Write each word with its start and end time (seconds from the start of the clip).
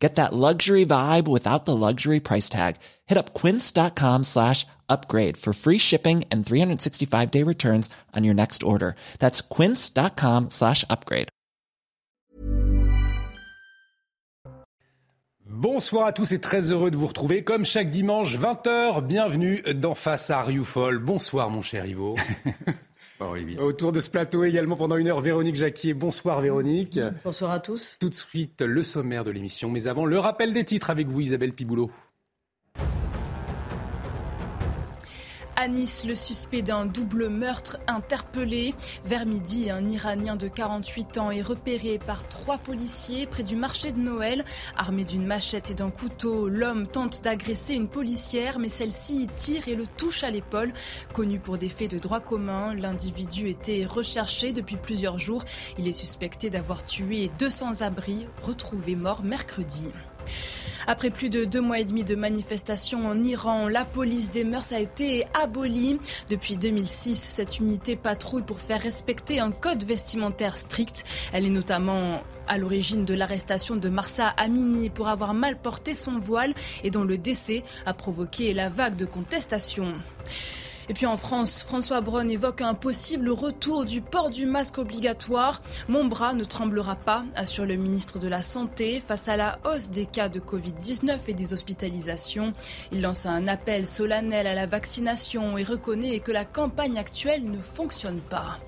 Get 0.00 0.14
that 0.14 0.32
luxury 0.32 0.86
vibe 0.86 1.28
without 1.28 1.66
the 1.66 1.76
luxury 1.76 2.20
price 2.20 2.48
tag. 2.48 2.76
Hit 3.06 3.18
up 3.18 3.34
quince.com 3.34 4.24
slash 4.24 4.66
upgrade 4.88 5.36
for 5.36 5.52
free 5.52 5.78
shipping 5.78 6.24
and 6.32 6.44
365 6.44 7.30
day 7.30 7.44
returns 7.44 7.90
on 8.16 8.24
your 8.24 8.34
next 8.34 8.62
order. 8.62 8.96
That's 9.18 9.42
quince.com 9.42 10.48
slash 10.50 10.84
upgrade. 10.88 11.28
Bonsoir 15.52 16.06
à 16.06 16.12
tous 16.12 16.32
et 16.32 16.40
très 16.40 16.72
heureux 16.72 16.90
de 16.90 16.96
vous 16.96 17.06
retrouver 17.06 17.44
comme 17.44 17.66
chaque 17.66 17.90
dimanche 17.90 18.38
20h. 18.38 19.04
Bienvenue 19.04 19.62
dans 19.74 19.94
Face 19.94 20.30
à 20.30 20.42
Rioufol. 20.42 20.98
Bonsoir 20.98 21.50
mon 21.50 21.60
cher 21.60 21.84
Ivo. 21.84 22.16
Autour 23.58 23.92
de 23.92 24.00
ce 24.00 24.08
plateau 24.08 24.44
également 24.44 24.76
pendant 24.76 24.96
une 24.96 25.08
heure, 25.08 25.20
Véronique 25.20 25.56
Jacquier. 25.56 25.92
Bonsoir 25.92 26.40
Véronique. 26.40 26.98
Bonsoir 27.22 27.50
à 27.50 27.60
tous. 27.60 27.98
Tout 28.00 28.08
de 28.08 28.14
suite, 28.14 28.62
le 28.62 28.82
sommaire 28.82 29.24
de 29.24 29.30
l'émission. 29.30 29.70
Mais 29.70 29.88
avant, 29.88 30.06
le 30.06 30.18
rappel 30.18 30.54
des 30.54 30.64
titres 30.64 30.88
avec 30.88 31.06
vous, 31.08 31.20
Isabelle 31.20 31.52
Piboulot. 31.52 31.90
À 35.62 35.68
Nice, 35.68 36.06
le 36.06 36.14
suspect 36.14 36.62
d'un 36.62 36.86
double 36.86 37.28
meurtre 37.28 37.76
interpellé. 37.86 38.74
Vers 39.04 39.26
midi, 39.26 39.68
un 39.68 39.90
Iranien 39.90 40.34
de 40.34 40.48
48 40.48 41.18
ans 41.18 41.30
est 41.30 41.42
repéré 41.42 41.98
par 41.98 42.26
trois 42.26 42.56
policiers 42.56 43.26
près 43.26 43.42
du 43.42 43.56
marché 43.56 43.92
de 43.92 43.98
Noël. 43.98 44.46
Armé 44.74 45.04
d'une 45.04 45.26
machette 45.26 45.70
et 45.70 45.74
d'un 45.74 45.90
couteau, 45.90 46.48
l'homme 46.48 46.86
tente 46.86 47.22
d'agresser 47.22 47.74
une 47.74 47.88
policière, 47.88 48.58
mais 48.58 48.70
celle-ci 48.70 49.28
tire 49.36 49.68
et 49.68 49.74
le 49.74 49.86
touche 49.86 50.24
à 50.24 50.30
l'épaule. 50.30 50.72
Connu 51.12 51.38
pour 51.38 51.58
des 51.58 51.68
faits 51.68 51.90
de 51.90 51.98
droit 51.98 52.20
commun, 52.20 52.74
l'individu 52.74 53.50
était 53.50 53.84
recherché 53.84 54.54
depuis 54.54 54.76
plusieurs 54.76 55.18
jours. 55.18 55.44
Il 55.78 55.86
est 55.86 55.92
suspecté 55.92 56.48
d'avoir 56.48 56.86
tué 56.86 57.30
200 57.38 57.82
abris, 57.82 58.26
retrouvés 58.42 58.96
morts 58.96 59.24
mercredi. 59.24 59.88
Après 60.86 61.10
plus 61.10 61.30
de 61.30 61.44
deux 61.44 61.60
mois 61.60 61.78
et 61.78 61.84
demi 61.84 62.04
de 62.04 62.14
manifestations 62.14 63.06
en 63.06 63.22
Iran, 63.22 63.68
la 63.68 63.84
police 63.84 64.30
des 64.30 64.44
mœurs 64.44 64.72
a 64.72 64.80
été 64.80 65.24
abolie. 65.40 65.98
Depuis 66.28 66.56
2006, 66.56 67.14
cette 67.16 67.58
unité 67.58 67.96
patrouille 67.96 68.42
pour 68.42 68.60
faire 68.60 68.80
respecter 68.80 69.40
un 69.40 69.50
code 69.50 69.84
vestimentaire 69.84 70.56
strict. 70.56 71.04
Elle 71.32 71.46
est 71.46 71.50
notamment 71.50 72.22
à 72.46 72.58
l'origine 72.58 73.04
de 73.04 73.14
l'arrestation 73.14 73.76
de 73.76 73.88
Marsa 73.88 74.28
Amini 74.36 74.90
pour 74.90 75.08
avoir 75.08 75.34
mal 75.34 75.56
porté 75.56 75.94
son 75.94 76.18
voile 76.18 76.54
et 76.82 76.90
dont 76.90 77.04
le 77.04 77.18
décès 77.18 77.62
a 77.86 77.94
provoqué 77.94 78.54
la 78.54 78.68
vague 78.68 78.96
de 78.96 79.06
contestation. 79.06 79.94
Et 80.90 80.92
puis 80.92 81.06
en 81.06 81.16
France, 81.16 81.62
François 81.62 82.00
Braun 82.00 82.28
évoque 82.28 82.62
un 82.62 82.74
possible 82.74 83.30
retour 83.30 83.84
du 83.84 84.00
port 84.00 84.28
du 84.28 84.44
masque 84.44 84.78
obligatoire. 84.78 85.62
Mon 85.86 86.04
bras 86.04 86.34
ne 86.34 86.42
tremblera 86.42 86.96
pas, 86.96 87.24
assure 87.36 87.64
le 87.64 87.76
ministre 87.76 88.18
de 88.18 88.26
la 88.26 88.42
Santé, 88.42 88.98
face 88.98 89.28
à 89.28 89.36
la 89.36 89.60
hausse 89.64 89.90
des 89.90 90.04
cas 90.04 90.28
de 90.28 90.40
Covid-19 90.40 91.20
et 91.28 91.34
des 91.34 91.52
hospitalisations. 91.52 92.54
Il 92.90 93.02
lance 93.02 93.24
un 93.24 93.46
appel 93.46 93.86
solennel 93.86 94.48
à 94.48 94.54
la 94.56 94.66
vaccination 94.66 95.56
et 95.56 95.62
reconnaît 95.62 96.18
que 96.18 96.32
la 96.32 96.44
campagne 96.44 96.98
actuelle 96.98 97.48
ne 97.48 97.60
fonctionne 97.60 98.20
pas. 98.20 98.58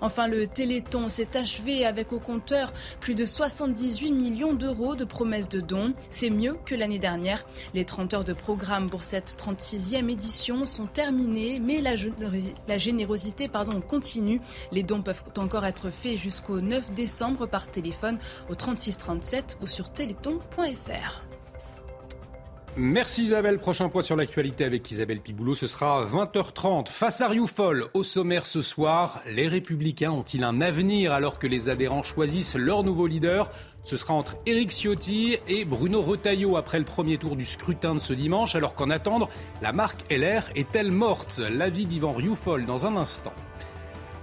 Enfin, 0.00 0.28
le 0.28 0.46
Téléthon 0.46 1.08
s'est 1.08 1.36
achevé 1.36 1.84
avec 1.84 2.12
au 2.12 2.18
compteur 2.18 2.72
plus 3.00 3.14
de 3.14 3.24
78 3.24 4.12
millions 4.12 4.54
d'euros 4.54 4.94
de 4.94 5.04
promesses 5.04 5.48
de 5.48 5.60
dons. 5.60 5.94
C'est 6.10 6.30
mieux 6.30 6.56
que 6.64 6.74
l'année 6.74 6.98
dernière. 6.98 7.44
Les 7.74 7.84
30 7.84 8.14
heures 8.14 8.24
de 8.24 8.32
programme 8.32 8.90
pour 8.90 9.02
cette 9.02 9.36
36e 9.38 10.10
édition 10.10 10.66
sont 10.66 10.86
terminées, 10.86 11.60
mais 11.60 11.80
la, 11.80 12.76
générosité 12.78 13.48
pardon, 13.48 13.80
continue. 13.80 14.40
Les 14.72 14.82
dons 14.82 15.02
peuvent 15.02 15.24
encore 15.36 15.66
être 15.66 15.90
faits 15.90 16.16
jusqu'au 16.16 16.60
9 16.60 16.92
décembre 16.92 17.46
par 17.46 17.68
téléphone 17.68 18.18
au 18.48 18.54
3637 18.54 19.58
ou 19.62 19.66
sur 19.66 19.90
téléthon.fr. 19.90 21.25
Merci 22.78 23.22
Isabelle. 23.22 23.58
Prochain 23.58 23.88
point 23.88 24.02
sur 24.02 24.16
l'actualité 24.16 24.62
avec 24.62 24.90
Isabelle 24.90 25.20
Piboulot. 25.20 25.54
Ce 25.54 25.66
sera 25.66 26.04
20h30. 26.04 26.88
Face 26.88 27.22
à 27.22 27.28
Rioufol, 27.28 27.86
au 27.94 28.02
sommaire 28.02 28.44
ce 28.44 28.60
soir, 28.60 29.22
les 29.32 29.48
Républicains 29.48 30.10
ont-ils 30.10 30.44
un 30.44 30.60
avenir 30.60 31.12
alors 31.12 31.38
que 31.38 31.46
les 31.46 31.70
adhérents 31.70 32.02
choisissent 32.02 32.54
leur 32.54 32.84
nouveau 32.84 33.06
leader? 33.06 33.50
Ce 33.82 33.96
sera 33.96 34.12
entre 34.12 34.36
Éric 34.44 34.72
Ciotti 34.72 35.38
et 35.48 35.64
Bruno 35.64 36.02
Retailleau 36.02 36.58
après 36.58 36.78
le 36.78 36.84
premier 36.84 37.16
tour 37.16 37.34
du 37.34 37.46
scrutin 37.46 37.94
de 37.94 37.98
ce 37.98 38.12
dimanche, 38.12 38.56
alors 38.56 38.74
qu'en 38.74 38.90
attendant, 38.90 39.30
la 39.62 39.72
marque 39.72 40.04
LR 40.12 40.42
est-elle 40.54 40.92
morte? 40.92 41.40
L'avis 41.50 41.86
d'Yvan 41.86 42.12
Rioufol 42.12 42.66
dans 42.66 42.84
un 42.84 42.96
instant. 42.96 43.32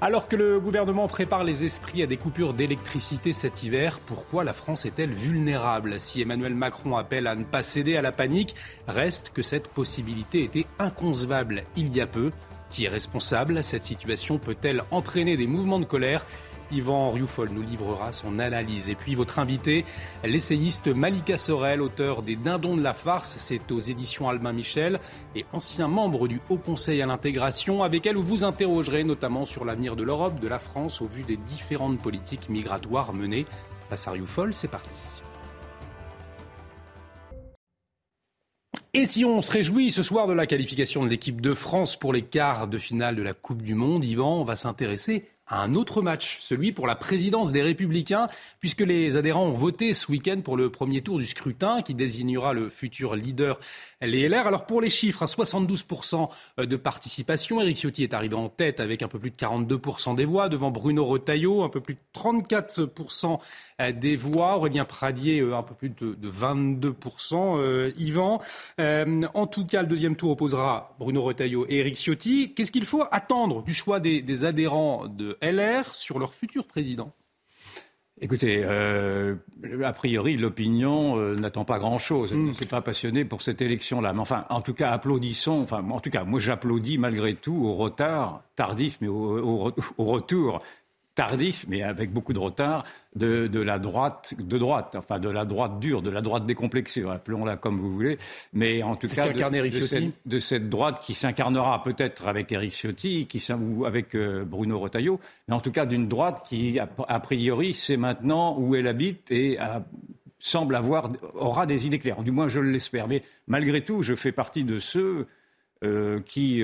Alors 0.04 0.28
que 0.28 0.36
le 0.36 0.60
gouvernement 0.60 1.08
prépare 1.08 1.46
les 1.46 1.64
esprits 1.64 2.04
à 2.04 2.08
des 2.08 2.18
coupures 2.18 2.54
d'électricité 2.54 3.32
cet 3.32 3.64
hiver, 3.64 4.02
pourquoi 4.06 4.44
la 4.44 4.52
France 4.52 4.86
est-elle 4.86 5.14
vulnérable 5.14 5.98
Si 5.98 6.20
Emmanuel 6.20 6.56
Macron 6.56 6.98
appelle 6.98 7.26
à 7.26 7.36
ne 7.36 7.46
pas 7.46 7.64
céder 7.64 7.96
à 7.96 8.02
la 8.02 8.12
panique, 8.12 8.54
reste 8.86 9.32
que 9.34 9.42
cette 9.42 9.70
possibilité 9.70 10.44
était 10.44 10.66
inconcevable 10.78 11.64
il 11.78 11.96
y 11.96 12.02
a 12.02 12.06
peu. 12.06 12.32
Qui 12.70 12.84
est 12.84 12.90
responsable? 12.90 13.64
Cette 13.64 13.86
situation 13.86 14.40
peut-elle 14.40 14.84
entraîner 14.92 15.38
des 15.38 15.48
mouvements 15.48 15.80
de 15.80 15.86
colère? 15.86 16.26
Yvan 16.74 17.12
Rioufol 17.12 17.50
nous 17.50 17.62
livrera 17.62 18.12
son 18.12 18.40
analyse. 18.40 18.90
Et 18.90 18.96
puis 18.96 19.16
votre 19.16 19.40
invité, 19.40 19.86
l'essayiste 20.24 20.88
Malika 20.88 21.38
Sorel, 21.38 21.82
auteur 21.82 22.22
des 22.24 22.36
Dindons 22.36 22.76
de 22.76 22.82
la 22.82 22.94
farce, 22.94 23.36
c'est 23.38 23.72
aux 23.72 23.80
éditions 23.80 24.30
Albin 24.30 24.54
Michel 24.54 25.00
et 25.36 25.46
ancien 25.54 25.88
membre 25.88 26.28
du 26.28 26.42
Haut 26.50 26.58
Conseil 26.58 27.02
à 27.02 27.06
l'intégration, 27.06 27.84
avec 27.84 28.06
elle 28.06 28.18
vous 28.18 28.44
interrogerez 28.44 29.04
notamment 29.04 29.46
sur 29.46 29.66
l'avenir 29.66 29.96
de 29.96 30.04
l'Europe, 30.04 30.40
de 30.40 30.48
la 30.48 30.60
France, 30.60 31.02
au 31.02 31.08
vu 31.08 31.24
des 31.24 31.38
différentes 31.38 32.00
politiques 32.00 32.50
migratoires 32.50 33.14
menées. 33.14 33.46
Face 33.90 34.08
à 34.08 34.12
Rioufol, 34.12 34.54
c'est 34.54 34.70
parti. 34.70 35.02
Et 38.96 39.06
si 39.06 39.26
on 39.26 39.42
se 39.42 39.52
réjouit 39.52 39.92
ce 39.92 40.04
soir 40.04 40.28
de 40.28 40.34
la 40.34 40.46
qualification 40.46 41.04
de 41.04 41.10
l'équipe 41.10 41.42
de 41.42 41.56
France 41.56 41.96
pour 41.96 42.14
les 42.14 42.22
quarts 42.22 42.68
de 42.68 42.78
finale 42.78 43.16
de 43.16 43.24
la 43.24 43.34
Coupe 43.34 43.64
du 43.64 43.74
Monde, 43.74 44.06
Yvan, 44.06 44.44
va 44.44 44.56
s'intéresser 44.56 45.26
à 45.48 45.62
un 45.62 45.74
autre 45.74 46.02
match, 46.02 46.38
celui 46.40 46.72
pour 46.72 46.88
la 46.88 46.96
présidence 46.96 47.52
des 47.52 47.62
Républicains, 47.62 48.28
puisque 48.60 48.82
les 48.82 49.18
adhérents 49.18 49.46
ont 49.46 49.54
voté 49.54 49.94
ce 49.94 50.12
week-end 50.12 50.42
pour 50.42 50.58
le 50.58 50.70
premier 50.70 51.02
tour 51.02 51.18
du 51.18 51.26
scrutin 51.26 51.82
qui 51.82 51.94
désignera 51.94 52.54
le 52.54 52.70
futur 52.70 53.16
leader 53.16 53.60
les 54.02 54.28
LR. 54.28 54.48
Alors 54.48 54.66
pour 54.66 54.82
les 54.82 54.90
chiffres, 54.90 55.24
à 55.24 55.26
72% 55.26 56.30
de 56.58 56.76
participation, 56.76 57.62
Éric 57.62 57.78
Ciotti 57.78 58.04
est 58.04 58.14
arrivé 58.14 58.36
en 58.36 58.50
tête 58.50 58.80
avec 58.80 59.02
un 59.02 59.08
peu 59.08 59.20
plus 59.20 59.32
de 59.32 59.36
42% 59.36 60.16
des 60.16 60.26
voix, 60.26 60.50
devant 60.50 60.72
Bruno 60.72 61.06
Retailleau, 61.06 61.64
un 61.64 61.70
peu 61.70 61.82
plus 61.82 61.96
de 61.96 62.00
34% 62.14 63.40
des 63.92 64.16
voix, 64.16 64.58
Aurélien 64.58 64.86
Pradier, 64.86 65.40
euh, 65.40 65.56
un 65.56 65.64
peu 65.64 65.76
plus 65.76 65.90
de, 65.90 66.16
22%, 66.30 67.58
euh, 67.58 67.92
Yvan. 67.98 68.42
Euh, 68.80 69.24
en 69.34 69.48
tout 69.48 69.66
cas, 69.66 69.82
le 69.82 69.88
deuxième 69.88 70.16
tour 70.16 70.32
opposera 70.32 70.96
Bruno 71.00 71.22
Retailleau 71.22 71.66
et 71.70 71.78
Éric 71.80 71.96
Ciotti. 71.96 72.54
Qu'est-ce 72.54 72.72
qu'il 72.72 72.86
faut 72.86 73.04
attendre 73.12 73.64
du 73.64 73.74
choix 73.74 74.00
des 74.00 74.46
adhérents 74.46 75.08
de 75.08 75.33
LR 75.42 75.96
sur 75.96 76.20
leur 76.20 76.34
futur 76.34 76.66
président 76.68 77.14
Écoutez, 78.22 78.62
euh, 78.64 79.36
a 79.84 79.92
priori, 79.92 80.38
l'opinion 80.38 81.18
euh, 81.18 81.36
n'attend 81.36 81.66
pas 81.66 81.80
grand-chose. 81.80 82.32
Elle 82.32 82.46
ne 82.46 82.54
s'est 82.54 82.68
pas 82.68 82.82
passionnée 82.82 83.26
pour 83.26 83.42
cette 83.42 83.62
élection-là. 83.62 84.14
Mais 84.14 84.20
enfin, 84.20 84.46
en 84.50 84.62
tout 84.62 84.74
cas, 84.74 84.92
applaudissons. 84.92 85.62
Enfin, 85.62 85.84
en 85.90 86.00
tout 86.00 86.12
cas, 86.12 86.24
moi, 86.24 86.40
j'applaudis 86.40 87.00
malgré 87.00 87.34
tout 87.34 87.66
au 87.66 87.74
retard 87.74 88.44
tardif, 88.56 89.00
mais 89.02 89.08
au 89.08 89.74
retour 89.98 90.62
tardif, 91.16 91.66
mais 91.68 91.84
avec 91.84 92.12
beaucoup 92.12 92.34
de 92.34 92.40
retard, 92.40 92.84
de, 93.16 93.60
la 93.60 93.78
droite, 93.78 94.34
de 94.40 94.58
droite, 94.58 94.96
enfin 94.98 95.20
de 95.20 95.30
la 95.30 95.46
droite 95.46 95.80
dure, 95.80 96.02
de 96.02 96.10
la 96.10 96.22
droite 96.22 96.46
décomplexée, 96.46 97.04
appelons-la 97.08 97.58
comme 97.58 97.80
vous 97.80 97.94
voulez, 97.94 98.18
mais 98.54 98.82
en 98.82 98.96
tout 98.96 99.08
cas 99.08 99.28
de, 99.32 100.40
cette, 100.40 100.70
droite 100.70 101.00
qui 101.02 101.14
s'incarnera 101.14 101.84
peut-être 101.84 102.28
avec 102.28 102.52
Eric 102.52 102.72
Ciotti 102.72 103.28
qui, 103.28 103.44
ou 103.54 103.86
avec 103.86 104.16
euh, 104.16 104.44
Bruno 104.44 104.80
Retailleau, 104.80 105.20
mais 105.48 105.54
en 105.54 105.60
tout 105.60 105.72
cas 105.72 105.86
d'une 105.86 106.08
droite 106.08 106.44
qui, 106.48 106.80
a, 106.80 107.20
priori, 107.20 107.74
sait 107.74 107.98
maintenant 107.98 108.58
où 108.58 108.76
elle 108.76 108.88
habite 108.88 109.30
et 109.32 109.60
semble 110.40 110.76
avoir, 110.76 111.12
aura 111.36 111.66
des 111.66 111.88
idées 111.88 112.00
claires. 112.00 112.22
Du 112.22 112.32
moins, 112.32 112.50
je 112.50 112.60
l'espère. 112.60 113.08
Mais 113.08 113.24
malgré 113.48 113.82
tout, 113.82 114.04
je 114.04 114.14
fais 114.14 114.34
partie 114.34 114.66
de 114.66 114.78
ceux 114.78 115.26
euh, 115.84 116.20
qui, 116.20 116.62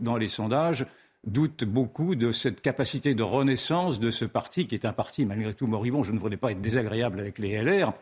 dans 0.00 0.16
les 0.16 0.28
sondages, 0.28 0.84
doute 1.26 1.64
beaucoup 1.64 2.14
de 2.14 2.32
cette 2.32 2.60
capacité 2.60 3.14
de 3.14 3.22
renaissance 3.22 4.00
de 4.00 4.10
ce 4.10 4.24
parti, 4.24 4.66
qui 4.66 4.74
est 4.74 4.84
un 4.84 4.92
parti 4.92 5.26
malgré 5.26 5.54
tout 5.54 5.66
moribond. 5.66 6.02
Je 6.02 6.12
ne 6.12 6.18
voudrais 6.18 6.36
pas 6.36 6.52
être 6.52 6.60
désagréable 6.60 7.20
avec 7.20 7.38
les 7.38 7.62
LR, 7.62 7.92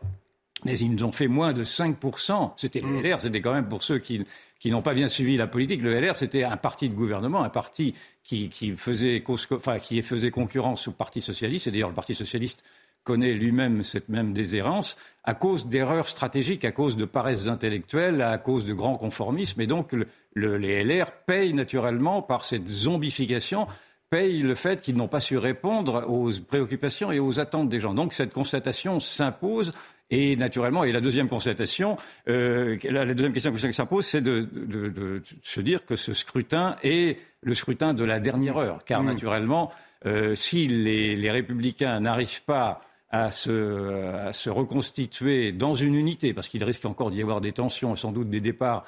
mais 0.64 0.78
ils 0.78 0.92
nous 0.92 1.04
ont 1.04 1.12
fait 1.12 1.28
moins 1.28 1.52
de 1.52 1.64
5%. 1.64 2.52
C'était 2.56 2.80
le 2.80 2.88
mm. 2.88 3.02
LR, 3.02 3.20
c'était 3.20 3.40
quand 3.40 3.54
même 3.54 3.68
pour 3.68 3.82
ceux 3.82 3.98
qui, 3.98 4.22
qui 4.58 4.70
n'ont 4.70 4.82
pas 4.82 4.94
bien 4.94 5.08
suivi 5.08 5.36
la 5.36 5.46
politique. 5.46 5.82
Le 5.82 5.98
LR, 6.00 6.16
c'était 6.16 6.44
un 6.44 6.56
parti 6.56 6.88
de 6.88 6.94
gouvernement, 6.94 7.42
un 7.42 7.48
parti 7.48 7.94
qui, 8.22 8.48
qui, 8.48 8.76
faisait, 8.76 9.22
enfin, 9.50 9.78
qui 9.78 10.00
faisait 10.02 10.30
concurrence 10.30 10.88
au 10.88 10.92
Parti 10.92 11.20
socialiste. 11.20 11.66
Et 11.66 11.70
d'ailleurs, 11.70 11.88
le 11.88 11.94
Parti 11.94 12.14
socialiste 12.14 12.64
connaît 13.04 13.32
lui-même 13.32 13.82
cette 13.82 14.08
même 14.08 14.32
déshérence 14.32 14.96
à 15.24 15.34
cause 15.34 15.66
d'erreurs 15.66 16.08
stratégiques, 16.08 16.64
à 16.64 16.72
cause 16.72 16.96
de 16.96 17.04
paresses 17.04 17.48
intellectuelles, 17.48 18.22
à 18.22 18.38
cause 18.38 18.64
de 18.64 18.72
grands 18.72 18.96
conformismes. 18.96 19.60
Et 19.60 19.66
donc, 19.66 19.92
le, 20.34 20.56
les 20.56 20.84
LR 20.84 21.12
payent 21.26 21.54
naturellement 21.54 22.22
par 22.22 22.44
cette 22.44 22.66
zombification 22.66 23.66
payent 24.10 24.42
le 24.42 24.54
fait 24.54 24.80
qu'ils 24.80 24.96
n'ont 24.96 25.08
pas 25.08 25.20
su 25.20 25.36
répondre 25.36 26.04
aux 26.08 26.30
préoccupations 26.46 27.12
et 27.12 27.18
aux 27.18 27.40
attentes 27.40 27.68
des 27.68 27.80
gens. 27.80 27.94
Donc 27.94 28.14
cette 28.14 28.32
constatation 28.32 29.00
s'impose 29.00 29.72
et 30.10 30.36
naturellement, 30.36 30.84
et 30.84 30.92
la 30.92 31.02
deuxième 31.02 31.28
constatation, 31.28 31.98
euh, 32.28 32.78
la, 32.84 33.04
deuxième 33.12 33.34
question 33.34 33.52
qui 33.52 33.72
s'impose, 33.72 34.06
c'est 34.06 34.22
de, 34.22 35.22
se 35.42 35.60
dire 35.60 35.84
que 35.84 35.96
ce 35.96 36.14
scrutin 36.14 36.76
est 36.82 37.18
le 37.42 37.54
scrutin 37.54 37.92
de 37.92 38.04
la 38.04 38.18
dernière 38.18 38.56
heure, 38.56 38.84
car 38.84 39.02
mmh. 39.02 39.06
naturellement, 39.06 39.70
euh, 40.06 40.34
si 40.34 40.66
les, 40.66 41.30
républicains 41.30 42.00
n'arrivent 42.00 42.42
pas 42.44 42.80
à 43.10 43.30
se, 43.30 44.50
reconstituer 44.50 45.52
dans 45.52 45.74
une 45.74 45.94
unité, 45.94 46.34
parce 46.34 46.48
qu'il 46.48 46.62
risque 46.64 46.84
encore 46.84 47.10
d'y 47.10 47.22
avoir 47.22 47.40
des 47.40 47.52
tensions, 47.52 47.96
sans 47.96 48.12
doute 48.12 48.28
des 48.28 48.40
départs 48.40 48.84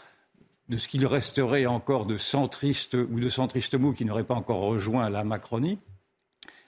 de 0.69 0.77
ce 0.77 0.89
qu'il 0.89 1.07
resterait 1.07 1.67
encore 1.67 2.07
de 2.07 2.17
centristes 2.17 2.95
ou 2.95 3.19
de 3.19 3.29
centristes 3.29 3.75
mous 3.75 3.93
qui 3.93 4.05
n'auraient 4.05 4.25
pas 4.25 4.35
encore 4.35 4.61
rejoint 4.61 5.11
la 5.11 5.25
Macronie, 5.25 5.79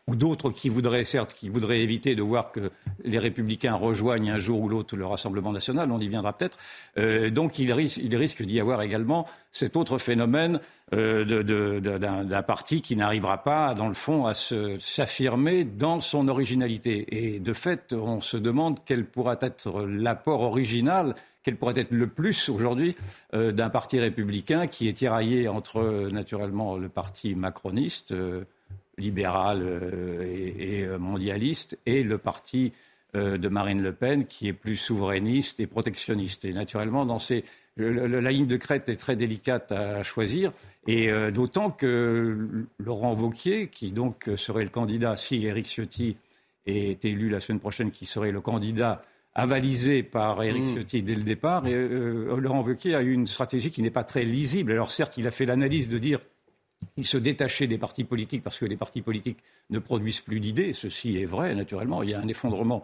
ou 0.09 0.17
d'autres 0.17 0.51
qui 0.51 0.69
voudraient, 0.69 1.05
certes, 1.05 1.33
qui 1.33 1.49
voudraient 1.49 1.81
éviter 1.81 2.15
de 2.17 2.23
voir 2.23 2.51
que 2.51 2.71
les 3.05 3.19
républicains 3.19 3.75
rejoignent 3.75 4.33
un 4.33 4.39
jour 4.39 4.61
ou 4.61 4.69
l'autre 4.69 4.97
le 4.97 5.07
Rassemblement 5.07 5.53
national, 5.53 5.91
on 5.93 6.01
y 6.01 6.09
viendra 6.09 6.37
peut-être. 6.37 6.59
Euh, 6.99 7.31
donc 7.31 7.59
il 7.59 7.73
risque, 7.73 8.43
d'y 8.43 8.61
avoir 8.61 8.83
également 8.83 9.29
cet 9.53 9.77
autre 9.77 9.99
phénomène 9.99 10.61
euh, 10.93 11.43
d'un 11.83 12.43
parti 12.43 12.83
qui 12.83 12.97
n'arrivera 12.97 13.45
pas, 13.45 13.75
dans 13.75 13.89
le 13.89 13.95
fond, 13.95 14.27
à 14.27 14.35
s'affirmer 14.35 15.65
dans 15.65 16.01
son 16.01 16.27
originalité. 16.27 17.07
Et 17.11 17.39
de 17.39 17.53
fait, 17.53 17.93
on 17.93 18.21
se 18.21 18.37
demande 18.37 18.81
quel 18.85 19.05
pourra 19.05 19.37
être 19.41 19.83
l'apport 19.83 20.41
original 20.41 21.15
quel 21.45 21.57
pourrait 21.57 21.81
être 21.81 21.91
le 21.91 22.07
plus 22.07 22.49
aujourd'hui 22.49 22.95
euh, 23.35 23.51
d'un 23.51 23.69
parti 23.69 23.99
républicain 23.99 24.69
qui 24.69 24.89
est 24.89 24.93
tiraillé 24.93 25.49
entre, 25.49 26.09
naturellement, 26.09 26.77
le 26.77 26.89
parti 26.89 27.35
macroniste, 27.35 28.15
libéral 29.03 29.63
euh, 29.63 30.23
et, 30.59 30.85
euh, 30.85 30.99
mondialiste, 30.99 31.79
et 31.85 32.03
le 32.03 32.17
parti 32.17 32.73
euh, 33.15 33.37
de 33.37 33.49
Marine 33.49 33.83
Le 33.83 33.93
Pen 33.93 34.25
qui 34.25 34.49
est 34.49 34.53
plus 34.53 34.77
souverainiste 34.77 35.61
et 35.61 35.67
protectionniste. 35.67 36.45
Et 36.45 36.53
naturellement, 36.53 37.05
dans 37.05 37.19
ces, 37.19 37.45
la 37.77 38.31
ligne 38.31 38.47
de 38.47 38.57
crête 38.57 38.89
est 38.89 38.97
très 38.97 39.17
délicate 39.17 39.73
à 39.73 40.03
choisir, 40.03 40.53
et 40.87 41.11
d'autant 41.31 41.71
que 41.71 42.67
Laurent 42.79 43.13
Vauquier, 43.13 43.69
qui 43.69 43.93
donc 43.93 44.29
serait 44.37 44.65
le 44.65 44.69
candidat 44.69 45.17
si 45.17 45.47
Éric 45.47 45.67
Ciotti 45.67 46.19
est 46.67 47.05
élu 47.05 47.31
la 47.31 47.39
semaine 47.41 47.61
prochaine, 47.61 47.91
qui 47.93 48.05
serait 48.05 48.33
le 48.33 48.41
candidat 48.41 49.05
avalisé 49.35 50.03
par 50.03 50.43
Éric 50.43 50.65
mmh. 50.65 50.75
Ciotti 50.75 51.03
dès 51.03 51.15
le 51.15 51.23
départ. 51.23 51.67
Et, 51.67 51.89
Laurent 52.37 52.63
Wauquiez 52.63 52.95
a 52.95 53.01
eu 53.01 53.13
une 53.13 53.27
stratégie 53.27 53.71
qui 53.71 53.81
n'est 53.81 53.91
pas 53.91 54.05
très 54.05 54.25
lisible. 54.25 54.73
Alors 54.73 54.91
certes, 54.91 55.17
il 55.17 55.27
a 55.27 55.31
fait 55.31 55.47
l'analyse 55.47 55.89
de 55.89 55.99
dire 55.99 56.19
il 56.97 57.07
se 57.07 57.17
détachait 57.17 57.67
des 57.67 57.79
partis 57.79 58.05
politiques 58.05 58.43
parce 58.43 58.59
que 58.59 58.65
les 58.65 58.77
partis 58.77 59.03
politiques 59.03 59.39
ne 59.71 59.79
produisent 59.79 60.21
plus 60.21 60.41
d'idées. 60.41 60.73
Ceci 60.73 61.17
est 61.19 61.27
vrai, 61.27 61.55
naturellement. 61.55 62.03
Il 62.03 62.11
y 62.11 62.15
a 62.15 62.21
un 62.21 62.29
effondrement, 62.29 62.83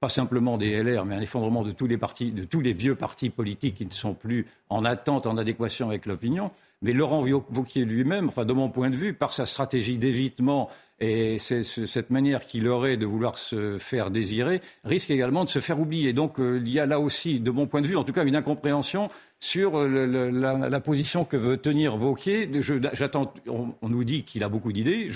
pas 0.00 0.08
simplement 0.08 0.58
des 0.58 0.82
LR, 0.82 1.04
mais 1.04 1.14
un 1.14 1.20
effondrement 1.20 1.62
de 1.62 1.72
tous 1.72 1.86
les 1.86 1.98
partis, 1.98 2.32
de 2.32 2.44
tous 2.44 2.60
les 2.60 2.72
vieux 2.72 2.94
partis 2.94 3.30
politiques 3.30 3.76
qui 3.76 3.86
ne 3.86 3.92
sont 3.92 4.14
plus 4.14 4.46
en 4.68 4.84
attente, 4.84 5.26
en 5.26 5.36
adéquation 5.36 5.88
avec 5.88 6.06
l'opinion. 6.06 6.50
Mais 6.82 6.92
Laurent 6.92 7.24
Wauquiez 7.24 7.84
lui-même, 7.84 8.28
enfin, 8.28 8.44
de 8.44 8.52
mon 8.52 8.68
point 8.68 8.90
de 8.90 8.96
vue, 8.96 9.14
par 9.14 9.32
sa 9.32 9.46
stratégie 9.46 9.98
d'évitement 9.98 10.68
et 10.98 11.38
cette 11.38 12.08
manière 12.08 12.46
qu'il 12.46 12.66
aurait 12.68 12.96
de 12.96 13.04
vouloir 13.04 13.36
se 13.36 13.76
faire 13.76 14.10
désirer 14.10 14.62
risque 14.82 15.10
également 15.10 15.44
de 15.44 15.50
se 15.50 15.58
faire 15.58 15.78
oublier. 15.78 16.14
Donc 16.14 16.40
euh, 16.40 16.58
il 16.64 16.72
y 16.72 16.80
a 16.80 16.86
là 16.86 17.00
aussi, 17.00 17.38
de 17.38 17.50
mon 17.50 17.66
point 17.66 17.82
de 17.82 17.86
vue, 17.86 17.96
en 17.96 18.04
tout 18.04 18.14
cas, 18.14 18.24
une 18.24 18.36
incompréhension 18.36 19.10
sur 19.38 19.86
la, 19.86 20.80
position 20.80 21.26
que 21.26 21.36
veut 21.36 21.58
tenir 21.58 21.98
Vauquier. 21.98 22.50
J'attends. 22.94 23.34
On, 23.46 23.88
nous 23.88 24.04
dit 24.04 24.22
qu'il 24.24 24.42
a 24.42 24.48
beaucoup 24.48 24.72
d'idées, 24.72 25.10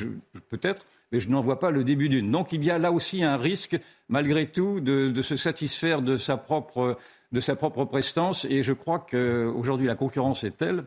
peut-être, 0.51 0.87
mais 1.13 1.21
je 1.21 1.31
n'en 1.31 1.41
vois 1.41 1.59
pas 1.59 1.71
le 1.71 1.85
début 1.85 2.11
d'une. 2.11 2.31
Donc 2.31 2.53
il 2.53 2.63
y 2.63 2.71
a 2.71 2.79
là 2.79 2.93
aussi 2.93 3.23
un 3.23 3.39
risque, 3.39 3.79
malgré 4.11 4.47
tout, 4.47 4.81
de, 4.81 5.23
se 5.23 5.37
satisfaire 5.37 6.03
de 6.03 6.19
sa 6.19 6.37
propre 6.37 6.99
de 7.33 7.41
sa 7.41 7.57
propre 7.57 7.85
prestance. 7.85 8.45
Et 8.45 8.63
je 8.63 8.73
crois 8.73 8.99
qu'aujourd'hui, 8.99 9.87
la 9.87 9.95
concurrence 9.95 10.45
est 10.45 10.57
telle, 10.57 10.85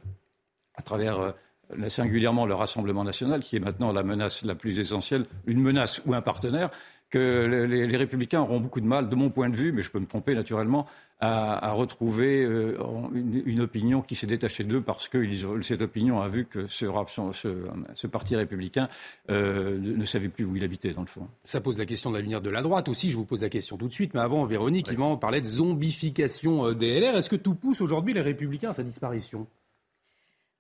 à 0.76 0.82
travers 0.82 1.20
euh, 1.20 1.90
singulièrement 1.90 2.46
le 2.46 2.54
Rassemblement 2.54 3.04
national, 3.04 3.42
qui 3.42 3.56
est 3.56 3.60
maintenant 3.60 3.92
la 3.92 4.04
menace 4.04 4.44
la 4.44 4.56
plus 4.56 4.80
essentielle, 4.80 5.26
une 5.46 5.62
menace 5.62 6.02
ou 6.06 6.14
un 6.14 6.22
partenaire, 6.22 6.70
que 7.14 7.66
les, 7.70 7.96
républicains 7.96 8.42
auront 8.42 8.60
beaucoup 8.60 8.82
de 8.82 8.88
mal, 8.88 9.08
de 9.08 9.16
mon 9.16 9.30
point 9.30 9.48
de 9.48 9.56
vue, 9.56 9.72
mais 9.72 9.84
je 9.84 9.92
peux 9.92 10.00
me 10.00 10.08
tromper 10.08 10.34
naturellement, 10.34 10.88
à, 11.20 11.72
retrouver 11.72 12.44
euh, 12.44 12.76
une, 13.14 13.62
opinion 13.62 14.02
qui 14.02 14.16
s'est 14.16 14.26
détachée 14.26 14.64
d'eux 14.64 14.82
parce 14.82 15.08
que 15.08 15.22
cette 15.62 15.84
opinion 15.84 16.22
a 16.22 16.28
vu 16.28 16.46
que 16.46 16.68
ce, 16.68 16.88
ce, 17.94 18.08
parti 18.08 18.36
républicain 18.36 18.90
euh, 19.30 19.78
ne 19.80 20.04
savait 20.06 20.28
plus 20.28 20.44
où 20.44 20.56
il 20.56 20.64
habitait, 20.64 20.92
dans 20.92 21.02
le 21.02 21.08
fond. 21.08 21.28
Ça 21.44 21.62
pose 21.62 21.78
la 21.78 21.86
question 21.86 22.10
de 22.10 22.18
l'avenir 22.18 22.42
de 22.42 22.50
la 22.50 22.64
droite 22.64 22.90
aussi. 22.90 23.12
Je 23.12 23.16
vous 23.16 23.26
pose 23.26 23.44
la 23.44 23.50
question 23.50 23.78
tout 23.78 23.88
de 23.88 23.94
suite. 23.94 24.16
Mais 24.16 24.20
avant, 24.20 24.44
Véronique, 24.46 24.88
oui. 24.90 24.96
Yvan 24.96 25.16
parlait 25.18 25.40
de 25.40 25.46
zombification 25.46 26.74
des 26.74 27.00
LR. 27.00 27.16
Est-ce 27.16 27.30
que 27.30 27.38
tout 27.38 27.54
pousse 27.54 27.80
aujourd'hui 27.80 28.16
les 28.16 28.22
républicains 28.22 28.72
à 28.72 28.74
sa 28.74 28.84
disparition? 28.84 29.48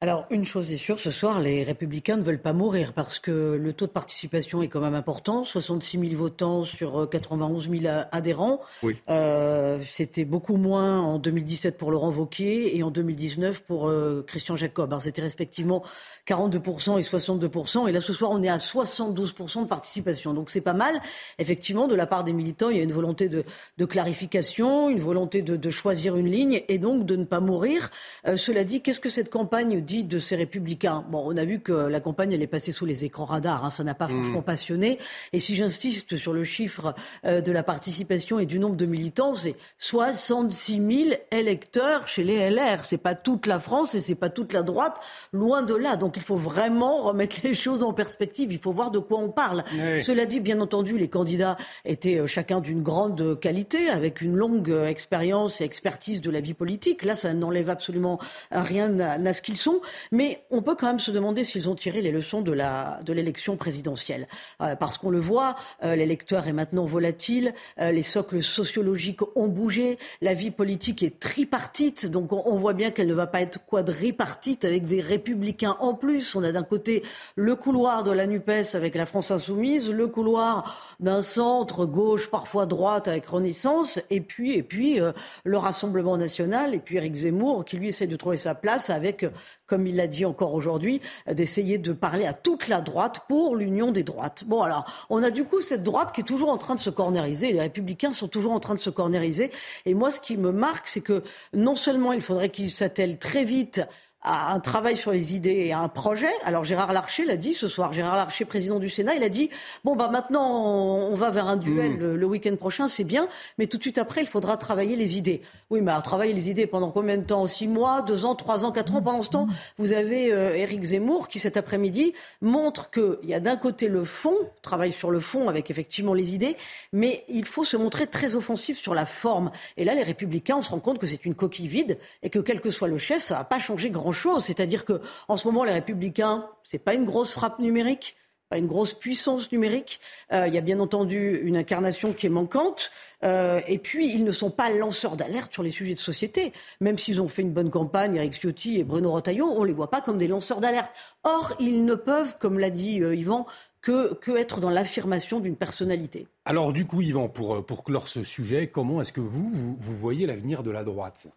Alors, 0.03 0.25
une 0.31 0.44
chose 0.44 0.69
est 0.73 0.75
sûre, 0.75 1.00
ce 1.00 1.11
soir, 1.11 1.39
les 1.39 1.63
républicains 1.63 2.17
ne 2.17 2.23
veulent 2.23 2.41
pas 2.41 2.51
mourir 2.51 2.91
parce 2.91 3.19
que 3.19 3.55
le 3.55 3.71
taux 3.71 3.88
de 3.88 3.91
participation 3.91 4.61
est 4.61 4.67
quand 4.67 4.81
même 4.81 4.95
important. 4.95 5.45
66 5.45 5.97
000 6.09 6.21
votants 6.21 6.65
sur 6.65 7.07
91 7.09 7.69
euh, 7.69 7.79
000 7.79 7.95
adhérents. 8.11 8.59
Oui. 8.81 8.97
Euh, 9.09 9.79
c'était 9.89 10.25
beaucoup 10.25 10.57
moins 10.57 11.00
en 11.00 11.19
2017 11.19 11.77
pour 11.77 11.89
Laurent 11.89 12.11
Wauquiez 12.11 12.77
et 12.77 12.83
en 12.83 12.91
2019 12.91 13.61
pour 13.61 13.88
euh, 13.88 14.25
Christian 14.27 14.57
Jacob. 14.57 14.91
Alors, 14.91 15.01
c'était 15.01 15.21
respectivement 15.21 15.83
42% 16.27 17.00
et 17.00 17.03
62%. 17.03 17.88
Et 17.88 17.94
là, 17.94 18.01
ce 18.01 18.11
soir, 18.11 18.31
on 18.31 18.44
est 18.44 18.50
à 18.50 18.57
72% 18.57 19.63
de 19.63 19.67
participation. 19.69 20.33
Donc, 20.33 20.50
c'est 20.50 20.59
pas 20.59 20.73
mal. 20.73 21.00
Effectivement, 21.39 21.88
de 21.88 21.95
la 21.95 22.07
part 22.07 22.25
des 22.25 22.33
militants, 22.33 22.69
il 22.69 22.75
y 22.75 22.81
a 22.81 22.83
une 22.83 22.91
volonté 22.91 23.29
de, 23.29 23.45
de 23.77 23.85
clarification, 23.85 24.89
une 24.89 25.00
volonté 25.00 25.44
de, 25.44 25.55
de, 25.55 25.69
choisir 25.69 26.17
une 26.17 26.29
ligne 26.29 26.61
et 26.67 26.77
donc 26.77 27.05
de 27.05 27.15
ne 27.15 27.23
pas 27.23 27.39
mourir. 27.39 27.89
cela 28.35 28.65
dit, 28.65 28.81
qu'est-ce 28.81 29.00
que 29.00 29.09
cette 29.09 29.29
campagne 29.29 29.79
dit 29.79 29.93
de 30.01 30.18
ces 30.18 30.36
républicains. 30.36 31.06
Bon, 31.10 31.24
on 31.25 31.38
a 31.38 31.45
vu 31.45 31.60
que 31.60 31.72
la 31.72 32.00
campagne, 32.00 32.31
elle 32.31 32.42
est 32.42 32.48
passée 32.48 32.72
sous 32.72 32.86
les 32.86 33.06
écrans 33.06 33.25
radars. 33.25 33.66
Hein, 33.66 33.69
ça 33.69 33.84
n'a 33.84 33.94
pas 33.94 34.07
mmh. 34.07 34.10
franchement 34.10 34.42
passionné. 34.42 34.98
Et 35.31 35.40
si 35.40 35.56
j'insiste 35.56 36.16
sur 36.18 36.34
le 36.34 36.44
chiffre 36.44 36.95
euh, 37.25 37.41
de 37.41 37.51
la 37.51 37.62
participation 37.62 38.39
et 38.39 38.48
du 38.48 38.58
nombre 38.58 38.75
de 38.75 38.88
militants, 38.88 39.36
c'est 39.36 39.56
66 39.77 41.06
000 41.06 41.15
électeurs 41.32 42.08
chez 42.08 42.24
les 42.24 42.50
LR. 42.50 42.86
C'est 42.86 42.98
pas 42.98 43.13
toute 43.13 43.46
la 43.46 43.60
France 43.60 43.94
et 43.94 44.01
c'est 44.01 44.15
pas 44.15 44.29
toute 44.29 44.53
la 44.53 44.63
droite. 44.63 45.00
Loin 45.32 45.62
de 45.62 45.75
là. 45.75 45.96
Donc 45.96 46.17
il 46.17 46.24
faut 46.24 46.38
vraiment 46.38 47.03
remettre 47.03 47.36
les 47.44 47.53
choses 47.53 47.84
en 47.84 47.94
perspective. 47.94 48.51
Il 48.51 48.60
faut 48.60 48.72
voir 48.72 48.89
de 48.89 49.00
quoi 49.00 49.20
on 49.20 49.29
parle. 49.29 49.63
Cela 50.03 50.25
dit, 50.25 50.39
bien 50.39 50.62
entendu, 50.62 50.98
les 50.98 51.10
candidats 51.10 51.58
étaient 51.86 52.20
euh, 52.20 52.27
chacun 52.27 52.62
d'une 52.62 52.82
grande 52.82 53.39
qualité, 53.39 53.89
avec 53.89 54.22
une 54.22 54.36
longue 54.36 54.72
euh, 54.72 54.88
expérience 54.88 55.62
et 55.62 55.65
expertise 55.65 56.22
de 56.22 56.32
la 56.32 56.39
vie 56.39 56.53
politique. 56.53 57.03
Là, 57.03 57.15
ça 57.15 57.34
n'enlève 57.34 57.70
absolument 57.70 58.20
rien 58.51 59.00
à 59.00 59.34
ce 59.34 59.41
qu'ils 59.41 59.58
sont. 59.58 59.82
Mais 60.12 60.44
on 60.50 60.62
peut 60.62 60.75
quand 60.75 60.88
même 60.88 61.00
se 61.00 61.12
demander 61.12 61.44
s'ils 61.44 61.70
ont 61.70 61.75
tiré 61.75 62.02
les 62.02 62.12
leçons 62.12 62.42
de 62.42 62.52
la 62.52 63.00
de 63.04 63.13
l'élection 63.13 63.58
présidentielle, 63.58 64.28
euh, 64.62 64.75
parce 64.75 64.98
qu'on 64.98 65.10
le 65.10 65.20
voit, 65.20 65.56
euh, 65.84 65.96
l'électeur 65.96 66.48
est 66.48 66.54
maintenant 66.54 66.86
volatile, 66.86 67.54
euh, 67.80 67.92
les 67.92 68.04
socles 68.04 68.42
sociologiques 68.44 69.22
ont 69.36 69.48
bougé, 69.48 69.98
la 70.22 70.34
vie 70.34 70.52
politique 70.52 71.04
est 71.04 71.20
tripartite, 71.20 72.06
donc 72.08 72.32
on, 72.34 72.60
voit 72.63 72.74
bien 72.74 72.92
qu'elle 72.92 73.08
ne 73.08 73.13
va 73.13 73.28
pas 73.28 73.42
être 73.42 73.66
quadripartite 73.66 74.63
avec 74.63 74.86
des 74.86 75.02
républicains 75.02 75.75
en 75.80 75.94
plus. 75.94 76.36
On 76.36 76.44
a 76.44 76.52
d'un 76.52 76.63
côté 76.63 77.04
le 77.36 77.56
couloir 77.56 78.04
de 78.04 78.12
la 78.12 78.25
Nupes 78.25 78.50
avec 78.74 78.96
la 78.96 79.06
France 79.06 79.32
insoumise, 79.32 79.92
le 79.92 80.08
couloir 80.08 80.96
d'un 81.00 81.22
centre 81.22 81.86
gauche, 81.86 82.30
parfois 82.30 82.66
droite 82.66 83.08
avec 83.08 83.25
Renaissance, 83.25 84.00
et 84.10 84.22
puis 84.22 84.54
et 84.54 84.63
puis 84.63 85.00
le 85.44 85.58
Rassemblement 85.58 86.18
national, 86.18 86.74
et 86.74 86.80
puis 86.80 86.98
Éric 86.98 87.16
Zemmour 87.16 87.66
qui 87.66 87.78
lui 87.78 87.90
essaie 87.90 88.08
de 88.08 88.16
trouver 88.16 88.38
sa 88.38 88.56
place 88.56 88.90
avec 88.90 89.25
comme 89.74 89.88
il 89.88 89.96
l'a 89.96 90.06
dit 90.06 90.24
encore 90.24 90.53
aujourd'hui, 90.53 91.01
d'essayer 91.25 91.80
de 91.80 91.94
parler 91.94 92.27
à 92.27 92.34
toute 92.34 92.68
la 92.68 92.80
droite 92.80 93.22
pour 93.27 93.56
l'union 93.56 93.92
des 93.92 94.03
droites. 94.03 94.44
Bon, 94.46 94.62
alors, 94.62 94.86
on 95.10 95.24
a 95.24 95.32
du 95.32 95.46
coup 95.46 95.62
cette 95.62 95.82
droite 95.82 96.12
qui 96.12 96.22
est 96.22 96.24
toujours 96.24 96.50
en 96.50 96.60
train 96.60 96.75
de 96.75 96.80
se 96.80 96.92
cornériser. 96.92 97.51
Les 97.51 97.60
républicains 97.60 98.12
sont 98.12 98.27
toujours 98.27 98.51
en 98.51 98.60
train 98.60 98.75
de 98.75 98.80
se 98.80 98.92
cornériser. 98.92 99.50
Et 99.88 99.96
moi, 99.96 100.12
ce 100.12 100.20
qui 100.20 100.38
me 100.38 100.51
marque, 100.51 100.88
c'est 100.88 101.01
que 101.01 101.24
non 101.53 101.75
seulement 101.75 102.13
il 102.13 102.22
faudrait 102.22 102.50
qu'ils 102.50 102.70
s'attellent 102.70 103.18
très 103.18 103.46
vite 103.46 103.82
à 104.24 104.53
un 104.53 104.60
travail 104.60 104.98
sur 104.98 105.12
les 105.12 105.36
idées 105.36 105.65
et 105.65 105.74
à 105.74 105.80
un 105.80 105.89
projet. 105.89 106.32
Alors 106.44 106.63
Gérard 106.63 106.94
Larcher 106.94 107.25
l'a 107.25 107.38
dit 107.38 107.53
ce 107.53 107.68
soir. 107.68 107.94
Gérard 107.94 108.15
Larcher, 108.15 108.46
président 108.46 108.80
du 108.80 108.89
Sénat, 108.89 109.15
il 109.15 109.24
a 109.24 109.30
dit 109.30 109.50
bon 109.84 109.96
bah 109.96 110.10
maintenant 110.12 110.63
on 110.63 111.15
va 111.15 111.30
vers 111.30 111.48
un 111.48 111.58
duel 111.58 111.94
hmm. 111.94 112.15
le, 112.15 112.25
week-end 112.25 112.56
prochain, 112.56 112.88
c'est 112.88 113.03
bien, 113.03 113.27
mais 113.58 113.68
tout 113.68 113.77
de 113.77 113.84
suite 113.84 113.98
après 113.98 114.22
il 114.22 114.27
faudra 114.27 114.58
travailler 114.58 114.96
les 114.96 115.18
idées. 115.18 115.42
Oui, 115.70 115.82
mais 115.82 115.92
à 115.92 116.01
travailler 116.01 116.34
les 116.34 116.50
idées 116.50 116.68
pendant 116.68 116.92
combien 116.92 117.18
de 117.18 117.24
temps? 117.24 117.46
Six 117.48 117.68
mois, 117.68 118.01
deux 118.01 118.25
ans, 118.25 118.36
trois 118.36 118.63
ans, 118.63 118.72
quatre 118.72 118.96
ans? 118.96 119.01
Pendant 119.01 119.22
ce 119.22 119.30
temps, 119.30 119.48
vous 119.77 119.92
avez 119.92 120.32
euh, 120.32 120.56
Éric 120.56 120.84
Zemmour 120.84 121.27
qui 121.27 121.39
cet 121.39 121.58
après-midi 121.58 122.13
montre 122.42 122.89
qu'il 122.92 123.30
y 123.30 123.34
a 123.34 123.39
d'un 123.39 123.58
côté 123.58 123.88
le 123.88 124.06
fond, 124.06 124.36
travaille 124.62 124.92
sur 124.94 125.12
le 125.12 125.20
fond 125.20 125.50
avec 125.50 125.70
effectivement 125.70 126.13
les 126.13 126.34
idées, 126.34 126.56
mais 126.94 127.24
il 127.27 127.46
faut 127.46 127.63
se 127.63 127.75
montrer 127.75 128.08
très 128.08 128.36
offensif 128.36 128.80
sur 128.80 128.94
la 128.94 129.06
forme. 129.06 129.51
Et 129.77 129.84
là, 129.84 129.96
les 129.96 130.03
Républicains, 130.03 130.58
on 130.58 130.62
se 130.62 130.70
rend 130.70 130.80
compte 130.80 131.00
que 131.00 131.08
c'est 131.08 131.25
une 131.25 131.36
coquille 131.36 131.68
vide 131.68 131.98
et 132.22 132.30
que 132.30 132.39
quel 132.39 132.62
que 132.62 132.70
soit 132.70 132.88
le 132.88 132.98
chef, 132.98 133.24
ça 133.24 133.36
va 133.36 133.44
pas 133.44 133.60
changer 133.60 133.89
grand 133.89 134.12
chose. 134.13 134.46
C'est-à-dire 134.46 134.86
que, 134.86 135.01
en 135.27 135.38
ce 135.38 135.48
moment, 135.48 135.63
les 135.63 135.74
Républicains, 135.74 136.48
c'est 136.63 136.79
pas 136.79 136.93
une 136.93 137.05
grosse 137.05 137.32
frappe 137.32 137.60
numérique 137.60 138.15
pas 138.53 138.60
une 138.60 138.67
grosse 138.67 138.93
puissance 138.93 139.51
numérique. 139.51 140.00
Euh, 140.32 140.48
il 140.48 140.53
y 140.53 140.60
a 140.60 140.62
bien 140.62 140.79
entendu 140.79 141.41
une 141.43 141.58
incarnation 141.58 142.13
qui 142.13 142.27
est 142.27 142.29
manquante. 142.29 142.91
Euh, 143.24 143.60
et 143.67 143.79
puis, 143.79 144.13
ils 144.13 144.24
ne 144.24 144.32
sont 144.32 144.51
pas 144.51 144.70
lanceurs 144.70 145.15
d'alerte 145.15 145.51
sur 145.51 145.63
les 145.63 145.72
sujets 145.72 145.96
de 145.96 146.00
société. 146.00 146.53
Même 146.79 147.00
s'ils 147.00 147.20
ont 147.20 147.29
fait 147.29 147.41
une 147.41 147.51
bonne 147.51 147.72
campagne, 147.72 148.15
Eric 148.15 148.34
Ciotti 148.34 148.79
et 148.79 148.84
Bruno 148.84 149.12
Retailleau, 149.12 149.48
on 149.48 149.62
ne 149.62 149.67
les 149.67 149.74
voit 149.74 149.89
pas 149.89 150.01
comme 150.01 150.20
des 150.20 150.27
lanceurs 150.27 150.60
d'alerte. 150.60 150.91
Or, 151.24 151.55
ils 151.60 151.84
ne 151.84 151.96
peuvent, 151.96 152.36
comme 152.38 152.60
l'a 152.60 152.70
dit 152.70 153.01
euh, 153.01 153.15
Yvan, 153.15 153.48
que, 153.82 154.13
que, 154.13 154.38
être 154.38 154.60
dans 154.60 154.70
l'affirmation 154.70 155.39
d'une 155.39 155.55
personnalité. 155.55 156.27
Alors, 156.46 156.74
du 156.74 156.86
coup, 156.86 157.01
Yvan, 157.01 157.29
pour, 157.29 157.65
pour 157.65 157.84
clore 157.84 158.08
ce 158.08 158.24
sujet, 158.24 158.67
comment 158.67 159.01
est-ce 159.01 159.13
que 159.13 159.22
vous, 159.22 159.75
vous 159.79 159.98
voyez 159.98 160.27
l'avenir 160.27 160.62
de 160.62 160.70
la 160.70 160.84
droite? 160.84 161.27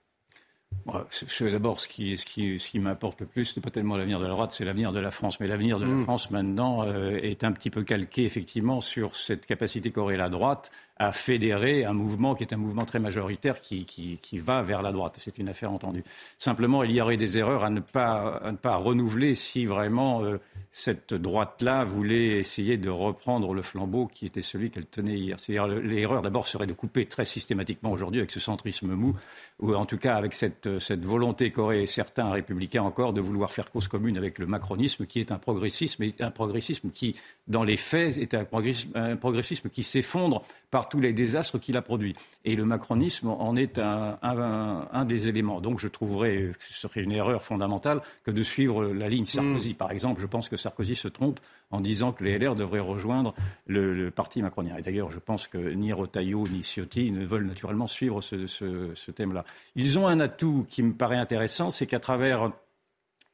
D'abord, 1.41 1.81
ce 1.81 1.89
qui, 1.89 2.17
ce 2.17 2.25
qui, 2.25 2.59
ce 2.59 2.69
qui 2.69 2.79
m'importe 2.79 3.21
le 3.21 3.27
plus, 3.27 3.47
ce 3.47 3.59
n'est 3.59 3.63
pas 3.63 3.71
tellement 3.71 3.97
l'avenir 3.97 4.19
de 4.19 4.25
la 4.25 4.31
droite, 4.31 4.53
c'est 4.53 4.65
l'avenir 4.65 4.93
de 4.93 5.01
la 5.01 5.11
France. 5.11 5.41
Mais 5.41 5.47
l'avenir 5.47 5.79
de 5.79 5.85
la 5.85 5.91
mm. 5.91 6.05
France, 6.05 6.31
maintenant, 6.31 6.85
euh, 6.87 7.19
est 7.23 7.45
un 7.45 7.53
petit 7.53 7.71
peu 7.71 7.83
calqué, 7.83 8.25
effectivement, 8.25 8.81
sur 8.81 9.17
cette 9.17 9.47
capacité 9.47 9.91
qu'aurait 9.91 10.17
la 10.17 10.29
droite 10.29 10.71
à 10.99 11.13
fédérer 11.13 11.85
un 11.85 11.93
mouvement 11.93 12.35
qui 12.35 12.43
est 12.43 12.55
un 12.55 12.57
mouvement 12.57 12.87
très 12.87 12.99
majoritaire 12.99 13.61
qui, 13.61 13.85
qui, 13.85 14.19
qui 14.23 14.39
va 14.39 14.63
vers 14.63 14.83
la 14.83 14.93
droite. 14.93 15.17
C'est 15.19 15.39
une 15.39 15.49
affaire 15.49 15.71
entendue. 15.71 16.05
Simplement, 16.39 16.83
il 16.85 16.93
y 16.93 17.01
aurait 17.01 17.19
des 17.19 17.37
erreurs 17.37 17.65
à 17.65 17.71
ne 17.71 17.81
pas, 17.81 18.39
à 18.39 18.53
ne 18.53 18.57
pas 18.57 18.77
renouveler 18.77 19.35
si 19.35 19.67
vraiment 19.67 20.25
euh, 20.25 20.39
cette 20.73 21.15
droite-là 21.15 21.85
voulait 21.85 22.39
essayer 22.39 22.79
de 22.79 22.89
reprendre 22.89 23.53
le 23.53 23.63
flambeau 23.63 24.07
qui 24.07 24.27
était 24.27 24.43
celui 24.43 24.71
qu'elle 24.71 24.87
tenait 24.87 25.19
hier. 25.19 25.39
C'est-à-dire 25.39 25.67
l'erreur 25.67 26.23
d'abord 26.23 26.47
serait 26.47 26.67
de 26.67 26.73
couper 26.73 27.07
très 27.07 27.25
systématiquement 27.25 27.91
aujourd'hui 27.93 28.21
avec 28.21 28.31
ce 28.31 28.41
centrisme 28.41 28.95
mou, 28.95 29.15
ou 29.61 29.75
en 29.75 29.87
tout 29.87 29.99
cas 29.99 30.17
avec 30.17 30.35
cette, 30.35 30.79
cette 30.79 31.05
volonté 31.05 31.51
qu'auraient 31.51 31.87
certains 31.87 32.31
républicains 32.31 32.83
encore 32.83 33.13
de 33.13 33.21
vouloir 33.21 33.53
faire 33.53 33.71
cause 33.71 33.89
commune 33.89 34.17
avec 34.17 34.39
le 34.39 34.47
macronisme 34.47 35.07
qui 35.07 35.21
est 35.21 35.33
un 35.33 35.39
progressisme, 35.39 36.05
un 36.21 36.31
progressisme 36.31 36.91
qui, 36.91 37.17
dans 37.49 37.65
les 37.65 37.77
faits, 37.77 38.19
est 38.19 38.35
un 38.35 38.45
progressisme, 38.45 38.91
un 38.95 39.17
progressisme 39.17 39.69
qui 39.69 39.83
s'effondre 39.83 40.43
tous 40.89 41.01
les 41.01 41.13
désastres 41.13 41.59
qu'il 41.59 41.77
a 41.77 41.83
produits. 41.83 42.15
Et 42.45 42.57
le 42.57 42.65
macronisme 42.65 43.29
en 43.29 43.57
est 43.57 43.79
un, 43.79 44.19
un, 44.23 45.05
des 45.05 45.29
éléments. 45.29 45.61
Donc 45.61 45.81
je 45.81 45.89
trouverais 45.89 46.53
que 46.59 46.65
ce 46.65 46.89
serait 46.89 47.03
une 47.03 47.13
erreur 47.13 47.43
fondamentale 47.43 48.01
que 48.25 48.31
de 48.31 48.43
suivre 48.43 48.85
la 48.87 49.09
ligne 49.09 49.27
Sarkozy. 49.27 49.71
Mm. 49.71 49.77
Par 49.77 49.91
exemple, 49.91 50.21
je 50.21 50.27
pense 50.27 50.49
que 50.49 50.57
Sarkozy 50.57 50.95
se 50.95 51.09
trompe 51.09 51.41
en 51.71 51.81
disant 51.81 52.13
que 52.13 52.25
les 52.25 52.39
LR 52.39 52.55
devraient 52.55 52.81
rejoindre 52.81 53.35
le, 53.67 54.11
parti 54.11 54.43
macronien. 54.43 54.77
Et 54.77 54.83
d'ailleurs, 54.83 55.11
je 55.11 55.19
pense 55.19 55.49
que 55.49 55.59
ni 55.59 55.93
Rotaillot 55.93 56.47
ni 56.49 56.63
Ciotti 56.63 57.11
ne 57.11 57.25
veulent 57.25 57.47
naturellement 57.47 57.87
suivre 57.87 58.21
ce, 58.21 58.47
ce, 58.47 59.11
thème-là. 59.11 59.45
Ils 59.75 59.99
ont 59.99 60.07
un 60.07 60.21
atout 60.21 60.67
qui 60.69 60.83
me 60.83 60.93
paraît 60.93 61.17
intéressant, 61.17 61.71
c'est 61.71 61.87
qu'à 61.87 62.01
travers 62.01 62.51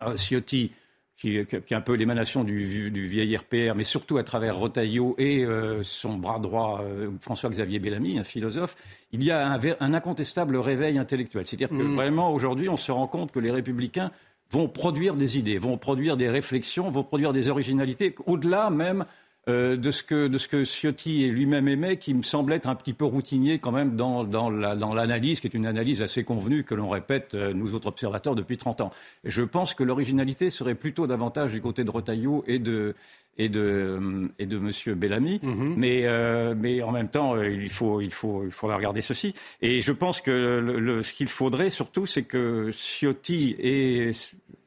euh, 0.02 0.16
Ciotti, 0.16 0.72
qui, 1.16 1.36
est 1.36 1.72
un 1.72 1.80
peu 1.80 1.94
l'émanation 1.94 2.42
du, 2.42 2.90
du, 2.90 3.06
vieil 3.06 3.36
RPR, 3.36 3.74
mais 3.76 3.84
surtout 3.84 4.18
à 4.18 4.24
travers 4.24 4.56
Rotaillot 4.56 5.14
et 5.18 5.44
euh, 5.44 5.82
son 5.82 6.14
bras 6.14 6.38
droit, 6.38 6.80
euh, 6.82 7.10
François-Xavier 7.20 7.78
Bellamy, 7.78 8.18
un 8.18 8.24
philosophe, 8.24 8.76
il 9.12 9.22
y 9.22 9.30
a 9.30 9.46
un, 9.46 9.94
incontestable 9.94 10.56
réveil 10.56 10.98
intellectuel. 10.98 11.46
C'est-à-dire 11.46 11.68
que 11.68 11.82
mm. 11.82 11.94
vraiment, 11.94 12.32
aujourd'hui, 12.32 12.68
on 12.68 12.76
se 12.76 12.90
rend 12.90 13.06
compte 13.06 13.30
que 13.30 13.40
les 13.40 13.50
républicains 13.50 14.10
vont 14.50 14.68
produire 14.68 15.14
des 15.14 15.38
idées, 15.38 15.58
vont 15.58 15.78
produire 15.78 16.16
des 16.16 16.28
réflexions, 16.28 16.90
vont 16.90 17.04
produire 17.04 17.32
des 17.32 17.48
originalités, 17.48 18.14
au-delà 18.26 18.70
même 18.70 19.04
euh, 19.48 19.76
de, 19.76 19.90
ce 19.90 20.04
que, 20.04 20.28
de 20.28 20.38
ce 20.38 20.46
que 20.46 20.62
Ciotti 20.62 21.28
lui-même 21.28 21.66
aimait, 21.66 21.96
qui 21.96 22.14
me 22.14 22.22
semble 22.22 22.52
être 22.52 22.68
un 22.68 22.76
petit 22.76 22.92
peu 22.92 23.04
routinier 23.04 23.58
quand 23.58 23.72
même 23.72 23.96
dans, 23.96 24.22
dans 24.22 24.50
l'analyse, 24.50 25.40
qui 25.40 25.48
est 25.48 25.54
une 25.54 25.66
analyse 25.66 26.00
assez 26.00 26.22
convenue 26.22 26.62
que 26.62 26.76
l'on 26.76 26.88
répète, 26.88 27.34
euh, 27.34 27.52
nous 27.52 27.74
autres 27.74 27.88
observateurs, 27.88 28.36
depuis 28.36 28.56
30 28.56 28.82
ans. 28.82 28.90
Et 29.24 29.30
je 29.30 29.42
pense 29.42 29.74
que 29.74 29.82
l'originalité 29.82 30.48
serait 30.48 30.76
plutôt 30.76 31.08
davantage 31.08 31.50
du 31.50 31.60
côté 31.60 31.82
de 31.82 31.90
Rotaillot 31.90 32.44
et 32.46 32.60
de, 32.60 32.94
et 33.36 33.48
de, 33.48 34.30
et 34.38 34.46
de 34.46 34.58
M. 34.58 34.94
Bellamy. 34.96 35.40
Mm-hmm. 35.42 35.74
mais, 35.76 36.06
euh, 36.06 36.54
mais 36.56 36.80
en 36.84 36.92
même 36.92 37.08
temps, 37.08 37.36
il, 37.42 37.70
faut, 37.70 38.00
il, 38.00 38.12
faut, 38.12 38.44
il 38.44 38.52
faudra 38.52 38.76
regarder 38.76 39.02
ceci. 39.02 39.34
Et 39.60 39.80
je 39.80 39.90
pense 39.90 40.20
que 40.20 40.30
le, 40.30 41.02
ce 41.02 41.12
qu'il 41.12 41.26
faudrait 41.26 41.70
surtout, 41.70 42.06
c'est 42.06 42.22
que 42.22 42.70
Ciotti, 42.70 43.56
et 43.58 44.12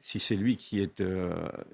si 0.00 0.20
c'est 0.20 0.36
lui 0.36 0.56
qui 0.56 0.82
est 0.82 1.02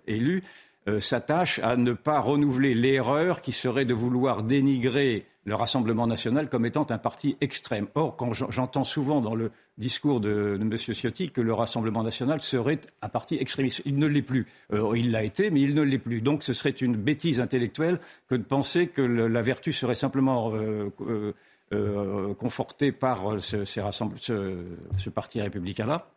élu, 0.07 0.45
euh, 0.89 0.99
s'attache 0.99 1.61
à 1.61 1.77
ne 1.77 1.93
pas 1.93 2.19
renouveler 2.19 2.75
l'erreur 2.75 3.41
qui 3.41 3.53
serait 3.53 3.85
de 3.85 3.95
vouloir 3.95 4.43
dénigrer 4.43 5.27
le 5.45 5.55
Rassemblement 5.55 6.09
national 6.09 6.49
comme 6.49 6.67
étant 6.67 6.87
un 6.91 6.99
parti 6.99 7.37
extrême. 7.41 7.87
Or, 7.95 8.17
quand 8.17 8.33
j'entends 8.33 8.83
souvent 8.83 9.21
dans 9.21 9.37
le 9.37 9.53
discours 9.79 10.21
de, 10.21 10.59
M. 10.61 10.77
Ciotti 10.77 11.31
que 11.31 11.41
le 11.41 11.53
Rassemblement 11.53 12.03
national 12.03 12.43
serait 12.43 12.81
un 13.01 13.09
parti 13.09 13.37
extrémiste, 13.37 13.83
il 13.85 13.97
ne 13.97 14.07
l'est 14.07 14.23
plus. 14.23 14.47
Euh, 14.73 14.97
il 14.97 15.13
l'a 15.13 15.23
été, 15.23 15.51
mais 15.51 15.61
il 15.61 15.75
ne 15.75 15.83
l'est 15.83 15.99
plus. 15.99 16.21
Donc, 16.21 16.43
ce 16.43 16.53
serait 16.53 16.71
une 16.71 16.97
bêtise 16.97 17.39
intellectuelle 17.39 18.01
que 18.29 18.35
de 18.35 18.43
penser 18.43 18.89
que 18.89 19.03
la 19.03 19.43
vertu 19.43 19.73
serait 19.73 19.95
simplement 19.95 20.53
euh, 20.55 22.35
confortée 22.35 22.91
par 22.91 23.41
ce, 23.41 23.65
ce 23.65 25.11
parti 25.11 25.41
républicain-là. 25.41 26.09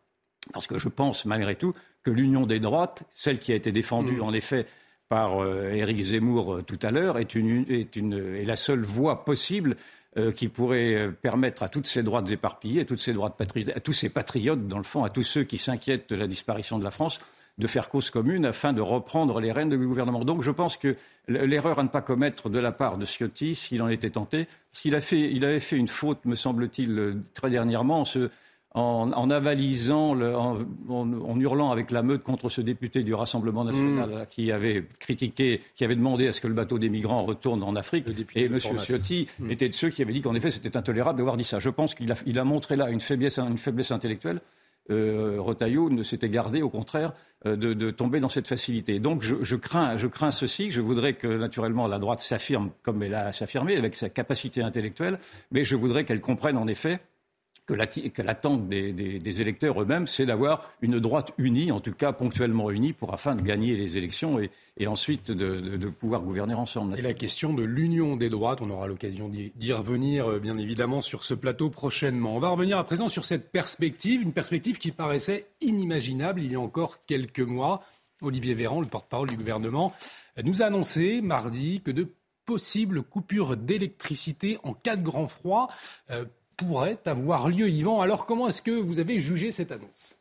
Parce 0.54 0.68
que 0.68 0.80
je 0.80 0.90
pense, 0.90 1.26
malgré 1.26 1.56
tout, 1.56 1.74
que 2.04 2.12
l'union 2.12 2.46
des 2.46 2.60
droites, 2.60 3.04
celle 3.12 3.40
qui 3.40 3.52
a 3.52 3.56
été 3.56 3.72
défendue 3.72 4.18
mm. 4.18 4.24
en 4.24 4.34
effet 4.34 4.68
par 5.10 5.44
euh, 5.44 5.72
Éric 5.72 6.02
Zemmour 6.02 6.56
euh, 6.56 6.62
tout 6.62 6.80
à 6.82 6.92
l'heure, 6.92 7.18
est, 7.18 7.36
la 8.46 8.56
seule 8.56 8.84
voie 8.84 9.26
possible 9.26 9.76
euh, 10.18 10.32
qui 10.32 10.48
pourrait 10.48 11.12
permettre 11.22 11.64
à 11.64 11.70
toutes 11.70 11.88
ces 11.88 12.04
droites 12.04 12.30
éparpillées, 12.32 12.82
à, 12.82 12.86
toutes 12.86 13.00
ces 13.00 13.14
droites 13.14 13.40
à 13.76 13.80
tous 13.80 13.94
ces 13.94 14.10
patriotes, 14.10 14.68
dans 14.68 14.78
le 14.78 14.84
fond, 14.84 15.04
à 15.04 15.10
tous 15.10 15.24
ceux 15.24 15.44
qui 15.44 15.58
s'inquiètent 15.58 16.10
de 16.10 16.16
la 16.16 16.28
disparition 16.28 16.80
de 16.80 16.84
la 16.84 16.92
France, 16.92 17.20
de 17.58 17.68
faire 17.68 17.90
cause 17.90 18.10
commune 18.10 18.46
afin 18.46 18.74
de 18.74 18.82
reprendre 18.82 19.40
les 19.40 19.52
rênes 19.52 19.70
du 19.70 19.78
gouvernement. 19.78 20.26
Donc 20.26 20.42
je 20.42 20.52
pense 20.52 20.78
que 20.78 20.96
l'erreur 21.28 21.80
à 21.80 21.84
ne 21.84 21.88
pas 21.88 22.02
commettre 22.02 22.50
de 22.50 22.60
la 22.60 22.72
part 22.72 22.98
de 22.98 23.06
Ciotti, 23.06 23.56
s'il 23.56 23.82
en 23.82 23.88
était 23.88 24.10
tenté, 24.10 24.48
parce 24.72 24.82
qu'il 24.82 24.94
il 25.36 25.46
avait 25.46 25.60
fait 25.60 25.78
une 25.78 25.88
faute, 25.88 26.26
me 26.26 26.36
semble-t-il, 26.36 27.18
très 27.34 27.50
dernièrement, 27.50 28.02
en 28.02 28.06
se 28.06 28.30
en, 28.76 29.30
avalisant, 29.30 30.20
en, 30.20 31.40
hurlant 31.40 31.72
avec 31.72 31.92
la 31.92 32.04
meute 32.04 32.24
contre 32.24 32.50
ce 32.50 32.60
député 32.60 33.04
du 33.04 33.14
Rassemblement 33.14 33.64
national 33.64 34.10
mm. 34.10 34.26
qui 34.30 34.52
avait 34.52 34.86
critiqué, 35.00 35.62
qui 35.76 35.86
avait 35.86 35.96
demandé 35.96 36.28
à 36.28 36.34
ce 36.34 36.42
que 36.42 36.48
le 36.48 36.54
bateau 36.54 36.78
des 36.78 36.90
migrants 36.90 37.24
retourne 37.24 37.64
en 37.64 37.76
Afrique. 37.76 38.06
Et 38.36 38.46
M. 38.46 38.60
Ciotti 38.60 39.28
mm. 39.40 39.50
était 39.50 39.70
de 39.70 39.74
ceux 39.74 39.90
qui 39.90 40.02
avaient 40.02 40.12
dit 40.12 40.22
qu'en 40.22 40.36
effet 40.36 40.52
c'était 40.52 40.76
intolérable 40.76 41.18
d'avoir 41.18 41.38
dit 41.38 41.46
ça. 41.46 41.60
Je 41.60 41.70
pense 41.70 41.96
qu'il 41.96 42.12
a, 42.12 42.44
montré 42.44 42.76
là 42.76 42.90
une 42.90 43.00
faiblesse, 43.00 43.40
intellectuelle. 43.92 44.42
Euh, 44.92 45.42
ne 45.90 46.04
s'était 46.04 46.30
gardé, 46.30 46.62
au 46.62 46.70
contraire, 46.70 47.12
euh, 47.48 47.56
de, 47.56 47.92
tomber 47.92 48.20
dans 48.20 48.30
cette 48.30 48.48
facilité. 48.48 49.00
Donc 49.00 49.24
je, 49.24 49.56
crains, 49.56 49.98
je 49.98 50.06
crains 50.06 50.32
ceci. 50.32 50.72
Je 50.72 50.82
voudrais 50.82 51.14
que, 51.14 51.28
naturellement, 51.28 51.88
la 51.88 51.98
droite 51.98 52.20
s'affirme 52.20 52.72
comme 52.84 53.02
elle 53.02 53.16
a 53.16 53.32
s'affirmé, 53.32 53.78
avec 53.78 53.96
sa 53.96 54.10
capacité 54.10 54.62
intellectuelle, 54.62 55.18
mais 55.52 55.64
je 55.64 55.76
voudrais 55.76 56.04
qu'elle 56.04 56.22
comprenne, 56.22 56.58
en 56.58 56.68
effet, 56.68 57.00
que 57.66 58.22
l'attente 58.22 58.68
des, 58.68 59.42
électeurs 59.42 59.82
eux-mêmes, 59.82 60.08
c'est 60.08 60.26
d'avoir 60.26 60.70
une 60.82 61.00
droite 61.00 61.32
unie, 61.38 61.72
en 61.72 61.80
tout 61.80 61.94
cas 61.94 62.14
ponctuellement 62.14 62.70
unie, 62.70 62.94
pour 62.94 63.14
afin 63.14 63.36
de 63.36 63.42
gagner 63.42 63.76
les 63.76 63.98
élections 63.98 64.40
et, 64.78 64.88
ensuite 64.88 65.32
de, 65.32 65.90
pouvoir 65.90 66.22
gouverner 66.22 66.54
ensemble. 66.54 66.98
Et 66.98 67.02
la 67.02 67.14
question 67.14 67.54
de 67.54 67.64
l'union 67.64 68.18
des 68.18 68.30
droites, 68.30 68.62
on 68.62 68.70
aura 68.70 68.88
l'occasion 68.88 69.30
d'y 69.30 69.74
revenir, 69.74 70.30
euh, 70.30 70.40
bien 70.40 70.58
évidemment, 70.58 71.02
sur 71.02 71.24
ce 71.24 71.34
plateau 71.34 71.70
prochainement. 71.70 72.36
On 72.36 72.40
va 72.40 72.50
revenir 72.50 72.78
à 72.78 72.84
présent 72.84 73.08
sur 73.08 73.26
cette 73.26 73.52
perspective, 73.52 74.22
une 74.22 74.34
perspective 74.34 74.78
qui 74.78 74.92
paraissait 74.92 75.48
inimaginable 75.62 76.42
il 76.42 76.52
y 76.52 76.56
a 76.56 76.60
encore 76.60 77.06
quelques 77.06 77.40
mois. 77.40 77.82
Olivier 78.22 78.54
Véran, 78.54 78.82
le 78.82 78.88
porte-parole 78.88 79.30
du 79.30 79.38
gouvernement, 79.38 79.94
nous 80.44 80.62
a 80.62 80.66
annoncé 80.66 81.22
mardi 81.22 81.82
que 81.82 81.92
de 81.92 82.08
possibles 82.46 83.02
coupures 83.02 83.58
d'électricité 83.58 84.58
en 84.64 84.74
cas 84.74 84.96
de 84.96 85.04
grand 85.04 85.28
froid 85.28 85.68
euh, 86.12 86.26
pourrait 86.58 87.00
avoir 87.06 87.50
lieu, 87.50 87.70
Yvan. 87.70 88.02
Alors 88.02 88.26
comment 88.26 88.48
est-ce 88.48 88.62
que 88.62 88.72
vous 88.72 89.00
avez 89.00 89.20
jugé 89.20 89.52
cette 89.52 89.72
annonce? 89.72 90.16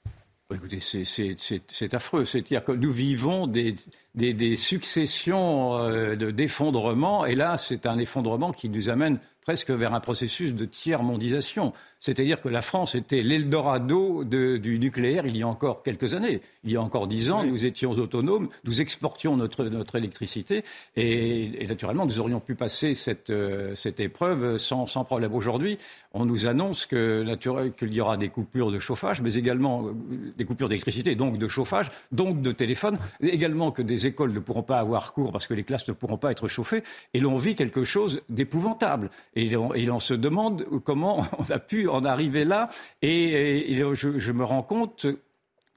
Écoutez, 0.53 0.79
c'est 0.81 1.95
affreux. 1.95 2.25
C'est-à-dire 2.25 2.65
que 2.65 2.73
nous 2.73 2.93
vivons 2.93 3.47
des, 3.47 3.75
des, 4.15 4.57
successions 4.57 5.79
euh, 5.79 6.15
d'effondrements. 6.15 7.25
Et 7.25 7.35
là, 7.35 7.57
c'est 7.57 7.87
un 7.87 7.99
effondrement 7.99 8.53
qui 8.53 8.69
nous 8.69 8.89
amène 8.89 9.19
presque 9.43 9.71
vers 9.71 9.95
un 9.95 10.01
processus 10.01 10.55
de 10.55 10.65
tiers-mondisation. 10.65 11.73
C'est-à-dire 12.05 12.43
que 12.43 12.51
la 12.51 12.61
France 12.61 12.95
était 12.97 13.23
l'Eldorado 13.23 14.25
du 14.25 14.79
nucléaire 14.79 15.25
il 15.25 15.39
y 15.39 15.43
a 15.43 15.49
encore 15.49 15.83
quelques 15.83 16.13
années. 16.13 16.43
Il 16.63 16.71
y 16.71 16.77
a 16.77 16.83
encore 16.83 17.07
dix 17.07 17.31
ans, 17.31 17.45
nous 17.45 17.65
étions 17.65 17.93
autonomes, 17.93 18.49
nous 18.65 18.83
exportions 18.83 19.39
notre, 19.39 19.65
notre 19.65 19.97
électricité 19.97 20.65
et, 20.97 21.67
naturellement, 21.67 22.05
nous 22.05 22.21
aurions 22.21 22.41
pu 22.41 22.57
passer 22.57 22.95
cette, 22.95 23.31
euh, 23.31 23.75
cette 23.75 24.01
épreuve 24.01 24.59
sans, 24.59 24.85
sans 24.85 25.05
problème. 25.05 25.35
Aujourd'hui, 25.35 25.79
on 26.13 26.27
nous 26.27 26.47
annonce 26.47 26.85
que, 26.85 27.25
qu'il 27.71 27.95
y 27.95 28.01
aura 28.03 28.19
des 28.19 28.29
coupures 28.29 28.71
de 28.71 28.79
chauffage, 28.79 29.23
mais 29.23 29.37
également 29.37 29.87
euh, 29.87 29.93
des 30.37 30.45
coupures 30.45 30.69
d'électricité, 30.69 31.15
donc 31.15 31.39
de 31.39 31.49
chauffage, 31.49 31.91
donc 32.13 32.43
de 32.43 32.53
téléphone, 32.53 32.99
également 33.23 33.71
que 33.71 33.81
des 33.81 34.07
écoles 34.07 34.33
ne 34.35 34.41
pourront 34.41 34.63
pas 34.63 34.79
avoir 34.79 35.15
cours 35.15 35.33
parce 35.33 35.47
que 35.47 35.55
les 35.55 35.65
classes 35.65 35.89
ne 35.89 35.95
pourront 35.95 36.19
pas 36.19 36.33
être 36.33 36.49
chauffées. 36.49 36.83
Et 37.15 37.21
l'on 37.21 37.39
vit 37.39 37.55
quelque 37.55 37.85
chose 37.85 38.21
d'épouvantable. 38.29 39.09
Et 39.37 39.55
et 39.75 39.91
on 39.91 40.01
se 40.01 40.15
demande 40.15 40.67
comment 40.85 41.27
on 41.39 41.51
a 41.51 41.59
pu 41.59 41.89
en 41.95 42.05
arriver 42.05 42.45
là. 42.45 42.69
Et, 43.03 43.75
je, 43.95 44.33
me 44.33 44.45
rends 44.45 44.63
compte 44.63 45.07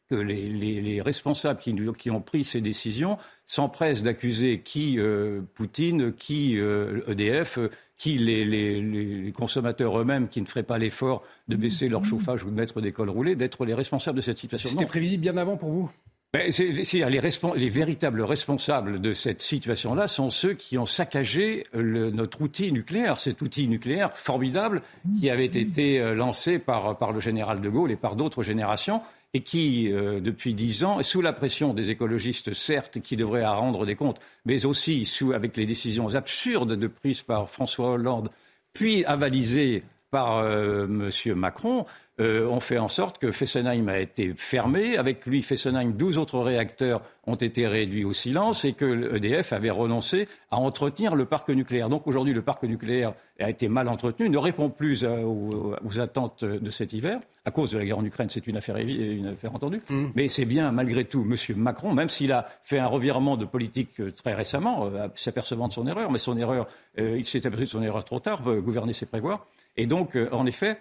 que 0.09 0.15
les, 0.15 1.01
responsables 1.01 1.59
qui, 1.59 2.12
ont 2.12 2.21
pris 2.21 2.43
ces 2.43 2.62
décisions 2.62 3.17
s'empressent 3.45 4.01
d'accuser 4.03 4.62
qui 4.62 5.00
euh, 5.00 5.41
Poutine, 5.55 6.13
qui 6.13 6.55
EDF, 6.55 7.57
euh, 7.57 7.67
e 7.67 7.71
qui 7.97 8.17
les, 8.17 9.31
consommateurs 9.36 10.00
eux-mêmes 10.00 10.27
qui 10.27 10.41
ne 10.41 10.45
feraient 10.45 10.63
pas 10.63 10.77
l'effort 10.77 11.24
de 11.47 11.55
baisser 11.55 11.89
leur 11.89 12.05
chauffage 12.05 12.43
ou 12.43 12.50
de 12.50 12.55
mettre 12.55 12.81
des 12.81 12.91
cols 12.91 13.09
roulés, 13.09 13.36
d'être 13.36 13.65
les 13.65 13.74
responsables 13.74 14.17
de 14.17 14.21
cette 14.21 14.38
situation. 14.38 14.69
C'était 14.69 14.86
prévisible 14.86 15.21
bien 15.21 15.38
avant 15.38 15.57
pour 15.57 15.71
vous? 15.71 15.91
Ben, 16.38 17.53
les, 17.56 17.70
véritables 17.70 18.22
responsables 18.22 19.01
de 19.01 19.13
cette 19.13 19.41
situation-là 19.41 20.08
sont 20.08 20.29
ceux 20.29 20.53
qui 20.53 20.77
ont 20.77 20.86
saccagé 20.86 21.65
notre 21.74 22.41
outil 22.41 22.72
nucléaire, 22.72 23.20
cet 23.20 23.41
outil 23.41 23.67
nucléaire 23.67 24.15
formidable 24.15 24.82
qui 25.20 25.29
avait 25.29 25.46
été 25.46 26.00
euh, 26.00 26.13
lancé 26.13 26.60
par, 26.60 27.12
le 27.12 27.20
général 27.20 27.62
de 27.62 27.70
Gaulle 27.70 27.91
et 27.91 27.96
par 27.96 28.15
d'autres 28.15 28.44
générations 28.44 29.01
et 29.34 29.41
qui, 29.41 29.91
euh, 29.91 30.20
depuis 30.20 30.53
dix 30.53 30.84
ans, 30.84 31.03
sous 31.03 31.22
la 31.22 31.34
pression 31.34 31.74
des 31.74 31.91
écologistes, 31.91 32.53
certes, 32.53 33.01
qui 33.01 33.17
devraient 33.17 33.46
en 33.46 33.56
rendre 33.56 33.86
des 33.86 33.96
comptes, 33.96 34.20
mais 34.46 34.65
aussi 34.65 35.06
sous, 35.06 35.34
avec 35.34 35.58
les 35.58 35.65
décisions 35.65 36.15
absurdes 36.15 36.74
de 36.74 36.88
prises 36.88 37.22
par 37.22 37.50
François 37.50 37.91
Hollande, 37.91 38.29
puis 38.74 39.03
avalisées 39.06 39.84
par 40.12 40.38
euh, 40.38 40.86
M. 40.86 41.36
Macron, 41.36 41.86
euh, 42.19 42.47
ont 42.47 42.59
fait 42.59 42.79
en 42.79 42.88
sorte 42.88 43.19
que 43.19 43.31
Fessenheim 43.31 43.89
a 43.89 44.00
été 44.00 44.33
fermé. 44.36 44.97
Avec 44.97 45.27
lui, 45.27 45.43
Fessenheim, 45.43 45.91
12 45.91 46.17
autres 46.17 46.39
réacteurs 46.39 47.03
ont 47.27 47.36
été 47.36 47.67
réduits 47.67 48.05
au 48.05 48.13
silence 48.13 48.65
et 48.65 48.74
que 48.74 48.86
l'EDF 48.86 49.53
avait 49.53 49.69
renoncé 49.69 50.27
à 50.50 50.57
entretenir 50.57 51.13
le 51.13 51.25
parc 51.25 51.50
nucléaire. 51.50 51.89
Donc 51.89 52.07
aujourd'hui, 52.07 52.33
le 52.33 52.41
parc 52.41 52.63
nucléaire 52.63 53.13
a 53.39 53.51
été 53.51 53.67
mal 53.67 53.88
entretenu, 53.88 54.29
ne 54.29 54.38
répond 54.39 54.71
plus 54.71 55.03
euh, 55.03 55.21
aux, 55.21 56.00
attentes 56.00 56.43
de 56.43 56.69
cet 56.71 56.93
hiver. 56.93 57.19
À 57.45 57.51
cause 57.51 57.69
de 57.69 57.77
la 57.77 57.86
guerre 57.86 58.00
en 58.00 58.05
Ukraine, 58.05 58.29
c'est 58.31 58.47
une 58.47 58.57
affaire, 58.57 58.77
une 58.77 59.27
affaire 59.27 59.53
entendue. 59.53 59.81
Mm. 59.88 60.07
Mais 60.15 60.27
c'est 60.27 60.45
bien, 60.45 60.71
malgré 60.71 61.05
tout, 61.05 61.24
M. 61.29 61.55
Macron, 61.55 61.93
même 61.93 62.09
s'il 62.09 62.31
a 62.31 62.47
fait 62.63 62.79
un 62.79 62.88
revirement 62.88 63.38
de 63.38 63.45
politique 63.45 64.00
euh, 64.00 64.12
très 64.12 64.33
récemment, 64.33 64.89
s'apercevant 65.13 65.67
de 65.67 65.74
son 65.74 65.86
erreur, 65.86 66.09
mais 66.09 66.17
son 66.17 66.36
erreur, 66.36 66.67
il 66.97 67.25
s'est 67.25 67.45
aperçu 67.45 67.65
de 67.65 67.69
son 67.69 67.83
erreur 67.83 68.03
trop 68.03 68.19
tard, 68.19 68.41
gouverner 68.41 68.93
c'est 68.93 69.05
prévoir. 69.05 69.45
Et 69.75 69.86
donc, 69.86 70.17
en 70.31 70.45
effet, 70.47 70.79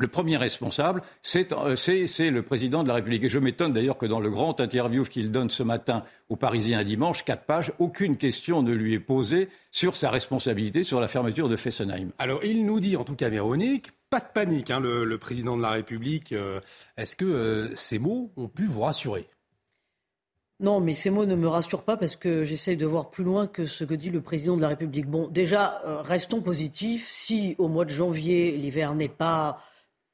le 0.00 0.08
premier 0.08 0.36
responsable, 0.36 1.02
euh, 1.36 1.76
c'est 1.76 2.30
le 2.30 2.42
président 2.42 2.82
de 2.82 2.88
la 2.88 2.94
République. 2.94 3.24
Et 3.24 3.28
je 3.28 3.38
m'étonne 3.38 3.72
d'ailleurs 3.72 3.98
que 3.98 4.06
dans 4.06 4.20
le 4.20 4.30
grand 4.30 4.60
interview 4.60 5.04
qu'il 5.04 5.30
donne 5.30 5.50
ce 5.50 5.62
matin 5.62 6.04
aux 6.28 6.36
Parisiens 6.36 6.82
dimanche, 6.82 7.24
quatre 7.24 7.44
pages, 7.44 7.72
aucune 7.78 8.16
question 8.16 8.62
ne 8.62 8.72
lui 8.72 8.94
est 8.94 9.00
posée 9.00 9.48
sur 9.70 9.96
sa 9.96 10.10
responsabilité 10.10 10.84
sur 10.84 11.00
la 11.00 11.08
fermeture 11.08 11.48
de 11.48 11.56
Fessenheim. 11.56 12.10
Alors 12.18 12.44
il 12.44 12.64
nous 12.64 12.80
dit, 12.80 12.96
en 12.96 13.04
tout 13.04 13.14
cas 13.14 13.28
Véronique, 13.28 13.90
pas 14.08 14.20
de 14.20 14.26
panique, 14.32 14.70
hein, 14.70 14.80
le, 14.80 15.18
président 15.18 15.56
de 15.56 15.62
la 15.62 15.70
République. 15.70 16.32
Euh, 16.32 16.60
est-ce 16.96 17.14
que 17.14 17.24
euh, 17.24 17.76
ces 17.76 17.98
mots 17.98 18.32
ont 18.36 18.48
pu 18.48 18.66
vous 18.66 18.80
rassurer? 18.80 19.26
Non, 20.60 20.80
mais 20.80 20.94
ces 20.94 21.10
mots 21.10 21.24
ne 21.24 21.36
me 21.36 21.48
rassurent 21.48 21.84
pas 21.84 21.96
parce 21.96 22.16
que 22.16 22.44
j'essaye 22.44 22.76
de 22.76 22.84
voir 22.84 23.10
plus 23.10 23.24
loin 23.24 23.46
que 23.46 23.66
ce 23.66 23.84
que 23.84 23.94
dit 23.94 24.10
le 24.10 24.20
président 24.20 24.56
de 24.56 24.62
la 24.62 24.68
République. 24.68 25.06
Bon, 25.06 25.26
déjà, 25.26 25.80
restons 26.02 26.42
positifs. 26.42 27.08
Si 27.08 27.54
au 27.58 27.68
mois 27.68 27.86
de 27.86 27.90
janvier, 27.90 28.52
l'hiver 28.58 28.94
n'est 28.94 29.08
pas 29.08 29.62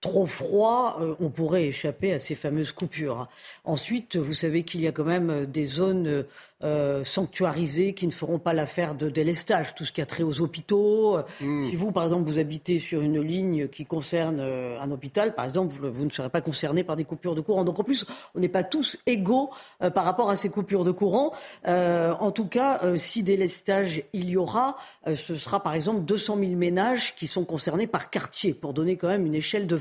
trop 0.06 0.26
froid, 0.26 0.98
euh, 1.00 1.14
on 1.20 1.30
pourrait 1.30 1.66
échapper 1.66 2.12
à 2.12 2.20
ces 2.20 2.36
fameuses 2.36 2.70
coupures. 2.70 3.28
Ensuite, 3.64 4.16
vous 4.16 4.34
savez 4.34 4.62
qu'il 4.62 4.80
y 4.80 4.86
a 4.86 4.92
quand 4.92 5.04
même 5.04 5.46
des 5.46 5.66
zones 5.66 6.24
euh, 6.62 7.04
sanctuarisées 7.04 7.94
qui 7.94 8.06
ne 8.06 8.12
feront 8.12 8.38
pas 8.38 8.52
l'affaire 8.52 8.94
de 8.94 9.08
délestage, 9.08 9.74
tout 9.74 9.84
ce 9.84 9.92
qui 9.92 10.02
a 10.02 10.06
trait 10.06 10.22
aux 10.22 10.40
hôpitaux. 10.40 11.18
Hmm. 11.40 11.64
Si 11.68 11.76
vous, 11.76 11.92
par 11.92 12.04
exemple, 12.04 12.28
vous 12.30 12.38
habitez 12.38 12.78
sur 12.78 13.00
une 13.00 13.20
ligne 13.20 13.68
qui 13.68 13.86
concerne 13.86 14.38
euh, 14.40 14.78
un 14.80 14.90
hôpital, 14.90 15.34
par 15.34 15.46
exemple, 15.46 15.74
vous, 15.74 16.04
ne 16.04 16.10
serez 16.10 16.28
pas 16.28 16.40
concerné 16.40 16.84
par 16.84 16.96
des 16.96 17.04
coupures 17.04 17.34
de 17.34 17.40
courant. 17.40 17.64
Donc 17.64 17.78
en 17.80 17.84
plus, 17.84 18.04
on 18.34 18.40
n'est 18.40 18.48
pas 18.48 18.64
tous 18.64 18.98
égaux 19.06 19.50
par 19.94 20.04
rapport 20.04 20.30
à 20.30 20.36
ces 20.36 20.50
coupures 20.50 20.84
de 20.84 20.90
courant. 20.90 21.32
en 21.64 22.30
tout 22.30 22.46
cas, 22.46 22.80
si 22.96 23.22
délestage 23.22 24.02
il 24.12 24.28
y 24.28 24.36
aura, 24.36 24.76
ce 25.14 25.36
sera 25.36 25.62
par 25.62 25.74
exemple 25.74 26.02
200 26.02 26.38
000 26.38 26.52
ménages 26.52 27.14
qui 27.16 27.26
sont 27.26 27.44
concernés 27.44 27.86
par 27.86 28.10
quartier, 28.10 28.54
pour 28.54 28.72
donner 28.72 28.96
quand 28.96 29.08
même 29.08 29.26
une 29.26 29.34
échelle 29.34 29.66
de 29.66 29.76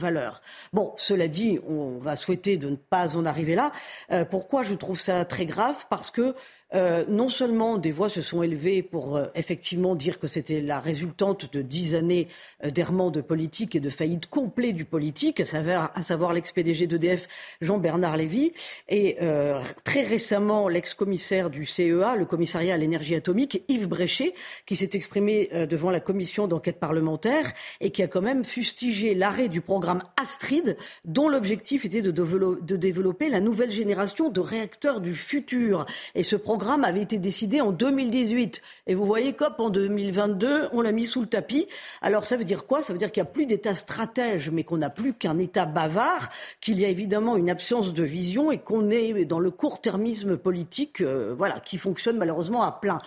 Bon, 0.73 0.93
cela 0.97 1.27
dit, 1.27 1.59
on 1.67 1.97
va 1.97 2.15
souhaiter 2.15 2.57
de 2.57 2.69
ne 2.69 2.75
pas 2.75 3.17
en 3.17 3.25
arriver 3.25 3.55
là. 3.55 3.71
Euh, 4.11 4.25
pourquoi 4.25 4.63
je 4.63 4.73
trouve 4.73 4.99
ça 4.99 5.25
très 5.25 5.45
grave? 5.45 5.85
Parce 5.89 6.11
que 6.11 6.35
euh, 6.73 7.05
non 7.07 7.29
seulement 7.29 7.77
des 7.77 7.91
voix 7.91 8.09
se 8.09 8.23
sont 8.23 8.41
élevées 8.41 8.81
pour 8.81 9.17
euh, 9.17 9.27
effectivement 9.35 9.93
dire 9.93 10.17
que 10.17 10.27
c'était 10.27 10.61
la 10.61 10.79
résultante 10.79 11.53
de 11.53 11.61
dix 11.61 11.93
années 11.93 12.27
euh, 12.63 12.71
d'errement 12.71 13.11
de 13.11 13.21
politique 13.21 13.75
et 13.75 13.79
de 13.79 13.91
faillite 13.91 14.25
complet 14.25 14.73
du 14.73 14.83
politique, 14.83 15.39
à 15.39 15.45
savoir, 15.45 15.91
savoir 16.03 16.33
l'ex-PDG 16.33 16.87
d'EDF 16.87 17.27
Jean-Bernard 17.61 18.17
Lévy, 18.17 18.53
et 18.89 19.17
très 19.83 20.01
récemment 20.01 20.67
l'ex-commissaire 20.67 21.49
du 21.49 21.65
CEA, 21.65 22.15
le 22.15 22.25
commissariat 22.25 22.73
à 22.73 22.77
l'énergie 22.77 23.15
atomique, 23.15 23.63
Yves 23.67 23.87
Bréchet, 23.87 24.33
qui 24.65 24.75
s'est 24.75 24.89
exprimé 24.93 25.49
devant 25.69 25.91
la 25.91 25.99
commission 25.99 26.47
d'enquête 26.47 26.79
parlementaire 26.79 27.53
et 27.81 27.91
qui 27.91 28.03
a 28.03 28.07
quand 28.07 28.21
même 28.21 28.43
fustigé 28.43 29.13
l'arrêt 29.13 29.49
du 29.49 29.61
programme 29.61 30.03
Astrid, 30.21 30.77
dont 31.05 31.29
l'objectif 31.29 31.85
était 31.85 32.01
de, 32.01 32.11
de 32.11 32.75
développer 32.75 33.29
la 33.29 33.39
nouvelle 33.39 33.71
génération 33.71 34.29
de 34.29 34.39
réacteurs 34.39 35.01
du 35.01 35.15
futur. 35.15 35.85
Et 36.13 36.23
ce 36.23 36.35
programme 36.57 36.85
avait 36.85 37.01
été 37.01 37.17
décidé 37.17 37.59
en 37.59 37.73
2018. 37.73 38.61
Et 38.87 38.95
vous 38.95 39.05
voyez, 39.05 39.33
COP 39.33 39.59
en 39.59 39.69
2022, 39.69 40.69
on 40.71 40.79
l'a 40.79 40.93
mis 40.93 41.05
sous 41.05 41.19
le 41.19 41.27
tapis. 41.27 41.67
Alors 42.01 42.23
ça 42.23 42.37
veut 42.37 42.45
dire 42.45 42.65
quoi? 42.65 42.81
Ça 42.81 42.93
veut 42.93 42.99
dire 42.99 43.11
qu'il 43.11 43.21
n'y 43.21 43.27
a 43.27 43.31
plus 43.33 43.45
d'État 43.45 43.73
stratège, 43.73 44.49
mais 44.51 44.63
qu'on 44.63 44.77
n'a 44.77 44.89
plus 44.89 45.13
qu'un 45.13 45.37
État 45.37 45.65
bavard, 45.65 46.29
qu'il 46.61 46.79
y 46.79 46.85
a 46.85 46.87
évidemment 46.87 47.35
une 47.35 47.49
absence 47.49 47.93
de 47.93 48.03
vision 48.03 48.53
et 48.53 48.59
qu'on 48.59 48.89
est 48.89 49.25
dans 49.25 49.39
le 49.39 49.51
court-termisme 49.51 50.37
politique, 50.37 51.01
euh, 51.01 51.35
voilà, 51.37 51.59
qui 51.59 51.77
fonctionne 51.77 52.15
malheureusement 52.15 52.63
à 52.63 52.71
plein. 52.71 52.99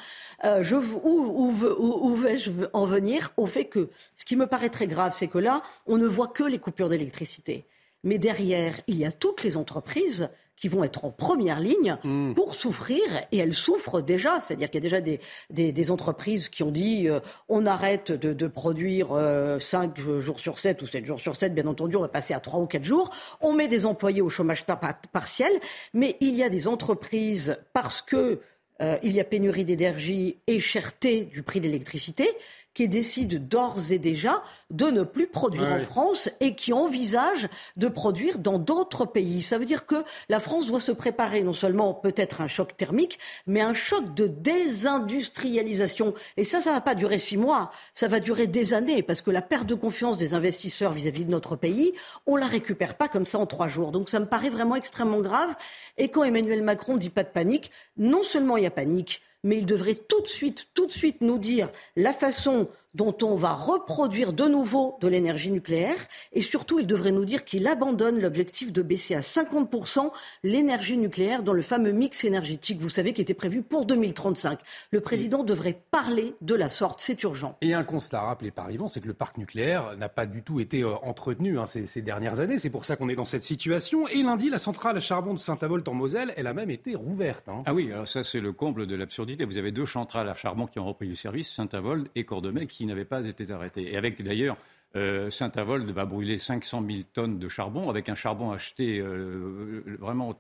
Euh, 0.45 0.63
je, 0.63 0.77
où, 0.77 2.17
vais-je 2.17 2.51
en 2.75 2.85
venir 2.85 3.33
Au 3.39 3.47
fait 3.47 3.65
que 3.65 3.89
ce 4.15 4.27
qui 4.27 4.37
me 4.37 4.47
paraît 4.47 4.69
très 4.69 4.87
grave, 4.87 5.15
c'est 5.17 5.29
que 5.29 5.39
là, 5.39 5.63
on 5.87 5.97
ne 5.97 6.07
voit 6.07 6.29
que 6.29 6.45
les 6.45 6.59
coupures 6.59 6.91
d'électricité. 6.91 7.65
Mais 8.05 8.19
derrière, 8.19 8.75
il 8.89 8.99
y 8.99 9.07
a 9.07 9.11
toutes 9.11 9.43
les 9.43 9.57
entreprises 9.57 10.29
qui 10.61 10.69
vont 10.69 10.85
être 10.85 11.05
en 11.05 11.11
première 11.11 11.61
ligne 11.61 11.97
hmm. 12.05 12.35
pour 12.35 12.55
souffrir, 12.55 13.01
et 13.33 13.39
elles 13.39 13.55
souffrent 13.55 14.01
déjà. 14.01 14.41
C'est-à-dire 14.41 14.71
qu'il 14.71 14.85
y 14.85 14.87
a 14.87 14.89
déjà 14.89 15.01
des, 15.01 15.21
des, 15.51 15.91
entreprises 15.91 16.49
qui 16.49 16.63
ont 16.63 16.71
dit 16.71 17.09
euh, 17.09 17.21
on 17.49 17.67
arrête 17.67 18.13
de, 18.13 18.33
de 18.33 18.47
produire 18.47 19.09
euh, 19.13 19.61
5 19.61 19.99
jours 20.21 20.41
sur 20.41 20.59
7 20.59 20.83
ou 20.83 20.87
7 20.87 21.05
jours 21.05 21.21
sur 21.21 21.37
7, 21.37 21.55
bien 21.55 21.67
entendu, 21.67 21.97
on 21.97 22.01
va 22.01 22.09
passer 22.09 22.35
à 22.35 22.41
3 22.41 22.61
ou 22.61 22.67
4 22.67 22.85
jours. 22.85 23.11
On 23.41 23.53
met 23.53 23.69
des 23.69 23.87
employés 23.87 24.21
au 24.21 24.29
chômage 24.29 24.65
partiel, 25.13 25.53
mais 25.95 26.17
il 26.21 26.35
y 26.35 26.43
a 26.43 26.49
des 26.49 26.69
entreprises, 26.69 27.59
parce 27.73 28.03
que 28.03 28.41
euh, 28.81 28.97
il 29.03 29.13
y 29.13 29.21
a 29.21 29.25
pénurie 29.25 29.65
d'énergie 29.65 30.39
et 30.47 30.61
cherté 30.61 31.25
du 31.25 31.43
prix 31.43 31.61
de 31.61 31.67
l'électricité, 31.67 32.29
qui 32.75 32.89
décident 32.89 33.39
d'ores 33.41 33.91
et 33.91 33.99
déjà 33.99 34.43
de 34.71 34.87
ne 34.87 35.03
plus 35.03 35.27
produire 35.27 35.67
en 35.67 35.81
France 35.81 36.31
et 36.41 36.55
qui 36.55 36.73
envisagent 36.73 37.49
de 37.77 37.89
produire 37.89 38.39
dans 38.39 38.59
d'autres 38.59 39.05
pays. 39.05 39.43
Ça 39.43 39.59
veut 39.59 39.65
dire 39.65 39.85
que 39.87 40.05
la 40.29 40.39
France 40.39 40.67
doit 40.67 40.79
se 40.81 40.93
préparer 40.93 41.43
non 41.43 41.55
seulement 41.55 41.93
peut-être 41.95 42.41
un 42.41 42.47
choc 42.47 42.77
thermique, 42.77 43.19
mais 43.47 43.61
un 43.61 43.75
choc 43.75 44.15
de 44.15 44.27
désindustrialisation. 44.27 46.15
Et 46.37 46.45
ça, 46.45 46.61
ça 46.61 46.71
ne 46.71 46.77
va 46.77 46.81
pas 46.81 46.95
durer 46.95 47.19
six 47.19 47.37
mois, 47.37 47.71
ça 47.95 48.07
va 48.09 48.21
durer 48.21 48.47
des 48.47 48.75
années, 48.75 49.03
parce 49.03 49.23
que 49.23 49.31
la 49.31 49.43
perte 49.43 49.67
de 49.67 49.75
confiance 49.75 50.17
des 50.17 50.35
investisseurs 50.35 50.93
vis-à-vis 50.93 51.25
de 51.25 51.31
notre 51.31 51.57
pays, 51.57 51.95
on 52.27 52.37
la 52.37 52.47
récupère 52.47 52.95
pas 52.95 53.09
comme 53.09 53.27
ça 53.27 53.39
en 53.39 53.47
trois 53.47 53.69
jours. 53.69 53.91
Donc 53.91 54.09
ça 54.09 54.21
me 54.21 54.27
paraît 54.27 54.51
vraiment 54.51 54.77
extrêmement 54.77 55.21
grave. 55.21 55.57
Et 55.97 56.09
quand 56.09 56.25
Emmanuel 56.25 56.63
Macron 56.63 56.97
dit 56.97 57.11
pas 57.11 57.25
de 57.25 57.29
panique, 57.29 57.71
non 57.97 58.23
seulement 58.23 58.57
il 58.57 58.63
y 58.63 58.67
a 58.67 58.71
panique, 58.71 59.23
mais 59.45 59.59
il 59.59 59.67
devrait 59.67 59.95
tout 59.95 60.21
de 60.21 60.27
suite, 60.27 60.67
tout 60.75 60.87
de 60.87 60.93
suite 60.93 61.21
nous 61.21 61.39
dire 61.39 61.71
la 61.97 62.13
façon 62.13 62.69
dont 62.99 63.17
on 63.23 63.37
va 63.37 63.55
reproduire 63.55 64.33
de 64.33 64.45
nouveau 64.45 64.99
de 65.01 65.07
l'énergie 65.07 65.53
nucléaire. 65.53 65.95
Et 66.33 66.43
surtout, 66.43 66.81
il 66.81 66.87
devrait 66.87 67.13
nous 67.13 67.25
dire 67.25 67.45
qu'il 67.45 67.69
abandonne 67.69 68.21
l'objectif 68.21 68.73
de 68.73 68.83
baisser 68.83 69.15
à 69.15 69.21
50% 69.21 70.11
l'énergie 70.43 70.99
nucléaire 70.99 71.45
dans 71.45 71.53
le 71.53 71.63
fameux 71.63 71.93
mix 71.93 72.25
énergétique, 72.25 72.81
vous 72.81 72.89
savez, 72.89 73.13
qui 73.13 73.21
était 73.21 73.35
prévu 73.35 73.63
pour 73.63 73.87
2035. 73.87 74.59
Le 74.91 75.01
président 75.01 75.45
devrait 75.45 75.81
parler 75.93 76.35
de 76.41 76.57
la 76.57 76.69
sorte, 76.69 77.01
c'est 77.01 77.23
urgent. 77.23 77.57
Et 77.61 77.73
un 77.73 77.85
constat 77.85 78.21
rappelé 78.21 78.51
par 78.51 78.69
Yvan, 78.69 78.89
c'est 78.89 79.01
que 79.01 79.07
le 79.07 79.15
parc 79.15 79.39
nucléaire 79.39 79.97
n'a 79.97 80.09
pas 80.09 80.27
du 80.27 80.43
tout 80.43 80.59
été 80.59 80.83
euh, 80.83 80.95
entretenu 81.03 81.61
hein, 81.61 81.67
ces, 81.67 81.87
ces, 81.87 82.03
dernières 82.03 82.41
années. 82.41 82.59
C'est 82.59 82.69
pour 82.69 82.85
ça 82.85 82.97
qu'on 82.97 83.09
est 83.09 83.15
dans 83.15 83.25
cette 83.25 83.45
situation. 83.45 84.09
Et 84.09 84.25
lundi, 84.25 84.51
la 84.51 84.59
centrale 84.59 84.97
à 84.97 85.01
charbon 85.01 85.35
de 85.35 85.39
Saint-Avold 85.39 85.87
en 85.89 85.95
Moselle, 85.95 86.35
elle 86.37 86.49
a 86.49 86.53
même 86.53 86.71
été 86.71 86.97
rouverte. 86.97 87.49
Hein. 87.49 87.63
Ah 87.65 87.75
oui, 87.75 87.93
alors 87.93 88.09
ça 88.09 88.25
c'est 88.25 88.41
le 88.41 88.53
comble 88.53 88.89
de 88.89 88.97
l'absurdité. 88.97 89.45
Vous 89.45 89.57
avez 89.57 89.71
deux 89.71 89.87
centrales 89.87 90.29
à 90.29 90.35
charbon 90.35 90.67
qui 90.67 90.81
ont 90.81 90.87
repris 90.87 91.07
du 91.07 91.15
service, 91.15 91.49
Saint-Avold 91.53 92.09
et 92.17 92.25
Cordemais, 92.25 92.67
qui 92.67 92.88
n'avaient 92.89 93.05
pas 93.05 93.27
été 93.27 93.51
arrêtées. 93.51 93.93
Et 93.93 93.97
avec 93.97 94.21
d'ailleurs 94.23 94.57
euh, 94.97 95.29
Saint-Avold 95.29 95.89
va 95.91 96.07
brûler 96.07 96.39
500 96.39 96.83
000 96.89 97.01
tonnes 97.13 97.39
de 97.39 97.49
charbon, 97.49 97.91
avec 97.91 98.09
un 98.09 98.15
charbon 98.15 98.51
acheté 98.51 98.99
euh, 99.01 99.83
vraiment 99.99 100.37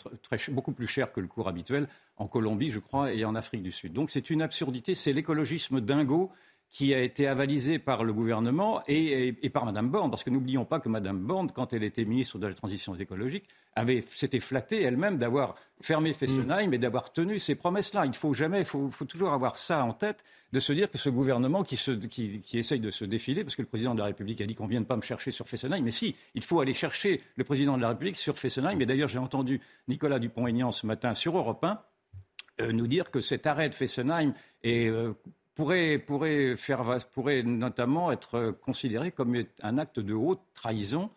beaucoup 0.50 0.72
plus 0.72 0.86
cher 0.86 1.12
que 1.12 1.20
le 1.20 1.26
cours 1.26 1.48
habituel 1.48 1.86
en 2.16 2.26
Colombie, 2.26 2.70
je 2.70 2.78
crois, 2.78 3.12
et 3.12 3.24
en 3.24 3.34
Afrique 3.34 3.62
du 3.62 3.72
Sud. 3.72 3.92
Donc 3.92 4.10
c'est 4.10 4.30
une 4.30 4.42
absurdité, 4.42 4.94
c'est 4.94 5.12
l'écologisme 5.12 5.80
dingo 5.80 6.32
qui 6.70 6.92
a 6.92 7.00
été 7.00 7.26
avalisé 7.26 7.78
par 7.78 8.04
le 8.04 8.12
gouvernement 8.12 8.82
et, 8.86 9.32
par 9.52 9.64
Mme 9.64 9.88
Borne. 9.88 10.10
Parce 10.10 10.22
que 10.22 10.30
n'oublions 10.30 10.64
pas 10.64 10.80
que 10.80 10.88
Mme 10.88 11.18
Borne, 11.18 11.50
quand 11.50 11.72
elle 11.72 11.82
était 11.82 12.04
ministre 12.04 12.38
de 12.38 12.46
la 12.46 12.54
Transition 12.54 12.94
écologique, 12.94 13.46
avait, 13.74 14.04
s'était 14.10 14.40
flattée 14.40 14.82
elle-même 14.82 15.16
d'avoir 15.16 15.54
fermé 15.80 16.12
Fessenheim 16.12 16.72
et 16.74 16.78
d'avoir 16.78 17.12
tenu 17.12 17.38
ces 17.38 17.54
promesses-là. 17.54 18.04
Il 18.06 18.14
faut 18.14 18.34
jamais, 18.34 18.60
il 18.60 18.64
faut, 18.64 18.90
toujours 19.08 19.32
avoir 19.32 19.56
ça 19.56 19.82
en 19.84 19.92
tête, 19.92 20.24
de 20.52 20.60
se 20.60 20.72
dire 20.72 20.90
que 20.90 20.98
ce 20.98 21.08
gouvernement 21.08 21.62
qui, 21.62 21.78
qui, 22.08 22.58
essaye 22.58 22.80
de 22.80 22.90
se 22.90 23.04
défiler, 23.04 23.44
parce 23.44 23.56
que 23.56 23.62
le 23.62 23.68
président 23.68 23.94
de 23.94 24.00
la 24.00 24.06
République 24.06 24.40
a 24.40 24.46
dit 24.46 24.54
qu'on 24.54 24.64
ne 24.64 24.70
vienne 24.70 24.86
pas 24.86 24.96
me 24.96 25.02
chercher 25.02 25.30
sur 25.30 25.48
Fessenheim, 25.48 25.82
mais 25.82 25.90
si, 25.90 26.16
il 26.34 26.42
faut 26.42 26.60
aller 26.60 26.74
chercher 26.74 27.22
le 27.36 27.44
président 27.44 27.76
de 27.76 27.82
la 27.82 27.90
République 27.90 28.16
sur 28.16 28.36
Fessenheim. 28.36 28.80
Et 28.80 28.86
d'ailleurs, 28.86 29.08
j'ai 29.08 29.18
entendu 29.18 29.60
Nicolas 29.86 30.18
Dupont-Aignan 30.18 30.72
ce 30.72 30.86
matin 30.86 31.14
sur 31.14 31.36
Europe 31.36 31.64
1 31.64 31.80
euh, 32.60 32.72
nous 32.72 32.88
dire 32.88 33.10
que 33.10 33.20
cet 33.20 33.46
arrêt 33.46 33.68
de 33.68 33.74
Fessenheim 33.74 34.34
est 34.64 34.88
euh, 34.88 35.12
pourrait, 35.58 35.98
pourrait, 35.98 36.54
faire, 36.54 36.84
pourrait 37.12 37.42
notamment 37.42 38.12
être 38.12 38.52
considéré 38.64 39.10
comme 39.10 39.42
un 39.60 39.78
acte 39.78 39.98
de 39.98 40.14
haute 40.14 40.40
trahison. 40.54 41.10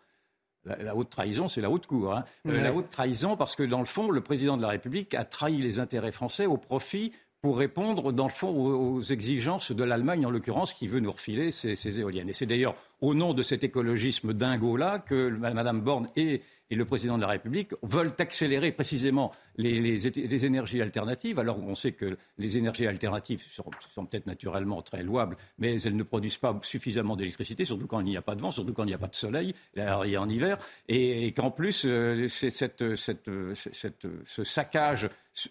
La, 0.64 0.96
haute 0.96 1.10
trahison, 1.10 1.46
c'est 1.46 1.60
la 1.60 1.70
haute 1.70 1.86
cour. 1.86 2.12
Hein. 2.12 2.24
Euh, 2.48 2.60
la 2.60 2.72
haute 2.72 2.90
trahison, 2.90 3.36
parce 3.36 3.54
que 3.54 3.62
dans 3.62 3.78
le 3.78 3.86
fond, 3.86 4.10
le 4.10 4.20
président 4.20 4.56
de 4.56 4.62
la 4.62 4.68
République 4.68 5.14
a 5.14 5.24
trahi 5.24 5.58
les 5.58 5.78
intérêts 5.78 6.10
français 6.10 6.46
au 6.46 6.56
profit 6.56 7.12
pour 7.40 7.56
répondre, 7.56 8.10
dans 8.10 8.26
le 8.26 8.32
fond, 8.32 8.48
aux, 8.48 9.00
exigences 9.00 9.70
de 9.70 9.84
l'Allemagne, 9.84 10.26
en 10.26 10.30
l'occurrence, 10.30 10.74
qui 10.74 10.88
veut 10.88 11.00
nous 11.00 11.12
refiler 11.12 11.52
ses, 11.52 12.00
éoliennes. 12.00 12.28
Et 12.28 12.32
c'est 12.32 12.46
d'ailleurs 12.46 12.74
au 13.00 13.14
nom 13.14 13.34
de 13.34 13.44
cet 13.44 13.62
écologisme 13.62 14.32
dingo-là 14.32 14.98
que 14.98 15.28
Mme 15.28 15.80
Borne 15.80 16.08
et 16.16 16.42
et 16.70 16.74
le 16.74 16.84
président 16.84 17.16
de 17.16 17.22
la 17.22 17.28
République 17.28 17.72
veulent 17.82 18.12
accélérer 18.18 18.72
précisément 18.72 19.32
les, 19.56 20.46
énergies 20.46 20.80
alternatives, 20.80 21.38
alors 21.38 21.56
qu'on 21.56 21.74
sait 21.74 21.92
que 21.92 22.16
les 22.38 22.56
énergies 22.56 22.86
alternatives 22.86 23.42
sont, 23.50 24.06
peut-être 24.06 24.26
naturellement 24.26 24.82
très 24.82 25.02
louables, 25.02 25.36
mais 25.58 25.80
elles 25.82 25.96
ne 25.96 26.02
produisent 26.02 26.38
pas 26.38 26.58
suffisamment 26.62 27.16
d'électricité, 27.16 27.64
surtout 27.64 27.86
quand 27.86 28.00
il 28.00 28.06
n'y 28.06 28.16
a 28.16 28.22
pas 28.22 28.34
de 28.34 28.40
vent, 28.40 28.50
surtout 28.50 28.72
quand 28.72 28.84
il 28.84 28.88
n'y 28.88 28.94
a 28.94 28.98
pas 28.98 29.08
de 29.08 29.14
soleil, 29.14 29.54
et 29.76 30.16
en 30.16 30.28
hiver, 30.28 30.58
et, 30.88 31.32
qu'en 31.32 31.50
plus, 31.50 31.84
euh, 31.84 32.26
ce 32.28 34.44
saccage 34.44 35.08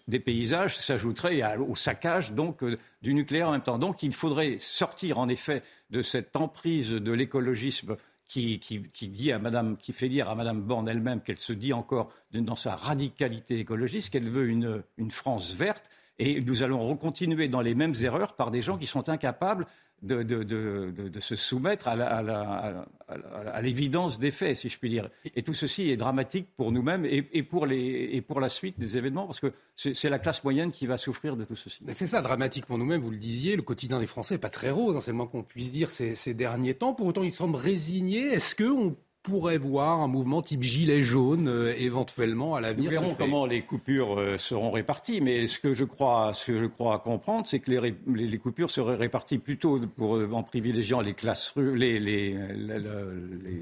des 0.08 0.20
paysages 0.20 0.76
s'ajouterait 0.76 1.56
au 1.56 1.74
saccage 1.74 2.32
donc 2.32 2.62
euh, 2.62 2.78
du 3.02 3.14
nucléaire 3.14 3.48
en 3.48 3.52
même 3.52 3.62
temps. 3.62 3.78
Donc 3.78 4.02
il 4.02 4.12
faudrait 4.12 4.58
sortir 4.58 5.18
en 5.18 5.28
effet 5.28 5.62
de 5.90 6.02
cette 6.02 6.36
emprise 6.36 6.90
de 6.90 7.12
l'écologisme 7.12 7.96
qui, 8.32 9.08
dit 9.08 9.32
à 9.32 9.38
Madame, 9.38 9.76
qui 9.76 9.92
fait 9.92 10.08
dire 10.08 10.30
à 10.30 10.34
Madame 10.34 10.62
Borne 10.62 10.88
elle-même 10.88 11.20
qu'elle 11.20 11.38
se 11.38 11.52
dit 11.52 11.72
encore 11.72 12.10
dans 12.32 12.56
sa 12.56 12.74
radicalité 12.74 13.58
écologiste 13.58 14.10
qu'elle 14.10 14.30
veut 14.30 14.48
une, 14.48 14.82
une 14.96 15.10
France 15.10 15.54
verte. 15.54 15.90
Et 16.24 16.40
nous 16.40 16.62
allons 16.62 16.96
continuer 16.96 17.48
dans 17.48 17.60
les 17.60 17.74
mêmes 17.74 17.94
erreurs 18.00 18.36
par 18.36 18.52
des 18.52 18.62
gens 18.62 18.78
qui 18.78 18.86
sont 18.86 19.08
incapables 19.08 19.66
de, 20.02 21.10
se 21.18 21.34
soumettre 21.34 21.88
à 21.88 23.60
l'évidence 23.60 24.20
des 24.20 24.30
faits, 24.30 24.54
si 24.54 24.68
je 24.68 24.78
puis 24.78 24.88
dire. 24.88 25.10
Et 25.34 25.42
tout 25.42 25.54
ceci 25.54 25.90
est 25.90 25.96
dramatique 25.96 26.46
pour 26.56 26.70
nous-mêmes 26.70 27.04
et 27.04 27.42
pour 27.42 27.66
la 27.66 28.48
suite 28.48 28.78
des 28.78 28.96
événements, 28.96 29.26
parce 29.26 29.40
que 29.40 29.52
c'est 29.74 30.10
la 30.10 30.20
classe 30.20 30.44
moyenne 30.44 30.70
qui 30.70 30.86
va 30.86 30.96
souffrir 30.96 31.36
de 31.36 31.44
tout 31.44 31.56
ceci. 31.56 31.84
C'est 31.92 32.06
ça, 32.06 32.22
dramatique 32.22 32.66
pour 32.66 32.78
nous-mêmes, 32.78 33.00
vous 33.00 33.10
le 33.10 33.16
disiez, 33.16 33.56
le 33.56 33.62
quotidien 33.62 33.98
des 33.98 34.06
Français 34.06 34.36
n'est 34.36 34.40
pas 34.40 34.48
très 34.48 34.70
rose, 34.70 34.96
hein, 34.96 35.00
c'est 35.00 35.10
le 35.10 35.16
moins 35.16 35.26
qu'on 35.26 35.42
puisse 35.42 35.72
dire 35.72 35.90
ces, 35.90 36.14
ces, 36.14 36.34
derniers 36.34 36.74
temps. 36.74 36.94
Pour 36.94 37.08
autant, 37.08 37.24
ils 37.24 37.32
semblent 37.32 37.56
résignés. 37.56 38.28
Est-ce 38.34 38.54
qu'on 38.54 38.94
pourrait 39.22 39.58
voir 39.58 40.00
un 40.00 40.08
mouvement 40.08 40.42
type 40.42 40.62
gilet 40.62 41.02
jaune 41.02 41.46
euh, 41.46 41.74
éventuellement 41.78 42.56
à 42.56 42.60
l'avenir. 42.60 42.90
Nous 42.90 42.98
verrons 42.98 43.14
comment 43.16 43.46
les 43.46 43.62
coupures 43.62 44.18
euh, 44.18 44.36
seront 44.36 44.72
réparties, 44.72 45.20
mais 45.20 45.46
ce 45.46 45.60
que 45.60 45.74
je 45.74 45.84
crois, 45.84 46.34
ce 46.34 46.52
que 46.52 46.58
je 46.58 46.66
crois 46.66 46.98
comprendre, 46.98 47.46
c'est 47.46 47.60
que 47.60 47.70
les, 47.70 47.94
les, 48.12 48.38
coupures 48.38 48.70
seraient 48.70 48.96
réparties 48.96 49.38
plutôt 49.38 49.78
pour, 49.96 50.16
euh, 50.16 50.28
en 50.32 50.42
privilégiant 50.42 51.00
les 51.00 51.14
classes, 51.14 51.54
les, 51.56 52.00
les, 52.00 52.36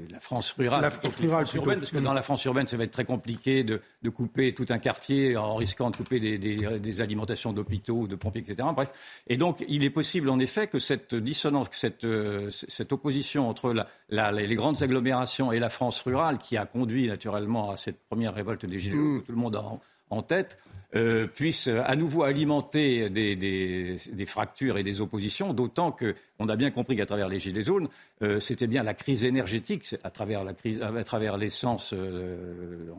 la 0.09 0.19
France 0.19 0.55
rurale, 0.57 0.81
la 0.81 0.89
France 0.89 1.15
rurale 1.17 1.45
urbaine, 1.53 1.79
parce 1.79 1.91
que 1.91 1.99
dans 1.99 2.13
la 2.13 2.23
France 2.23 2.43
urbaine, 2.45 2.67
ça 2.67 2.77
va 2.77 2.83
être 2.83 2.91
très 2.91 3.05
compliqué 3.05 3.63
de, 3.63 3.81
de 4.01 4.09
couper 4.09 4.53
tout 4.53 4.65
un 4.69 4.79
quartier 4.79 5.37
en 5.37 5.55
risquant 5.55 5.91
de 5.91 5.97
couper 5.97 6.19
des, 6.19 6.39
des, 6.39 6.79
des 6.79 7.01
alimentations 7.01 7.53
d'hôpitaux, 7.53 8.07
de 8.07 8.15
pompiers, 8.15 8.41
etc. 8.41 8.67
Bref, 8.75 8.91
et 9.27 9.37
donc 9.37 9.63
il 9.67 9.83
est 9.83 9.91
possible 9.91 10.29
en 10.29 10.39
effet 10.39 10.65
que 10.65 10.79
cette 10.79 11.13
dissonance, 11.13 11.69
que 11.69 11.75
cette, 11.75 12.07
cette 12.49 12.91
opposition 12.91 13.47
entre 13.47 13.73
la, 13.73 13.87
la, 14.09 14.31
les 14.31 14.55
grandes 14.55 14.81
agglomérations 14.81 15.50
et 15.51 15.59
la 15.59 15.69
France 15.69 15.99
rurale, 16.01 16.37
qui 16.37 16.57
a 16.57 16.65
conduit 16.65 17.07
naturellement 17.07 17.71
à 17.71 17.77
cette 17.77 17.99
première 18.07 18.33
révolte 18.33 18.65
des 18.65 18.79
Gilets 18.79 18.95
jaunes, 18.95 19.15
mm. 19.15 19.21
que 19.21 19.25
tout 19.27 19.31
le 19.31 19.37
monde 19.37 19.55
a 19.55 19.63
en, 20.09 20.21
tête, 20.21 20.57
euh, 20.93 21.25
puisse 21.25 21.69
à 21.69 21.95
nouveau 21.95 22.23
alimenter 22.23 23.09
des, 23.09 23.37
des, 23.37 24.25
fractures 24.25 24.77
et 24.77 24.83
des 24.83 24.99
oppositions, 24.99 25.53
d'autant 25.53 25.91
qu'on 25.91 26.49
a 26.49 26.55
bien 26.57 26.69
compris 26.69 26.97
qu'à 26.97 27.05
travers 27.05 27.29
les 27.29 27.39
Gilets 27.39 27.63
jaunes, 27.63 27.87
euh, 28.21 28.41
c'était 28.41 28.67
bien 28.67 28.83
la 28.83 28.93
crise 28.93 29.23
énergétique, 29.23 29.95
à 30.03 30.09
travers 30.09 30.43
la 30.43 30.53
crise, 30.53 30.81
à 30.81 31.03
travers 31.05 31.37
l'essence 31.37 31.93
euh, 31.93 32.91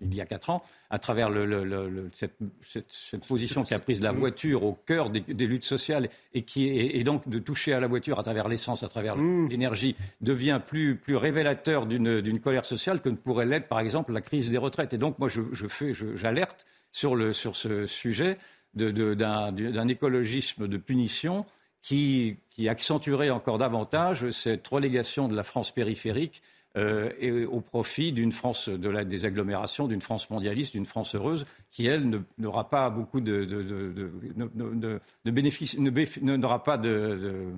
il 0.00 0.14
y 0.14 0.20
a 0.20 0.26
quatre 0.26 0.50
ans, 0.50 0.64
à 0.90 0.98
travers 0.98 1.30
le, 1.30 2.10
cette, 2.12 2.36
cette, 2.64 3.24
position 3.24 3.62
qui 3.62 3.72
a 3.72 3.78
prise 3.78 4.02
la 4.02 4.10
voiture 4.10 4.64
au 4.64 4.72
cœur 4.72 5.08
des, 5.08 5.46
luttes 5.46 5.64
sociales 5.64 6.08
et 6.34 6.42
qui 6.42 6.68
est 6.68 6.96
et 6.96 7.04
donc 7.04 7.28
de 7.28 7.38
toucher 7.38 7.72
à 7.72 7.78
la 7.78 7.86
voiture 7.86 8.18
à 8.18 8.24
travers 8.24 8.48
l'essence, 8.48 8.82
à 8.82 8.88
travers 8.88 9.16
mmh. 9.16 9.48
l'énergie, 9.48 9.96
devient 10.20 10.60
plus, 10.66 10.96
plus 10.96 11.14
révélateur 11.14 11.86
d'une 11.86 12.40
colère 12.40 12.66
sociale 12.66 13.00
que 13.00 13.08
ne 13.08 13.16
pourrait 13.16 13.46
l'être, 13.46 13.68
par 13.68 13.78
exemple, 13.78 14.12
la 14.12 14.20
crise 14.20 14.50
des 14.50 14.58
retraites. 14.58 14.92
Et 14.92 14.98
donc, 14.98 15.20
moi, 15.20 15.28
je, 15.28 15.42
je 15.52 15.68
fais, 15.68 15.94
j'alerte 15.94 16.66
sur, 16.92 17.16
le, 17.16 17.32
sur 17.32 17.56
ce 17.56 17.86
sujet 17.86 18.38
d'un 18.74 19.88
écologisme 19.88 20.68
de 20.68 20.76
punition 20.76 21.46
qui, 21.82 22.36
qui 22.50 22.68
accentuerait 22.68 23.30
encore 23.30 23.58
davantage 23.58 24.30
cette 24.30 24.66
relégation 24.66 25.28
de 25.28 25.34
la 25.34 25.42
France 25.42 25.70
périphérique 25.70 26.42
euh, 26.76 27.10
et 27.18 27.44
au 27.44 27.60
profit 27.60 28.12
d'une 28.12 28.30
France 28.30 28.68
de 28.68 28.88
la, 28.88 29.04
des 29.04 29.24
agglomérations, 29.24 29.88
d'une 29.88 30.02
France 30.02 30.28
mondialiste, 30.28 30.74
d'une 30.74 30.86
France 30.86 31.14
heureuse, 31.14 31.46
qui 31.70 31.86
elle 31.86 32.22
n'aura 32.36 32.68
pas 32.68 32.90
beaucoup 32.90 33.20
de, 33.20 33.44
de, 33.44 35.30
bénéfices, 35.30 35.78
n'aura 35.78 36.62
pas 36.62 36.76
de, 36.76 37.52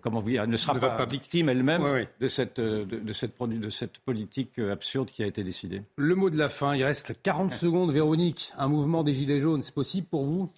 comment 0.00 0.20
vous 0.20 0.30
dire, 0.30 0.46
ne 0.46 0.56
sera 0.56 0.74
pas, 0.78 1.06
victime 1.06 1.48
elle-même 1.48 2.06
de, 2.20 2.28
cette, 2.28 2.60
de, 2.60 3.12
cette, 3.12 3.40
de 3.40 3.70
cette 3.70 3.98
politique 3.98 4.58
absurde 4.58 5.10
qui 5.10 5.22
a 5.22 5.26
été 5.26 5.44
décidée. 5.44 5.82
Le 5.96 6.14
mot 6.14 6.30
de 6.30 6.38
la 6.38 6.48
fin, 6.48 6.74
il 6.74 6.84
reste 6.84 7.14
40 7.22 7.52
secondes. 7.52 7.92
Véronique, 7.92 8.52
un 8.58 8.68
mouvement 8.68 9.02
des 9.02 9.14
Gilets 9.14 9.40
jaunes, 9.40 9.62
c'est 9.62 9.74
possible 9.74 10.06
pour 10.06 10.24
vous? 10.24 10.50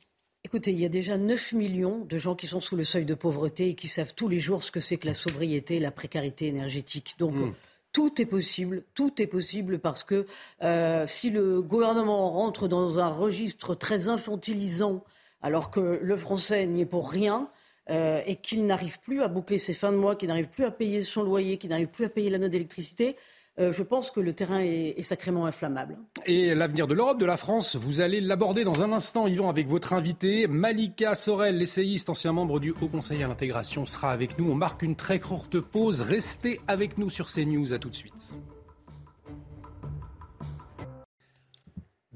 Écoutez, 0.45 0.71
il 0.71 0.81
y 0.81 0.87
a 0.87 0.89
déjà 0.89 1.19
9 1.19 1.53
millions 1.53 2.07
de 2.09 2.17
gens 2.17 2.35
qui 2.35 2.47
sont 2.47 2.61
sous 2.61 2.77
le 2.77 2.85
seuil 2.85 3.05
de 3.05 3.15
pauvreté 3.15 3.71
et 3.71 3.75
qui 3.75 3.89
savent 3.89 4.15
tous 4.15 4.29
les 4.29 4.41
jours 4.41 4.63
ce 4.63 4.71
que 4.71 4.81
c'est 4.81 4.97
que 4.97 5.07
la 5.07 5.15
sobriété 5.15 5.77
et 5.77 5.81
la 5.81 5.91
précarité 5.91 6.47
énergétique. 6.47 7.17
Donc, 7.19 7.35
hmm. 7.35 7.53
tout 7.93 8.23
est 8.23 8.27
possible, 8.27 8.85
tout 8.95 9.21
est 9.21 9.27
possible 9.27 9.79
parce 9.79 10.05
que 10.05 10.27
euh, 10.63 11.07
si 11.07 11.31
le 11.31 11.61
gouvernement 11.61 12.31
rentre 12.31 12.69
dans 12.69 12.99
un 12.99 13.09
registre 13.09 13.75
très 13.75 14.09
infantilisant, 14.09 15.05
alors 15.43 15.71
que 15.71 16.01
le 16.03 16.17
français 16.17 16.67
n'y 16.67 16.83
est 16.83 16.87
pour 16.87 17.11
rien, 17.11 17.51
euh, 17.91 18.21
et 18.27 18.37
qu'il 18.37 18.67
n'arrive 18.67 18.99
plus 19.01 19.23
à 19.23 19.29
boucler 19.29 19.59
ses 19.59 19.75
fins 19.75 19.93
de 19.93 19.97
mois, 19.97 20.17
qu'il 20.17 20.29
n'arrive 20.29 20.49
plus 20.49 20.65
à 20.65 20.71
payer 20.71 21.05
son 21.05 21.23
loyer, 21.23 21.57
qu'il 21.57 21.71
n'arrive 21.71 21.89
plus 21.89 22.05
à 22.05 22.09
payer 22.09 22.31
la 22.31 22.39
note 22.39 22.51
d'électricité, 22.51 23.17
euh, 23.59 23.73
je 23.73 23.83
pense 23.83 24.11
que 24.11 24.21
le 24.21 24.33
terrain 24.35 24.61
est, 24.61 25.03
sacrément 25.03 25.47
inflammable. 25.47 25.97
Et 26.27 26.55
l'avenir 26.55 26.87
de 26.87 26.95
l'Europe, 26.95 27.19
de 27.19 27.27
la 27.27 27.37
France, 27.37 27.75
vous 27.75 28.01
allez 28.01 28.21
l'aborder 28.21 28.63
dans 28.63 28.83
un 28.83 28.93
instant, 28.93 29.27
Yvan, 29.27 29.49
avec 29.49 29.67
votre 29.67 29.95
invité. 29.95 30.47
Malika 30.47 31.15
Sorel, 31.15 31.59
l'essayiste, 31.59 32.09
ancien 32.09 32.33
membre 32.33 32.61
du 32.61 32.71
Haut 32.81 32.89
Conseil 32.89 33.23
à 33.23 33.29
l'intégration, 33.29 33.85
sera 33.85 34.13
avec 34.13 34.39
nous. 34.39 34.49
On 34.51 34.55
marque 34.55 34.83
une 34.83 34.95
très 34.95 35.19
courte 35.19 35.59
pause. 35.59 36.03
Restez 36.03 36.61
avec 36.69 36.99
nous 36.99 37.11
sur 37.11 37.27
CNews. 37.27 37.73
À 37.73 37.79
tout 37.79 37.91
de 37.91 37.97
suite. 37.97 38.37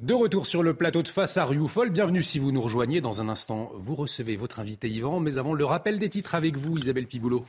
De 0.02 0.14
retour 0.14 0.48
sur 0.48 0.64
le 0.64 0.74
plateau 0.74 1.04
de 1.04 1.08
face 1.08 1.36
à 1.36 1.44
Rioufol, 1.44 1.90
bienvenue 1.90 2.24
si 2.24 2.40
vous 2.40 2.50
nous 2.50 2.60
rejoignez. 2.60 3.00
Dans 3.00 3.20
un 3.20 3.28
instant, 3.28 3.70
vous 3.76 3.94
recevez 3.94 4.34
votre 4.34 4.58
invité 4.58 4.90
Yvan, 4.90 5.20
mais 5.20 5.38
avant 5.38 5.54
le 5.54 5.64
rappel 5.64 6.00
des 6.00 6.08
titres 6.08 6.34
avec 6.34 6.56
vous, 6.56 6.76
Isabelle 6.76 7.06
Piboulot. 7.06 7.44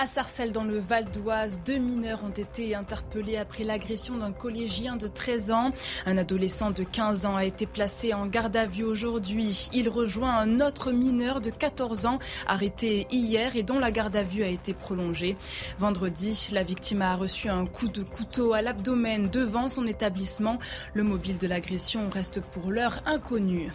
À 0.00 0.06
Sarcelles, 0.06 0.52
dans 0.52 0.64
le 0.64 0.78
Val 0.78 1.10
d'Oise, 1.10 1.60
deux 1.62 1.76
mineurs 1.76 2.24
ont 2.24 2.30
été 2.30 2.74
interpellés 2.74 3.36
après 3.36 3.64
l'agression 3.64 4.16
d'un 4.16 4.32
collégien 4.32 4.96
de 4.96 5.06
13 5.06 5.50
ans. 5.50 5.72
Un 6.06 6.16
adolescent 6.16 6.70
de 6.70 6.84
15 6.84 7.26
ans 7.26 7.36
a 7.36 7.44
été 7.44 7.66
placé 7.66 8.14
en 8.14 8.24
garde 8.24 8.56
à 8.56 8.64
vue 8.64 8.84
aujourd'hui. 8.84 9.68
Il 9.74 9.90
rejoint 9.90 10.34
un 10.38 10.62
autre 10.62 10.90
mineur 10.90 11.42
de 11.42 11.50
14 11.50 12.06
ans 12.06 12.18
arrêté 12.46 13.08
hier 13.10 13.56
et 13.56 13.62
dont 13.62 13.78
la 13.78 13.90
garde 13.90 14.16
à 14.16 14.22
vue 14.22 14.42
a 14.42 14.48
été 14.48 14.72
prolongée. 14.72 15.36
Vendredi, 15.78 16.48
la 16.50 16.62
victime 16.62 17.02
a 17.02 17.14
reçu 17.14 17.50
un 17.50 17.66
coup 17.66 17.88
de 17.88 18.02
couteau 18.02 18.54
à 18.54 18.62
l'abdomen 18.62 19.28
devant 19.28 19.68
son 19.68 19.86
établissement. 19.86 20.58
Le 20.94 21.02
mobile 21.02 21.36
de 21.36 21.46
l'agression 21.46 22.08
reste 22.08 22.40
pour 22.40 22.70
l'heure 22.70 23.02
inconnu. 23.04 23.70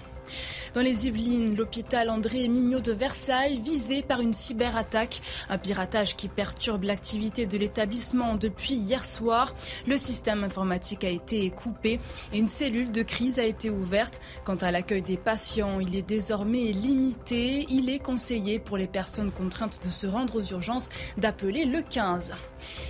Dans 0.74 0.82
les 0.82 1.08
Yvelines, 1.08 1.56
l'hôpital 1.56 2.10
André 2.10 2.48
Mignot 2.48 2.82
de 2.82 2.92
Versailles 2.92 3.62
visé 3.64 4.02
par 4.02 4.22
une 4.22 4.34
cyberattaque, 4.34 5.22
un 5.50 5.58
piratage 5.58 6.16
qui 6.16 6.28
perturbe 6.28 6.84
l'activité 6.84 7.46
de 7.46 7.58
l'établissement 7.58 8.36
depuis 8.36 8.76
hier 8.76 9.06
soir. 9.06 9.54
Le 9.88 9.98
système 9.98 10.44
informatique 10.44 11.04
a 11.04 11.10
été 11.10 11.50
coupé 11.50 12.00
et 12.34 12.38
une 12.38 12.50
cellule 12.50 12.92
de 12.92 13.04
crise 13.04 13.40
a 13.40 13.44
été 13.44 13.70
ouverte. 13.70 14.20
Quant 14.44 14.56
à 14.56 14.72
l'accueil 14.72 15.02
des 15.02 15.18
patients, 15.18 15.80
il 15.80 15.96
est 15.96 16.08
désormais 16.08 16.72
limité. 16.72 17.66
Il 17.70 17.90
est 17.90 18.00
conseillé 18.00 18.60
pour 18.60 18.78
les 18.78 18.88
personnes 18.88 19.32
contraintes 19.32 19.80
de 19.84 19.90
se 19.90 20.08
rendre 20.08 20.36
aux 20.36 20.44
urgences 20.44 20.90
d'appeler 21.18 21.66
le 21.66 21.82
15. 21.82 22.34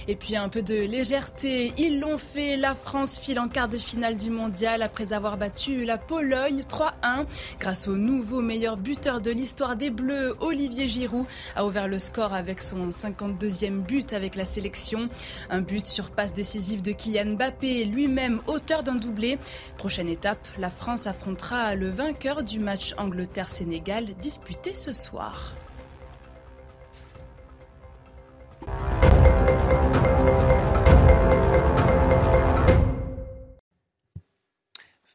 Et 0.08 0.16
puis 0.16 0.36
un 0.36 0.50
peu 0.50 0.62
de 0.62 0.76
légèreté, 0.76 1.74
ils 1.78 2.00
l'ont 2.00 2.18
fait. 2.18 2.58
La 2.58 2.76
France 2.76 3.18
file 3.18 3.40
en 3.40 3.48
quart 3.48 3.70
de 3.70 3.78
finale 3.78 4.18
du 4.18 4.30
mondial 4.30 4.82
après 4.82 5.14
avoir 5.14 5.38
battu 5.38 5.86
la 5.86 5.98
Pologne 5.98 6.62
3-1. 6.62 7.25
Grâce 7.60 7.88
au 7.88 7.96
nouveau 7.96 8.42
meilleur 8.42 8.78
buteur 8.78 9.22
de 9.22 9.32
l'histoire 9.32 9.76
des 9.76 9.90
Bleus, 9.90 10.36
Olivier 10.40 10.88
Giroud 10.88 11.26
a 11.56 11.66
ouvert 11.66 11.88
le 11.88 12.00
score 12.00 12.34
avec 12.34 12.62
son 12.62 12.90
52e 12.90 13.82
but 13.82 14.14
avec 14.14 14.36
la 14.36 14.46
sélection. 14.46 15.10
Un 15.50 15.62
but 15.62 15.86
sur 15.86 16.12
passe 16.12 16.34
décisive 16.34 16.82
de 16.82 16.92
Kylian 16.92 17.36
Mbappé, 17.36 17.86
lui-même 17.86 18.42
auteur 18.48 18.84
d'un 18.84 18.96
doublé. 18.96 19.38
Prochaine 19.78 20.10
étape, 20.10 20.48
la 20.58 20.70
France 20.70 21.08
affrontera 21.08 21.76
le 21.76 21.90
vainqueur 21.90 22.44
du 22.44 22.60
match 22.60 22.94
Angleterre-Sénégal 22.98 24.14
disputé 24.20 24.74
ce 24.74 24.94
soir. 24.94 25.56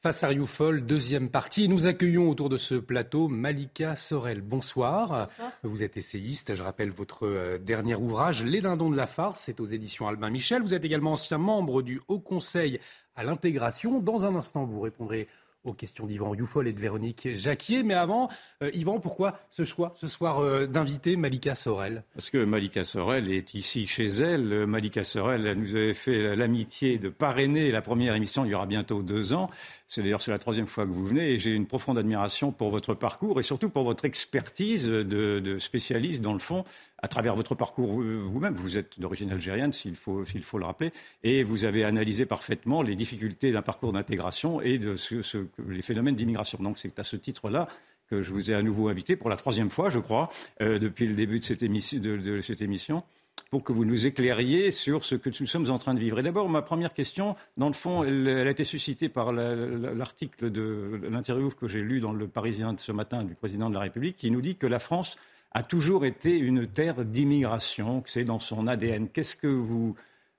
Face 0.03 0.25
à 0.25 0.29
Rioufol, 0.29 0.87
deuxième 0.87 1.29
partie. 1.29 1.69
Nous 1.69 1.87
accueillons 1.87 2.31
autour 2.31 2.49
de 2.49 2.57
ce 2.57 2.75
plateau 2.75 3.29
Malika 3.29 3.97
Sorel. 3.97 4.41
Bonsoir. 4.41 5.29
Vous 5.63 5.83
êtes 5.83 5.99
essayiste. 5.99 6.55
Je 6.55 6.63
rappelle 6.63 6.89
votre 6.89 7.27
euh, 7.27 7.59
dernier 7.59 7.95
ouvrage, 7.97 8.43
Les 8.43 8.63
Dindons 8.63 8.89
de 8.89 8.97
la 8.97 9.07
Farce. 9.07 9.43
C'est 9.45 9.61
aux 9.61 9.67
éditions 9.67 10.09
Albin 10.09 10.31
Michel. 10.31 10.63
Vous 10.63 10.73
êtes 10.73 10.87
également 10.87 11.13
ancien 11.13 11.37
membre 11.37 11.83
du 11.83 12.01
Haut 12.09 12.19
Conseil 12.19 12.81
à 13.15 13.25
l'intégration. 13.25 14.01
Dans 14.01 14.25
un 14.25 14.35
instant, 14.37 14.65
vous 14.65 14.81
répondrez 14.81 15.29
aux 15.65 15.73
questions 15.73 16.07
d'Yvan 16.07 16.31
Rioufol 16.31 16.69
et 16.69 16.73
de 16.73 16.81
Véronique 16.81 17.29
Jacquier. 17.37 17.83
Mais 17.83 17.95
avant, 17.95 18.29
euh, 18.63 18.71
Yvan, 18.73 19.01
pourquoi 19.01 19.39
ce 19.51 19.65
choix 19.65 19.93
ce 19.95 20.07
soir 20.07 20.41
euh, 20.41 20.67
d'inviter 20.67 21.17
Malika 21.17 21.55
Sorel? 21.55 22.05
Parce 22.15 22.31
que 22.31 22.45
Malika 22.45 22.85
Sorel 22.85 23.31
est 23.31 23.55
ici 23.55 23.87
chez 23.87 24.07
elle. 24.07 24.67
Malika 24.67 25.05
Sorel 25.05 25.55
nous 25.59 25.75
avait 25.75 25.95
fait 25.95 26.35
l'amitié 26.37 26.99
de 26.99 27.09
parrainer 27.09 27.71
la 27.73 27.83
première 27.83 28.15
émission 28.15 28.45
il 28.45 28.51
y 28.51 28.55
aura 28.55 28.67
bientôt 28.67 29.03
deux 29.03 29.33
ans. 29.33 29.51
C'est 29.87 30.03
d'ailleurs 30.03 30.21
la 30.29 30.39
troisième 30.39 30.69
fois 30.69 30.87
que 30.87 30.93
vous 30.93 31.07
venez 31.07 31.33
et 31.33 31.39
j'ai 31.39 31.51
une 31.51 31.67
profonde 31.67 31.99
admiration 31.99 32.53
pour 32.53 32.71
votre 32.71 32.95
parcours 32.95 33.41
et 33.41 33.43
surtout 33.43 33.71
pour 33.71 33.83
votre 33.83 34.05
expertise 34.05 34.87
de 34.87 35.57
spécialiste 35.59 36.21
dans 36.21 36.33
le 36.33 36.39
fond 36.39 36.65
à 37.03 37.09
travers 37.09 37.37
votre 37.37 37.55
parcours 37.55 38.03
vous-même. 38.03 38.55
Vous 38.55 38.77
êtes 38.77 39.01
d'origine 39.01 39.31
algérienne, 39.31 39.73
s'il 39.73 39.97
faut, 39.97 40.25
le 40.25 40.65
rappeler, 40.65 40.93
et 41.23 41.43
vous 41.43 41.65
avez 41.65 41.85
analysé 41.85 42.27
parfaitement 42.27 42.83
les 42.83 42.95
difficultés 42.95 43.53
d'un 43.53 43.63
parcours 43.63 43.93
d'intégration 43.93 44.61
et 44.61 44.79
de 44.79 44.97
ce, 44.97 45.47
les 45.69 45.83
phénomènes 45.83 46.17
d'immigration. 46.17 46.59
Donc 46.63 46.79
c'est 46.79 46.99
à 46.99 47.05
ce 47.05 47.17
titre-là 47.17 47.69
que 48.09 48.23
je 48.23 48.33
vous 48.33 48.51
ai 48.51 48.55
à 48.55 48.63
nouveau 48.63 48.89
invité 48.89 49.17
pour 49.17 49.31
la 49.31 49.37
troisième 49.37 49.71
fois, 49.71 49.89
je 49.89 49.99
crois, 49.99 50.31
euh, 50.61 50.79
depuis 50.79 51.07
le 51.07 51.15
début 51.15 51.39
de 51.39 51.45
cette, 51.45 51.63
émission, 51.63 53.05
pour 53.51 53.63
que 53.63 53.73
vous 53.73 53.85
nous 53.85 54.05
éclairiez 54.05 54.73
sur 54.73 55.05
ce 55.05 55.15
que 55.15 55.31
nous 55.41 55.47
sommes 55.47 55.71
en 55.71 55.79
train 55.79 55.95
de 55.95 56.01
vivre. 56.01 56.19
Et 56.19 56.23
d'abord, 56.23 56.49
ma 56.49 56.61
première 56.61 56.93
question, 56.93 57.37
dans 57.57 57.69
le 57.69 57.73
fond, 57.73 58.03
elle, 58.03 58.27
elle 58.27 58.49
a 58.49 58.51
été 58.51 58.65
suscitée 58.65 59.09
par 59.09 59.33
l'article 59.33 60.51
de 60.51 61.01
l'interview 61.09 61.51
que 61.51 61.69
j'ai 61.69 61.81
lu 61.81 62.01
dans 62.01 62.13
le 62.13 62.27
Parisien 62.27 62.73
de 62.73 62.81
ce 62.81 62.91
matin 62.91 63.23
du 63.23 63.35
président 63.35 63.69
de 63.69 63.75
la 63.75 63.81
République, 63.81 64.17
qui 64.17 64.31
nous 64.33 64.41
dit 64.41 64.57
que 64.57 64.67
la 64.67 64.81
France 64.81 65.17
a 65.53 65.63
toujours 65.63 66.05
été 66.05 66.37
une 66.39 66.67
terre 66.67 67.05
d'immigration, 67.05 68.01
que 68.01 68.11
c'est 68.11 68.25
dans 68.25 68.39
son 68.39 68.67
ADN. 68.67 69.09
Qu'est-ce 69.09 69.37
que 69.37 69.49
vous, 69.49 69.97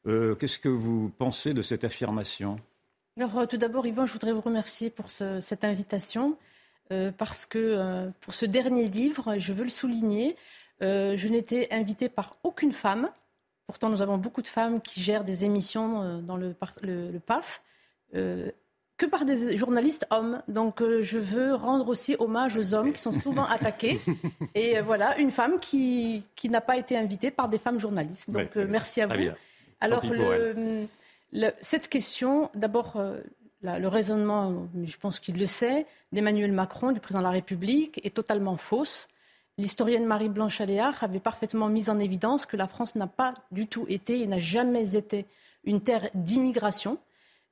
euh, 0.08 0.36
qu'est-ce 0.36 0.60
que 0.60 0.70
vous 0.70 1.12
pensez 1.18 1.54
de 1.54 1.62
cette 1.62 1.84
affirmation? 1.84 2.58
Alors, 3.18 3.38
euh, 3.40 3.46
tout 3.46 3.58
d'abord, 3.58 3.86
Yvan, 3.86 4.06
je 4.06 4.14
voudrais 4.14 4.32
vous 4.32 4.42
remercier 4.42 4.90
pour 4.90 5.12
ce, 5.12 5.42
cette 5.42 5.64
invitation, 5.64 6.38
euh, 6.92 7.12
parce 7.12 7.46
que 7.46 8.10
pour 8.22 8.34
ce 8.34 8.46
dernier 8.46 8.88
livre, 8.88 9.38
je 9.38 9.54
veux 9.54 9.64
le 9.64 9.70
souligner, 9.70 10.36
je 10.80 11.28
n'étais 11.28 11.72
invitée 11.72 12.10
par 12.10 12.38
aucune 12.44 12.72
femme. 12.72 13.10
Pourtant, 13.68 13.90
nous 13.90 14.02
avons 14.02 14.18
beaucoup 14.18 14.42
de 14.42 14.48
femmes 14.48 14.82
qui 14.82 15.02
gèrent 15.02 15.24
des 15.24 15.46
émissions 15.46 16.22
dans 16.22 16.38
le 16.38 16.54
PAF. 17.20 17.62
Que 19.02 19.08
par 19.08 19.26
des 19.26 19.58
journalistes 19.58 20.06
hommes. 20.12 20.44
Donc 20.48 20.80
euh, 20.80 21.02
je 21.02 21.18
veux 21.18 21.56
rendre 21.56 21.88
aussi 21.88 22.16
hommage 22.20 22.56
aux 22.56 22.76
hommes 22.76 22.94
qui 22.94 23.02
sont 23.02 23.12
souvent 23.12 23.46
attaqués. 23.50 24.00
Et 24.54 24.78
euh, 24.78 24.84
voilà, 24.84 25.18
une 25.18 25.32
femme 25.32 25.60
qui, 25.60 26.22
qui 26.36 26.50
n'a 26.50 26.62
pas 26.62 26.78
été 26.78 26.96
invitée 26.96 27.32
par 27.32 27.50
des 27.50 27.58
femmes 27.58 27.80
journalistes. 27.80 28.30
Donc 28.30 28.56
euh, 28.58 28.68
merci 28.70 29.02
à 29.02 29.08
vous. 29.08 29.14
Alors 29.80 30.06
le, 30.06 30.86
le, 31.34 31.50
cette 31.62 31.88
question, 31.88 32.52
d'abord 32.54 33.04
le 33.64 33.88
raisonnement, 33.88 34.68
je 34.84 34.98
pense 34.98 35.20
qu'il 35.20 35.40
le 35.40 35.48
sait, 35.48 35.88
d'Emmanuel 36.12 36.52
Macron, 36.52 36.92
du 36.92 37.00
président 37.00 37.22
de 37.22 37.26
la 37.26 37.32
République, 37.32 38.00
est 38.06 38.14
totalement 38.14 38.56
fausse. 38.56 39.08
L'historienne 39.58 40.06
Marie-Blanche 40.06 40.62
Aléard 40.62 41.04
avait 41.04 41.20
parfaitement 41.20 41.70
mis 41.70 41.90
en 41.90 41.98
évidence 41.98 42.46
que 42.46 42.56
la 42.56 42.68
France 42.68 42.94
n'a 42.94 43.08
pas 43.08 43.34
du 43.50 43.66
tout 43.66 43.88
été 43.90 44.22
et 44.22 44.28
n'a 44.28 44.38
jamais 44.38 44.96
été 44.96 45.26
une 45.64 45.82
terre 45.82 46.08
d'immigration, 46.14 47.00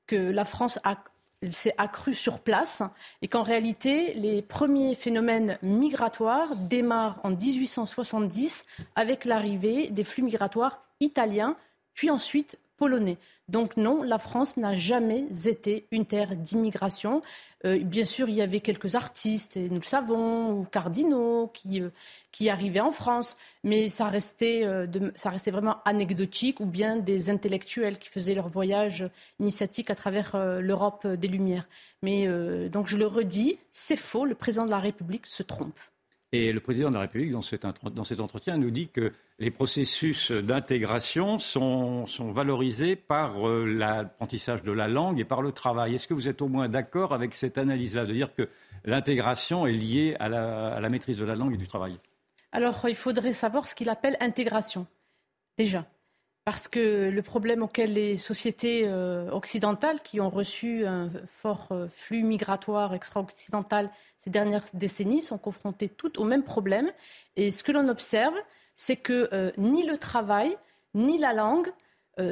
que 0.05 0.15
la 0.15 0.45
France 0.45 0.77
a 0.83 1.03
s'est 1.51 1.75
accrue 1.77 2.13
sur 2.13 2.39
place 2.39 2.83
et 3.21 3.27
qu'en 3.27 3.43
réalité, 3.43 4.13
les 4.13 4.41
premiers 4.41 4.95
phénomènes 4.95 5.57
migratoires 5.61 6.55
démarrent 6.55 7.19
en 7.23 7.31
1870 7.31 8.65
avec 8.95 9.25
l'arrivée 9.25 9.89
des 9.89 10.03
flux 10.03 10.23
migratoires 10.23 10.83
italiens, 10.99 11.55
puis 11.93 12.09
ensuite 12.09 12.57
polonais. 12.79 13.17
Donc 13.49 13.77
non, 13.77 14.03
la 14.03 14.17
France 14.17 14.57
n'a 14.57 14.73
jamais 14.73 15.25
été 15.45 15.85
une 15.91 16.05
terre 16.05 16.35
d'immigration. 16.35 17.21
Euh, 17.65 17.83
bien 17.83 18.05
sûr, 18.05 18.29
il 18.29 18.35
y 18.35 18.41
avait 18.41 18.61
quelques 18.61 18.95
artistes, 18.95 19.57
et 19.57 19.69
nous 19.69 19.81
le 19.81 19.85
savons, 19.85 20.53
ou 20.53 20.63
cardinaux 20.63 21.51
qui, 21.53 21.81
euh, 21.81 21.89
qui 22.31 22.49
arrivaient 22.49 22.79
en 22.79 22.91
France, 22.91 23.37
mais 23.63 23.89
ça 23.89 24.05
restait, 24.07 24.65
euh, 24.65 24.87
ça 25.15 25.29
restait 25.29 25.51
vraiment 25.51 25.77
anecdotique, 25.83 26.59
ou 26.61 26.65
bien 26.65 26.95
des 26.95 27.29
intellectuels 27.29 27.99
qui 27.99 28.07
faisaient 28.07 28.35
leur 28.35 28.47
voyage 28.47 29.09
initiatique 29.39 29.89
à 29.89 29.95
travers 29.95 30.37
l'Europe 30.61 31.05
des 31.05 31.27
Lumières. 31.27 31.67
Mais 32.01 32.27
donc 32.69 32.87
je 32.87 32.97
le 32.97 33.07
redis, 33.07 33.57
c'est 33.73 33.97
faux, 33.97 34.25
le 34.25 34.35
président 34.35 34.65
de 34.65 34.71
la 34.71 34.79
République 34.79 35.25
se 35.25 35.43
trompe. 35.43 35.79
Et 36.31 36.53
le 36.53 36.59
président 36.59 36.89
de 36.89 36.93
la 36.93 37.01
République, 37.01 37.31
dans 37.31 37.41
cet, 37.41 37.65
entretien, 38.19 38.57
nous 38.57 38.69
dit 38.69 38.89
que 38.89 39.11
les 39.39 39.49
processus 39.49 40.31
d'intégration 40.31 41.39
sont, 41.39 42.05
valorisés 42.19 42.95
par 42.95 43.47
euh, 43.47 43.65
l'apprentissage 43.65 44.61
de 44.61 44.71
la 44.71 44.87
langue 44.87 45.19
et 45.19 45.25
par 45.25 45.41
le 45.41 45.51
travail. 45.51 45.95
Est-ce 45.95 46.07
que 46.07 46.13
vous 46.13 46.27
êtes 46.27 46.43
au 46.43 46.47
moins 46.47 46.69
d'accord 46.69 47.15
avec 47.15 47.33
cette 47.33 47.57
analyse-là, 47.57 48.05
de 48.05 48.13
dire 48.13 48.31
que 48.31 48.47
l'intégration 48.85 49.65
est 49.65 49.71
liée 49.71 50.15
à 50.19 50.29
la, 50.29 50.89
maîtrise 50.89 51.17
de 51.17 51.25
la 51.25 51.35
langue 51.35 51.55
et 51.55 51.57
du 51.57 51.67
travail? 51.67 51.97
Alors, 52.51 52.85
il 52.87 52.95
faudrait 52.95 53.33
savoir 53.33 53.67
ce 53.67 53.73
qu'il 53.73 53.89
appelle 53.89 54.15
intégration, 54.19 54.85
déjà. 55.57 55.87
Parce 56.49 56.67
que 56.67 57.11
le 57.11 57.21
problème 57.21 57.61
auquel 57.61 57.93
les 57.93 58.17
sociétés 58.17 58.87
euh, 58.87 59.29
occidentales, 59.29 60.01
qui 60.01 60.19
ont 60.19 60.31
reçu 60.31 60.83
un 60.83 61.11
fort 61.27 61.67
euh, 61.69 61.87
flux 61.93 62.23
migratoire 62.23 62.95
extra-occidental 62.95 63.91
ces 64.17 64.31
dernières 64.31 64.65
décennies, 64.73 65.21
sont 65.21 65.37
confrontées 65.37 65.89
toutes 65.89 66.17
au 66.17 66.23
même 66.23 66.41
problème. 66.41 66.91
Et 67.35 67.51
ce 67.51 67.63
que 67.63 67.71
l'on 67.71 67.87
observe, 67.87 68.33
c'est 68.75 68.95
que 68.95 69.29
euh, 69.31 69.51
ni 69.59 69.85
le 69.85 69.97
travail, 69.97 70.57
ni 70.95 71.19
la 71.19 71.33
langue 71.33 71.71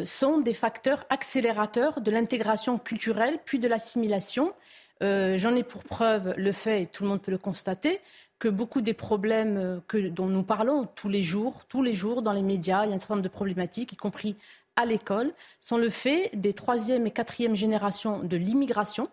sont 0.04 0.40
des 0.40 0.56
facteurs 0.56 1.06
accélérateurs 1.10 2.02
de 2.02 2.10
l'intégration 2.10 2.80
culturelle, 2.80 3.38
puis 3.46 3.60
de 3.60 3.68
l'assimilation. 3.70 4.54
J'en 5.00 5.56
ai 5.56 5.64
pour 5.64 5.84
preuve 5.86 6.34
le 6.36 6.52
fait, 6.52 6.82
et 6.82 6.86
tout 6.88 7.04
le 7.04 7.10
monde 7.10 7.22
peut 7.22 7.32
le 7.32 7.38
constater, 7.38 8.02
que 8.39 8.47
beaucoup 8.47 8.82
des 8.82 8.93
problèmes 8.93 9.82
que, 9.88 10.10
dont 10.10 10.28
nous 10.28 10.43
parlons 10.43 10.88
tous 10.95 11.10
les 11.10 11.23
jours, 11.23 11.65
tous 11.69 11.82
les 11.82 11.93
jours 11.93 12.21
dans 12.21 12.34
les 12.34 12.41
médias, 12.41 12.86
il 12.86 12.89
y 12.89 12.91
a 12.93 12.95
un 12.95 13.00
certain 13.00 13.15
nombre 13.15 13.23
de 13.23 13.34
problématiques, 13.34 13.93
y 13.93 13.95
compris 13.95 14.36
à 14.78 14.86
l'école 14.86 15.32
sont 15.60 15.78
le 15.78 15.89
fait 15.89 16.30
des 16.34 16.54
troisième 16.54 17.06
et 17.08 17.12
quatrième 17.12 17.56
générations 17.56 18.23
de 18.23 18.38
l'immigration 18.38 19.10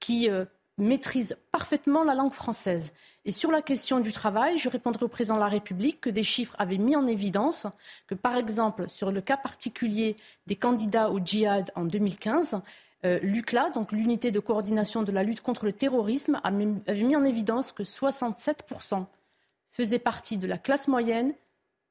qui 0.00 0.28
euh, 0.28 0.44
maîtrisent 0.78 1.36
parfaitement 1.52 2.02
la 2.02 2.14
langue 2.14 2.32
française. 2.32 2.92
Et 3.24 3.30
sur 3.30 3.52
la 3.52 3.62
question 3.62 4.00
du 4.00 4.12
travail, 4.12 4.58
je 4.58 4.68
répondrai 4.68 5.04
au 5.04 5.08
président 5.08 5.36
de 5.36 5.40
la 5.40 5.48
République 5.48 6.00
que 6.00 6.10
des 6.10 6.22
chiffres 6.22 6.56
avaient 6.58 6.78
mis 6.78 6.96
en 6.96 7.06
évidence 7.06 7.66
que, 8.08 8.14
par 8.14 8.36
exemple, 8.36 8.88
sur 8.88 9.12
le 9.12 9.20
cas 9.20 9.36
particulier 9.36 10.16
des 10.46 10.56
candidats 10.56 11.10
au 11.10 11.20
djihad 11.20 11.70
en 11.76 11.84
2015, 11.84 12.60
euh, 13.04 13.18
l'UCLA, 13.22 13.70
donc 13.70 13.92
l'unité 13.92 14.30
de 14.30 14.40
coordination 14.40 15.02
de 15.02 15.12
la 15.12 15.22
lutte 15.22 15.40
contre 15.40 15.64
le 15.64 15.72
terrorisme, 15.72 16.40
avait 16.44 17.02
mis 17.04 17.16
en 17.16 17.24
évidence 17.24 17.72
que 17.72 17.82
67% 17.82 19.06
faisaient 19.70 19.98
partie 19.98 20.38
de 20.38 20.46
la 20.46 20.58
classe 20.58 20.88
moyenne 20.88 21.34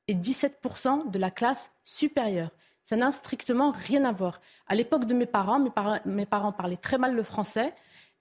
et 0.07 0.15
17% 0.15 1.09
de 1.09 1.19
la 1.19 1.31
classe 1.31 1.71
supérieure. 1.83 2.51
Ça 2.81 2.95
n'a 2.95 3.11
strictement 3.11 3.71
rien 3.71 4.05
à 4.05 4.11
voir. 4.11 4.41
À 4.67 4.75
l'époque 4.75 5.05
de 5.05 5.13
mes 5.13 5.25
parents, 5.25 5.59
mes 6.05 6.25
parents 6.25 6.51
parlaient 6.51 6.77
très 6.77 6.97
mal 6.97 7.15
le 7.15 7.23
français. 7.23 7.73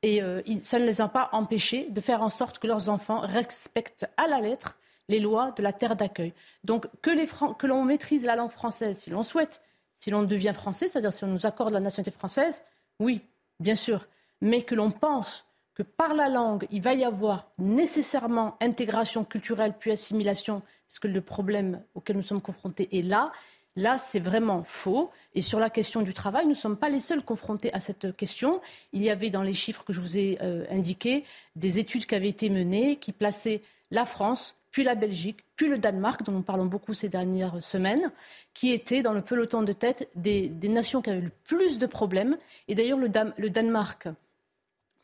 Et 0.03 0.23
euh, 0.23 0.41
ça 0.65 0.79
ne 0.79 0.87
les 0.87 1.01
a 1.01 1.09
pas 1.09 1.29
empêchés 1.33 1.87
de 1.91 2.01
faire 2.01 2.23
en 2.23 2.31
sorte 2.31 2.59
que 2.59 2.67
leurs 2.67 2.89
enfants 2.89 3.21
respectent 3.21 4.07
à 4.17 4.29
la 4.29 4.41
lettre 4.41 4.79
les 5.09 5.21
lois 5.21 5.51
de 5.53 5.63
la 5.63 5.73
terre 5.73 5.97
d'accueil. 5.97 6.33
Donc 6.65 6.87
que, 7.03 7.67
l'on 7.67 7.85
maîtrise 7.85 8.25
la 8.25 8.37
langue 8.37 8.51
française, 8.51 8.99
si 8.99 9.11
l'on 9.11 9.23
souhaite, 9.23 9.61
si 9.97 10.11
l'on 10.11 10.23
devient 10.23 10.53
français, 10.55 10.89
c'est-à-dire 10.89 11.13
si 11.13 11.25
on 11.25 11.29
nous 11.29 11.47
accorde 11.47 11.73
la 11.73 11.81
nationalité 11.81 12.17
française, 12.17 12.63
oui, 13.01 13.23
bien 13.59 13.75
sûr. 13.75 14.07
Mais 14.41 14.63
que 14.63 14.75
l'on 14.77 14.91
pense 14.91 15.47
que 15.75 15.83
par 15.83 16.15
la 16.15 16.29
langue, 16.29 16.67
il 16.71 16.83
va 16.83 16.95
y 16.95 17.05
avoir 17.05 17.51
nécessairement 17.59 18.57
intégration 18.61 19.25
culturelle 19.25 19.75
puis 19.79 19.91
assimilation, 19.91 20.63
puisque 20.89 21.07
le 21.07 21.21
problème 21.21 21.83
auquel 21.95 22.17
nous 22.17 22.23
sommes 22.23 22.41
confrontés 22.41 22.89
est 22.97 23.03
là, 23.03 23.33
Là, 23.77 23.99
c'est 23.99 24.21
vraiment 24.21 24.65
faux. 24.65 25.11
Et 25.35 25.43
sur 25.43 25.61
la 25.61 25.71
question 25.71 26.03
du 26.03 26.13
travail, 26.13 26.45
nous 26.45 26.51
ne 26.51 26.55
sommes 26.55 26.77
pas 26.77 26.89
les 26.89 27.01
seuls 27.01 27.25
confrontés 27.25 27.73
à 27.73 27.81
cette 27.81 28.17
question. 28.17 28.61
Il 28.93 29.03
y 29.03 29.11
avait 29.11 29.31
dans 29.31 29.43
les 29.43 29.55
chiffres 29.55 29.85
que 29.85 29.93
je 29.93 30.01
vous 30.01 30.19
ai 30.19 30.39
euh, 30.43 30.67
indiqués 30.71 31.25
des 31.55 31.79
études 31.79 32.07
qui 32.07 32.15
avaient 32.15 32.29
été 32.29 32.51
menées 32.51 32.97
qui 32.97 33.13
plaçaient 33.13 33.63
la 33.93 34.07
France, 34.07 34.57
puis 34.71 34.85
la 34.85 34.95
Belgique, 34.95 35.45
puis 35.57 35.69
le 35.69 35.79
Danemark, 35.79 36.23
dont 36.23 36.33
nous 36.33 36.43
parlons 36.43 36.67
beaucoup 36.67 36.95
ces 36.95 37.09
dernières 37.09 37.63
semaines, 37.63 38.11
qui 38.55 38.73
étaient 38.73 39.03
dans 39.03 39.13
le 39.13 39.23
peloton 39.23 39.63
de 39.63 39.73
tête 39.73 40.09
des, 40.15 40.51
nations 40.69 41.03
qui 41.03 41.11
avaient 41.11 41.21
le 41.21 41.33
plus 41.45 41.79
de 41.79 41.87
problèmes. 41.87 42.37
Et 42.69 42.75
d'ailleurs, 42.75 42.99
le, 42.99 43.11
le 43.37 43.51
Danemark, 43.51 44.09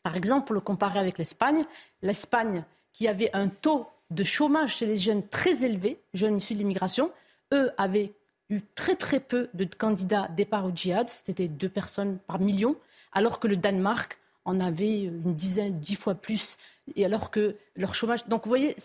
par 0.03 0.15
exemple, 0.15 0.47
pour 0.47 0.55
le 0.55 0.61
comparer 0.61 0.99
avec 0.99 1.17
l'Espagne, 1.17 1.63
l'Espagne 2.01 2.63
qui 2.93 3.07
avait 3.07 3.29
un 3.33 3.47
taux 3.47 3.87
de 4.09 4.23
chômage 4.23 4.77
chez 4.77 4.85
les 4.85 4.97
jeunes 4.97 5.27
très 5.27 5.63
élevé, 5.63 5.99
jeunes 6.13 6.37
issus 6.37 6.53
de 6.53 6.59
l'immigration, 6.59 7.11
eux 7.53 7.71
avaient 7.77 8.13
eu 8.49 8.61
très 8.75 8.95
très 8.95 9.19
peu 9.19 9.49
de 9.53 9.65
candidats 9.65 10.29
départ 10.29 10.65
au 10.65 10.71
djihad, 10.73 11.09
c'était 11.09 11.47
deux 11.47 11.69
personnes 11.69 12.17
par 12.19 12.39
million, 12.39 12.77
alors 13.11 13.39
que 13.39 13.47
le 13.47 13.57
Danemark 13.57 14.17
en 14.45 14.61
avait 14.61 15.01
une 15.01 15.35
dizaine, 15.35 15.79
dix 15.79 15.95
fois 15.95 16.15
plus, 16.15 16.57
et 16.95 17.05
alors 17.05 17.31
que 17.31 17.57
leur 17.75 17.93
chômage. 17.93 18.25
Donc 18.27 18.45
vous 18.45 18.49
voyez, 18.49 18.75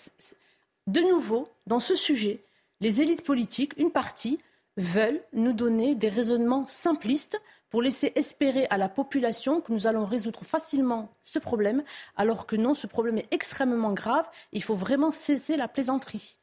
de 0.86 1.00
nouveau, 1.00 1.48
dans 1.66 1.80
ce 1.80 1.94
sujet, 1.94 2.44
les 2.80 3.00
élites 3.00 3.24
politiques, 3.24 3.74
une 3.76 3.92
partie, 3.92 4.38
veulent 4.76 5.22
nous 5.32 5.52
donner 5.52 5.94
des 5.94 6.08
raisonnements 6.08 6.66
simplistes 6.66 7.40
pour 7.70 7.82
laisser 7.82 8.12
espérer 8.16 8.66
à 8.68 8.76
la 8.76 8.88
population 8.88 9.60
que 9.60 9.72
nous 9.72 9.86
allons 9.86 10.04
résoudre 10.04 10.44
facilement 10.44 11.14
ce 11.24 11.38
problème, 11.38 11.82
alors 12.16 12.46
que 12.46 12.56
non, 12.56 12.74
ce 12.74 12.86
problème 12.86 13.18
est 13.18 13.32
extrêmement 13.32 13.92
grave. 13.92 14.28
Il 14.52 14.62
faut 14.62 14.74
vraiment 14.74 15.10
cesser 15.10 15.56
la 15.56 15.68
plaisanterie. 15.68 16.36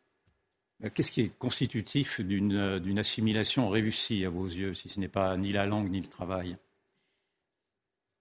Euh, 0.83 0.89
qu'est-ce 0.89 1.11
qui 1.11 1.21
est 1.21 1.37
constitutif 1.37 2.19
euh, 2.21 2.79
d'une 2.79 2.99
assimilation 2.99 3.69
réussie 3.69 4.25
à 4.25 4.29
vos 4.29 4.47
yeux, 4.47 4.73
si 4.73 4.89
ce 4.89 4.99
n'est 4.99 5.07
pas 5.07 5.35
ni 5.37 5.51
la 5.51 5.65
langue 5.65 5.91
ni 5.91 6.01
le 6.01 6.07
travail? 6.07 6.57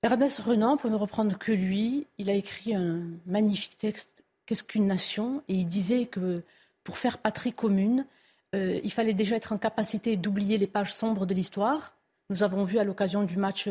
Ernest 0.03 0.41
Renan, 0.41 0.77
pour 0.77 0.91
ne 0.91 0.97
reprendre 0.97 1.39
que 1.39 1.51
lui, 1.51 2.07
il 2.19 2.31
a 2.31 2.35
écrit 2.35 2.75
un 2.75 3.03
magnifique 3.27 3.79
texte, 3.79 4.18
Qu'est-ce 4.49 4.65
qu'une 4.65 4.87
nation? 4.87 5.43
Et 5.49 5.55
il 5.55 5.67
disait 5.67 6.07
que 6.07 6.43
pour 6.83 6.97
faire 6.97 7.19
patrie 7.19 7.53
commune, 7.53 8.07
euh, 8.55 8.81
il 8.83 8.91
fallait 8.91 9.13
déjà 9.13 9.37
être 9.37 9.53
en 9.53 9.59
capacité 9.59 10.17
d'oublier 10.17 10.57
les 10.57 10.67
pages 10.67 10.95
sombres 10.95 11.27
de 11.27 11.35
l'histoire. 11.35 11.99
Nous 12.31 12.43
avons 12.43 12.65
vu 12.65 12.79
à 12.79 12.85
l'occasion 12.85 13.25
du 13.25 13.37
match, 13.37 13.69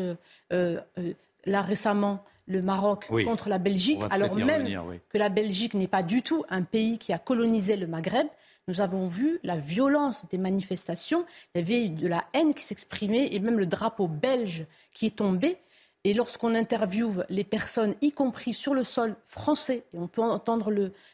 là 0.50 1.62
récemment, 1.62 2.24
le 2.46 2.62
Maroc 2.62 3.08
contre 3.24 3.48
la 3.48 3.58
Belgique, 3.58 4.00
alors 4.10 4.34
même 4.36 4.66
que 5.08 5.18
la 5.18 5.28
Belgique 5.28 5.74
n'est 5.74 5.88
pas 5.88 6.02
du 6.02 6.22
tout 6.22 6.44
un 6.48 6.62
pays 6.62 6.98
qui 6.98 7.12
a 7.12 7.18
colonisé 7.18 7.76
le 7.76 7.86
Maghreb 7.86 8.28
nous 8.68 8.82
avons 8.82 9.08
vu 9.08 9.40
la 9.42 9.56
violence 9.56 10.26
des 10.28 10.38
manifestations, 10.38 11.24
il 11.54 11.58
y 11.58 11.64
avait 11.64 11.88
de 11.88 12.06
la 12.06 12.26
haine 12.34 12.52
qui 12.52 12.62
s'exprimait 12.62 13.28
et 13.32 13.40
même 13.40 13.58
le 13.58 13.66
drapeau 13.66 14.06
belge 14.06 14.66
qui 14.92 15.06
est 15.06 15.16
tombé. 15.16 15.56
Et 16.04 16.14
lorsqu'on 16.14 16.54
interviewe 16.54 17.24
les 17.28 17.44
personnes, 17.44 17.94
y 18.00 18.12
compris 18.12 18.54
sur 18.54 18.72
le 18.72 18.84
sol 18.84 19.16
français, 19.26 19.84
et 19.92 19.98
on 19.98 20.06
peut 20.06 20.22
entendre 20.22 20.72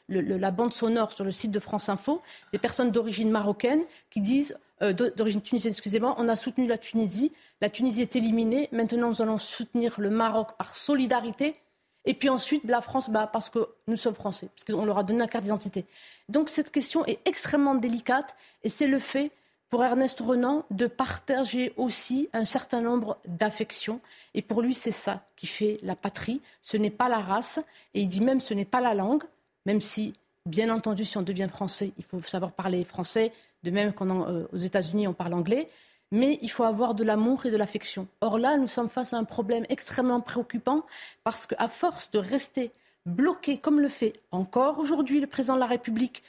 la 0.09 0.51
bande 0.51 0.73
sonore 0.73 1.13
sur 1.13 1.25
le 1.25 1.31
site 1.31 1.51
de 1.51 1.59
France 1.59 1.89
Info, 1.89 2.21
des 2.53 2.59
personnes 2.59 2.91
d'origine 2.91 3.31
marocaine 3.31 3.83
qui 4.11 4.21
disent, 4.21 4.59
euh, 4.83 4.93
d'origine 4.93 5.41
tunisienne, 5.41 5.73
excusez-moi, 5.73 6.15
on 6.19 6.29
a 6.29 6.37
soutenu 6.37 6.67
la 6.67 6.79
Tunisie, 6.79 7.33
la 7.61 7.71
Tunisie 7.71 8.03
est 8.03 8.15
éliminée, 8.17 8.69
maintenant 8.73 9.09
nous 9.09 9.23
allons 9.23 9.39
soutenir 9.39 9.95
le 9.99 10.11
Maroc 10.11 10.49
par 10.59 10.77
solidarité 10.77 11.57
et 12.05 12.15
puis 12.15 12.29
ensuite, 12.29 12.65
la 12.65 12.81
France, 12.81 13.09
bah, 13.09 13.29
parce 13.33 13.49
que 13.49 13.67
nous 13.87 13.97
sommes 13.97 14.15
français, 14.15 14.49
parce 14.55 14.65
qu'on 14.65 14.85
leur 14.85 14.99
a 14.99 15.05
donné 15.05 15.21
la 15.21 15.27
carte 15.27 15.45
d'identité. 15.45 15.87
Donc 16.29 16.51
cette 16.51 16.71
question 16.71 17.05
est 17.07 17.19
extrêmement 17.25 17.75
délicate 17.75 18.37
et 18.63 18.69
c'est 18.69 18.87
le 18.87 18.99
fait 18.99 19.31
pour 19.75 19.83
Ernest 19.83 20.21
Renan 20.21 20.65
de 20.71 20.87
partager 20.87 21.73
aussi 21.77 22.29
un 22.33 22.45
certain 22.45 22.81
nombre 22.81 23.19
d'affections. 23.27 23.99
Et 24.33 24.41
pour 24.41 24.63
lui, 24.63 24.73
c'est 24.73 24.93
ça 24.93 25.27
qui 25.35 25.49
fait 25.49 25.81
la 25.83 25.97
patrie. 25.97 26.41
Ce 26.63 26.77
n'est 26.77 26.91
pas 26.91 27.09
la 27.09 27.19
race. 27.19 27.59
Et 27.93 28.03
il 28.03 28.07
dit 28.07 28.21
même 28.21 28.39
ce 28.39 28.55
n'est 28.55 28.65
pas 28.65 28.81
la 28.81 28.95
langue, 28.95 29.25
même 29.67 29.81
si, 29.81 30.15
bien 30.47 30.73
entendu, 30.73 31.05
si 31.05 31.19
on 31.19 31.23
devient 31.23 31.49
français, 31.51 31.91
il 31.99 32.05
faut 32.05 32.23
savoir 32.23 32.53
parler 32.53 32.85
français. 32.85 33.33
De 33.65 33.73
même 33.73 33.93
qu'aux 33.93 34.09
euh, 34.09 34.47
États-Unis, 34.57 35.09
on 35.09 35.13
parle 35.13 35.35
anglais 35.35 35.69
mais 36.13 36.39
il 36.41 36.51
faut 36.53 36.63
avoir 36.63 36.95
de 36.95 37.03
l'amour 37.03 37.45
et 37.45 37.51
de 37.51 37.57
l'affection. 37.57 38.07
Or 38.21 38.39
là, 38.39 38.57
nous 38.57 38.69
sommes 38.69 38.89
face 38.89 39.13
à 39.13 39.17
un 39.17 39.25
problème 39.25 39.67
extrêmement 39.69 40.21
préoccupant 40.21 40.87
parce 41.25 41.47
qu'à 41.47 41.67
force 41.67 42.13
de 42.13 42.21
rester 42.21 42.71
bloqué, 43.07 43.59
comme 43.59 43.81
le 43.81 43.89
fait 43.89 44.13
encore 44.31 44.79
aujourd'hui 44.79 45.19
le 45.19 45.27
président 45.27 45.57
de 45.57 45.61
la 45.61 45.67
République, 45.67 46.23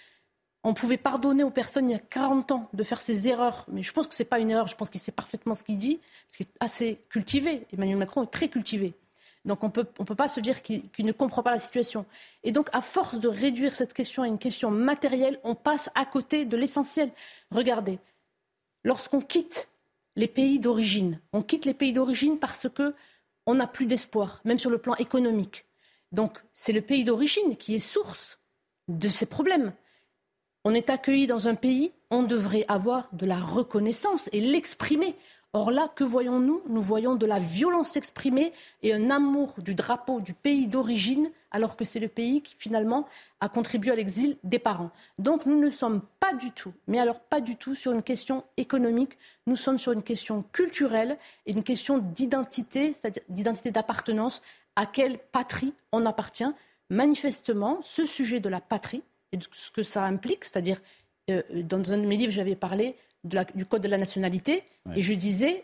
on 0.65 0.73
pouvait 0.73 0.97
pardonner 0.97 1.43
aux 1.43 1.51
personnes 1.51 1.91
il 1.91 1.93
y 1.93 1.95
a 1.95 1.99
40 1.99 2.51
ans 2.51 2.69
de 2.73 2.83
faire 2.83 2.99
ces 2.99 3.27
erreurs, 3.27 3.65
mais 3.71 3.83
je 3.83 3.93
pense 3.93 4.07
que 4.07 4.15
ce 4.15 4.23
n'est 4.23 4.27
pas 4.27 4.39
une 4.39 4.49
erreur, 4.49 4.67
je 4.67 4.75
pense 4.75 4.89
qu'il 4.89 4.99
sait 4.99 5.11
parfaitement 5.11 5.53
ce 5.53 5.63
qu'il 5.63 5.77
dit, 5.77 5.99
parce 6.27 6.37
qu'il 6.37 6.47
est 6.47 6.57
assez 6.59 6.99
cultivé. 7.09 7.67
Emmanuel 7.71 7.97
Macron 7.97 8.23
est 8.23 8.31
très 8.31 8.49
cultivé. 8.49 8.95
Donc 9.45 9.63
on 9.63 9.69
peut, 9.69 9.85
ne 9.99 10.05
peut 10.05 10.15
pas 10.15 10.27
se 10.27 10.39
dire 10.39 10.63
qu'il 10.63 11.05
ne 11.05 11.11
comprend 11.11 11.43
pas 11.43 11.51
la 11.51 11.59
situation. 11.59 12.07
Et 12.43 12.51
donc 12.51 12.69
à 12.73 12.81
force 12.81 13.19
de 13.19 13.27
réduire 13.27 13.75
cette 13.75 13.93
question 13.93 14.23
à 14.23 14.27
une 14.27 14.39
question 14.39 14.71
matérielle, 14.71 15.39
on 15.43 15.53
passe 15.53 15.91
à 15.93 16.03
côté 16.03 16.45
de 16.45 16.57
l'essentiel. 16.57 17.11
Regardez, 17.51 17.99
lorsqu'on 18.83 19.21
quitte 19.21 19.69
les 20.15 20.27
pays 20.27 20.59
d'origine, 20.59 21.19
on 21.31 21.43
quitte 21.43 21.65
les 21.65 21.75
pays 21.75 21.93
d'origine 21.93 22.39
parce 22.39 22.67
que 22.69 22.95
on 23.45 23.53
n'a 23.53 23.67
plus 23.67 23.85
d'espoir, 23.85 24.41
même 24.45 24.57
sur 24.57 24.71
le 24.71 24.79
plan 24.79 24.95
économique. 24.95 25.65
Donc 26.11 26.43
c'est 26.55 26.73
le 26.73 26.81
pays 26.81 27.03
d'origine 27.03 27.55
qui 27.55 27.75
est 27.75 27.79
source 27.79 28.39
de 28.87 29.09
ces 29.09 29.27
problèmes. 29.27 29.71
On 30.67 30.73
est 30.73 30.89
accueilli 30.89 31.27
dans 31.27 31.47
un 31.47 31.53
pays, 31.53 31.91
on 32.09 32.23
devrait 32.23 32.65
avoir 32.67 33.07
de 33.13 33.27
la 33.27 33.39
reconnaissance 33.39 34.31
et 34.33 34.41
l'exprimer. 34.41 35.15
Or 35.53 35.69
là, 35.69 35.91
que 35.95 36.03
voyons-nous? 36.03 36.63
Nous 36.67 36.81
voyons 36.81 37.13
de 37.13 37.27
la 37.27 37.37
violence 37.37 37.95
exprimée 37.97 38.51
et 38.81 38.91
un 38.91 39.11
amour 39.11 39.53
du 39.59 39.75
drapeau 39.75 40.21
du 40.21 40.33
pays 40.33 40.65
d'origine, 40.65 41.29
alors 41.51 41.75
que 41.75 41.85
c'est 41.85 41.99
le 41.99 42.07
pays 42.07 42.41
qui 42.41 42.55
finalement 42.57 43.05
a 43.41 43.47
contribué 43.47 43.91
à 43.91 43.95
l'exil 43.95 44.37
des 44.43 44.57
parents. 44.57 44.89
Donc 45.19 45.45
nous 45.45 45.59
ne 45.59 45.69
sommes 45.69 46.01
pas 46.19 46.33
du 46.33 46.51
tout, 46.51 46.73
mais 46.87 46.97
alors 46.97 47.19
pas 47.19 47.41
du 47.41 47.57
tout 47.57 47.75
sur 47.75 47.91
une 47.91 48.01
question 48.01 48.43
économique, 48.57 49.19
nous 49.45 49.55
sommes 49.55 49.77
sur 49.77 49.91
une 49.91 50.01
question 50.01 50.43
culturelle 50.51 51.19
et 51.45 51.51
une 51.51 51.63
question 51.63 51.99
d'identité, 51.99 52.93
c'est-à-dire 52.93 53.21
d'identité 53.29 53.69
d'appartenance, 53.69 54.41
à 54.75 54.87
quelle 54.87 55.19
patrie 55.31 55.75
on 55.91 56.07
appartient. 56.07 56.51
Manifestement, 56.89 57.77
ce 57.83 58.03
sujet 58.03 58.39
de 58.39 58.49
la 58.49 58.61
patrie 58.61 59.03
et 59.35 59.37
de 59.37 59.45
ce 59.51 59.69
que 59.69 59.83
ça 59.83 60.03
implique, 60.05 60.45
c'est-à-dire 60.45 60.81
euh, 61.29 61.41
dans 61.53 61.91
un 61.91 61.97
de 61.97 62.05
mes 62.05 62.17
livres, 62.17 62.31
j'avais 62.31 62.55
parlé 62.55 62.95
du 63.23 63.65
Code 63.65 63.81
de 63.81 63.87
la 63.87 63.97
nationalité, 63.97 64.63
et 64.95 65.01
je 65.01 65.13
disais 65.13 65.63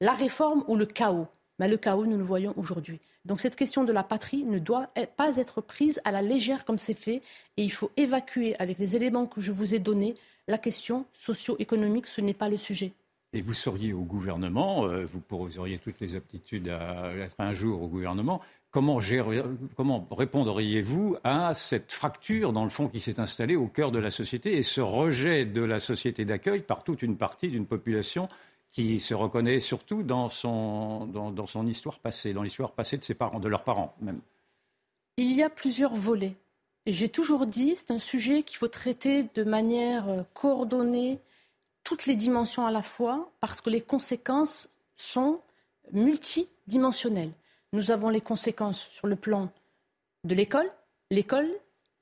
la 0.00 0.14
réforme 0.14 0.64
ou 0.68 0.76
le 0.76 0.86
chaos. 0.86 1.28
Mais 1.58 1.68
le 1.68 1.76
chaos, 1.76 2.06
nous 2.06 2.16
le 2.16 2.24
voyons 2.24 2.54
aujourd'hui. 2.56 2.98
Donc 3.24 3.40
cette 3.40 3.56
question 3.56 3.84
de 3.84 3.92
la 3.92 4.02
patrie 4.02 4.42
ne 4.42 4.58
doit 4.58 4.88
e-, 4.98 5.06
pas 5.06 5.36
être 5.36 5.60
prise 5.60 6.00
à 6.04 6.10
la 6.12 6.22
légère 6.22 6.64
comme 6.64 6.78
c'est 6.78 6.94
fait, 6.94 7.22
et 7.56 7.62
il 7.62 7.70
faut 7.70 7.90
évacuer 7.96 8.56
avec 8.58 8.78
les 8.78 8.96
éléments 8.96 9.26
que 9.26 9.40
je 9.40 9.52
vous 9.52 9.74
ai 9.74 9.78
donnés 9.78 10.14
la 10.48 10.58
question 10.58 11.04
socio-économique, 11.12 12.06
ce 12.06 12.20
n'est 12.20 12.34
pas 12.34 12.48
le 12.48 12.56
sujet. 12.56 12.92
Et 13.34 13.42
vous 13.42 13.54
seriez 13.54 13.92
au 13.92 14.02
gouvernement, 14.02 14.86
euh, 14.86 15.06
vous 15.06 15.58
auriez 15.58 15.78
toutes 15.78 16.00
les 16.00 16.16
aptitudes 16.16 16.68
à 16.68 17.12
être 17.16 17.34
un 17.38 17.52
jour 17.52 17.82
au 17.82 17.88
gouvernement. 17.88 18.40
Comment, 18.74 18.98
répondriez-vous 20.10 21.16
à 21.22 21.54
cette 21.54 21.92
fracture, 21.92 22.52
dans 22.52 22.64
le 22.64 22.70
fond, 22.70 22.88
qui 22.88 22.98
s'est 22.98 23.20
installée 23.20 23.54
au 23.54 23.68
cœur 23.68 23.92
de 23.92 24.00
la 24.00 24.10
société 24.10 24.56
et 24.56 24.64
ce 24.64 24.80
rejet 24.80 25.44
de 25.44 25.62
la 25.62 25.78
société 25.78 26.24
d'accueil 26.24 26.60
par 26.60 26.82
toute 26.82 27.02
une 27.02 27.16
partie 27.16 27.46
d'une 27.46 27.66
population 27.66 28.26
qui 28.72 28.98
se 28.98 29.14
reconnaît 29.14 29.60
surtout 29.60 30.02
dans 30.02 30.28
son, 30.28 31.06
dans, 31.06 31.46
son 31.46 31.68
histoire 31.68 32.00
passée, 32.00 32.32
dans 32.32 32.42
l'histoire 32.42 32.72
passée 32.72 32.96
de 32.96 33.04
ses 33.04 33.14
parents, 33.14 33.38
de 33.38 33.48
leurs 33.48 33.62
parents 33.62 33.94
même? 34.00 34.18
Il 35.18 35.30
y 35.30 35.44
a 35.44 35.50
plusieurs 35.50 35.94
volets. 35.94 36.34
J'ai 36.88 37.08
toujours 37.08 37.46
dit, 37.46 37.76
c'est 37.76 37.92
un 37.92 38.00
sujet 38.00 38.42
qu'il 38.42 38.56
faut 38.56 38.66
traiter 38.66 39.24
de 39.36 39.44
manière 39.44 40.08
euh, 40.08 40.22
coordonnée, 40.34 41.20
toutes 41.84 42.06
les 42.06 42.16
dimensions 42.16 42.66
à 42.66 42.72
la 42.72 42.82
fois, 42.82 43.30
parce 43.40 43.60
que 43.60 43.70
les 43.70 43.82
conséquences 43.82 44.68
sont 44.96 45.38
multidimensionnelles. 45.92 47.30
Nous 47.74 47.90
avons 47.90 48.08
les 48.08 48.20
conséquences 48.20 48.86
sur 48.88 49.08
le 49.08 49.16
plan 49.16 49.50
de 50.22 50.36
l'école. 50.36 50.70
L'école, 51.10 51.50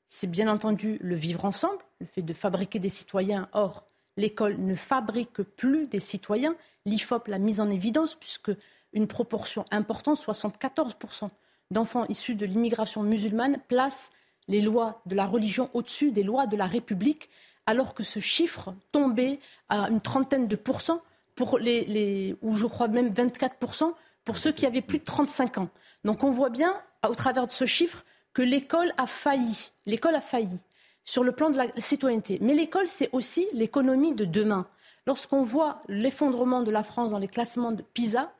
c'est 0.06 0.30
bien 0.30 0.46
entendu 0.48 0.98
le 1.00 1.14
vivre 1.14 1.46
ensemble, 1.46 1.78
le 1.98 2.04
fait 2.04 2.20
de 2.20 2.34
fabriquer 2.34 2.78
des 2.78 2.90
citoyens. 2.90 3.48
Or, 3.54 3.86
l'école 4.18 4.58
ne 4.58 4.74
fabrique 4.74 5.40
plus 5.40 5.86
des 5.86 5.98
citoyens. 5.98 6.54
L'IFOP 6.84 7.26
l'a 7.28 7.38
mise 7.38 7.58
en 7.58 7.70
évidence 7.70 8.16
puisque 8.16 8.50
une 8.92 9.06
proportion 9.06 9.64
importante, 9.70 10.18
74% 10.18 11.30
d'enfants 11.70 12.04
issus 12.10 12.34
de 12.34 12.44
l'immigration 12.44 13.02
musulmane, 13.02 13.56
placent 13.68 14.12
les 14.48 14.60
lois 14.60 15.00
de 15.06 15.14
la 15.14 15.24
religion 15.24 15.70
au-dessus 15.72 16.12
des 16.12 16.22
lois 16.22 16.46
de 16.46 16.58
la 16.58 16.66
République, 16.66 17.30
alors 17.64 17.94
que 17.94 18.02
ce 18.02 18.20
chiffre 18.20 18.74
tombait 18.92 19.40
à 19.70 19.88
une 19.88 20.02
trentaine 20.02 20.48
de 20.48 20.56
pourcents 20.56 21.00
pour 21.34 21.58
les, 21.58 22.36
ou 22.42 22.56
je 22.56 22.66
crois 22.66 22.88
même 22.88 23.08
24% 23.08 23.94
pour 24.24 24.36
ceux 24.36 24.52
qui 24.52 24.66
avaient 24.66 24.82
plus 24.82 24.98
de 24.98 25.04
35 25.04 25.58
ans. 25.58 25.68
Donc 26.04 26.24
on 26.24 26.30
voit 26.30 26.50
bien, 26.50 26.80
au 27.08 27.14
travers 27.14 27.46
de 27.46 27.52
ce 27.52 27.64
chiffre, 27.64 28.04
que 28.32 28.42
l'école 28.42 28.92
a 28.96 29.06
failli. 29.06 29.72
L'école 29.86 30.14
a 30.14 30.20
failli 30.20 30.58
sur 31.04 31.24
le 31.24 31.32
plan 31.32 31.50
de 31.50 31.56
la 31.56 31.66
citoyenneté. 31.78 32.38
Mais 32.40 32.54
l'école, 32.54 32.88
c'est 32.88 33.10
aussi 33.12 33.46
l'économie 33.52 34.14
de 34.14 34.24
demain. 34.24 34.66
Lorsqu'on 35.06 35.42
voit 35.42 35.82
l'effondrement 35.88 36.62
de 36.62 36.70
la 36.70 36.82
France 36.82 37.10
dans 37.10 37.18
les 37.18 37.28
classements 37.28 37.72
de 37.72 37.82
PISA, 37.82 38.32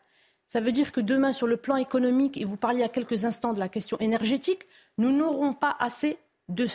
ça 0.47 0.61
veut 0.61 0.72
dire 0.72 0.93
que 0.93 1.01
demain, 1.01 1.33
sur 1.33 1.47
le 1.47 1.57
plan 1.57 1.76
économique, 1.76 2.37
et 2.37 2.45
vous 2.45 2.57
parliez 2.57 2.83
a 2.83 2.89
quelques 2.89 3.24
instants 3.24 3.53
de 3.53 3.59
la 3.59 3.68
question 3.68 3.99
énergétique, 3.99 4.66
nous 4.99 5.11
n'aurons 5.11 5.55
pas 5.55 5.76
assez 5.80 6.18
de, 6.49 6.66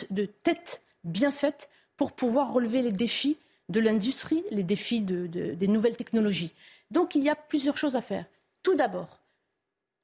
têtes 0.42 0.82
bien 1.04 1.30
faites 1.30 1.70
pour 1.96 2.12
pouvoir 2.12 2.52
relever 2.52 2.82
les 2.82 2.92
défis 2.92 3.38
de 3.68 3.80
l'industrie, 3.80 4.42
les 4.50 4.62
défis 4.62 5.00
des 5.00 5.68
nouvelles 5.68 5.96
technologies. 5.96 6.54
Donc 6.90 7.14
il 7.14 7.22
y 7.22 7.28
a 7.28 7.36
plusieurs 7.36 7.76
choses 7.76 7.96
à 7.96 8.00
faire. 8.00 8.24
Tout 8.68 8.74
d'abord, 8.74 9.22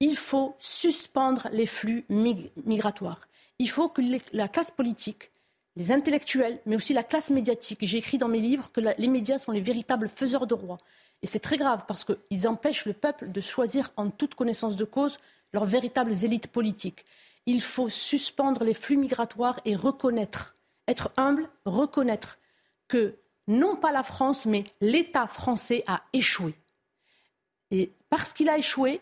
il 0.00 0.16
faut 0.16 0.56
suspendre 0.58 1.48
les 1.52 1.66
flux 1.66 2.06
migratoires. 2.08 3.28
Il 3.58 3.68
faut 3.68 3.90
que 3.90 4.00
la 4.32 4.48
classe 4.48 4.70
politique, 4.70 5.30
les 5.76 5.92
intellectuels, 5.92 6.58
mais 6.64 6.74
aussi 6.74 6.94
la 6.94 7.02
classe 7.02 7.28
médiatique, 7.28 7.80
j'ai 7.82 7.98
écrit 7.98 8.16
dans 8.16 8.28
mes 8.28 8.40
livres 8.40 8.72
que 8.72 8.80
les 8.80 9.08
médias 9.08 9.36
sont 9.36 9.52
les 9.52 9.60
véritables 9.60 10.08
faiseurs 10.08 10.46
de 10.46 10.54
rois. 10.54 10.78
Et 11.20 11.26
c'est 11.26 11.40
très 11.40 11.58
grave 11.58 11.84
parce 11.86 12.06
qu'ils 12.06 12.48
empêchent 12.48 12.86
le 12.86 12.94
peuple 12.94 13.30
de 13.30 13.40
choisir 13.42 13.92
en 13.98 14.08
toute 14.08 14.34
connaissance 14.34 14.76
de 14.76 14.86
cause 14.86 15.18
leurs 15.52 15.66
véritables 15.66 16.24
élites 16.24 16.48
politiques. 16.48 17.04
Il 17.44 17.60
faut 17.60 17.90
suspendre 17.90 18.64
les 18.64 18.72
flux 18.72 18.96
migratoires 18.96 19.60
et 19.66 19.76
reconnaître, 19.76 20.56
être 20.88 21.10
humble, 21.18 21.50
reconnaître 21.66 22.38
que 22.88 23.18
non 23.46 23.76
pas 23.76 23.92
la 23.92 24.02
France, 24.02 24.46
mais 24.46 24.64
l'État 24.80 25.26
français 25.26 25.84
a 25.86 26.02
échoué. 26.14 26.54
Et 27.70 27.92
parce 28.10 28.32
qu'il 28.32 28.48
a 28.48 28.58
échoué, 28.58 29.00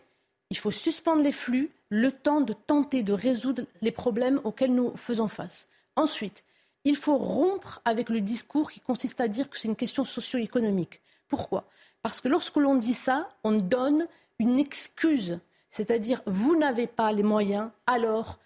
il 0.51 0.59
faut 0.59 0.71
suspendre 0.71 1.23
les 1.23 1.33
flux 1.33 1.71
le 1.89 2.11
temps 2.11 2.41
de 2.41 2.53
tenter 2.53 3.03
de 3.03 3.13
résoudre 3.13 3.63
les 3.81 3.91
problèmes 3.91 4.41
auxquels 4.45 4.75
nous 4.75 4.97
faisons 4.97 5.29
face. 5.29 5.69
Ensuite, 5.97 6.45
il 6.85 6.97
faut 6.97 7.19
rompre 7.19 7.81
avec 7.85 8.09
le 8.09 8.21
discours 8.21 8.71
qui 8.71 8.81
consiste 8.81 9.21
à 9.21 9.29
dire 9.29 9.49
que 9.49 9.59
c'est 9.59 9.69
une 9.69 9.77
question 9.77 10.05
socio-économique. 10.05 11.01
Pourquoi? 11.29 11.65
Parce 12.03 12.21
que 12.21 12.29
lorsque 12.29 12.57
l'on 12.57 12.75
dit 12.75 12.95
ça, 12.95 13.31
on 13.45 13.53
donne 13.53 14.07
une 14.39 14.59
excuse, 14.59 15.39
c'est-à-dire 15.71 16.21
vous 16.27 16.57
n'avez 16.57 16.87
pas 16.87 17.13
les 17.13 17.23
moyens, 17.23 17.71
alors 17.87 18.39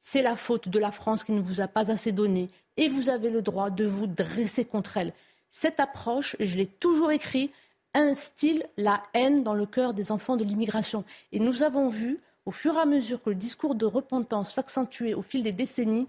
c'est 0.00 0.22
la 0.22 0.36
faute 0.36 0.68
de 0.68 0.78
la 0.78 0.92
France 0.92 1.24
qui 1.24 1.32
ne 1.32 1.42
vous 1.42 1.60
a 1.60 1.68
pas 1.68 1.90
assez 1.90 2.12
donné 2.12 2.48
et 2.76 2.88
vous 2.88 3.08
avez 3.08 3.30
le 3.30 3.42
droit 3.42 3.70
de 3.70 3.84
vous 3.84 4.06
dresser 4.06 4.64
contre 4.64 4.96
elle. 4.96 5.12
Cette 5.50 5.80
approche, 5.80 6.36
je 6.38 6.56
l'ai 6.56 6.66
toujours 6.66 7.10
écrit, 7.10 7.50
instille 7.94 8.64
la 8.76 9.02
haine 9.14 9.42
dans 9.42 9.54
le 9.54 9.66
cœur 9.66 9.94
des 9.94 10.12
enfants 10.12 10.36
de 10.36 10.44
l'immigration. 10.44 11.04
Et 11.32 11.40
nous 11.40 11.62
avons 11.62 11.88
vu, 11.88 12.20
au 12.46 12.52
fur 12.52 12.76
et 12.76 12.80
à 12.80 12.86
mesure 12.86 13.22
que 13.22 13.30
le 13.30 13.36
discours 13.36 13.74
de 13.74 13.86
repentance 13.86 14.52
s'accentuait 14.52 15.14
au 15.14 15.22
fil 15.22 15.42
des 15.42 15.52
décennies, 15.52 16.08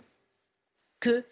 que 0.99 1.25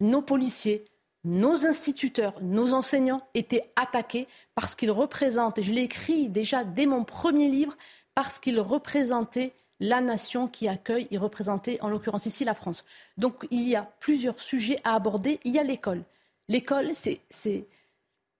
nos 0.00 0.22
policiers, 0.22 0.84
nos 1.24 1.64
instituteurs, 1.64 2.42
nos 2.42 2.74
enseignants 2.74 3.22
étaient 3.34 3.70
attaqués 3.76 4.28
parce 4.54 4.74
qu'ils 4.74 4.90
représentent, 4.90 5.58
et 5.58 5.62
je 5.62 5.72
l'ai 5.72 5.82
écrit 5.82 6.28
déjà 6.28 6.64
dès 6.64 6.86
mon 6.86 7.04
premier 7.04 7.48
livre, 7.48 7.76
parce 8.14 8.38
qu'ils 8.38 8.60
représentaient 8.60 9.54
la 9.80 10.00
nation 10.00 10.46
qui 10.48 10.68
accueille, 10.68 11.08
ils 11.10 11.18
représentaient 11.18 11.80
en 11.80 11.88
l'occurrence 11.88 12.26
ici 12.26 12.44
la 12.44 12.54
France. 12.54 12.84
Donc 13.16 13.46
il 13.50 13.68
y 13.68 13.74
a 13.74 13.90
plusieurs 14.00 14.38
sujets 14.38 14.80
à 14.84 14.94
aborder. 14.94 15.40
Il 15.44 15.52
y 15.52 15.58
a 15.58 15.64
l'école. 15.64 16.04
L'école, 16.48 16.92
c'est 16.94 17.20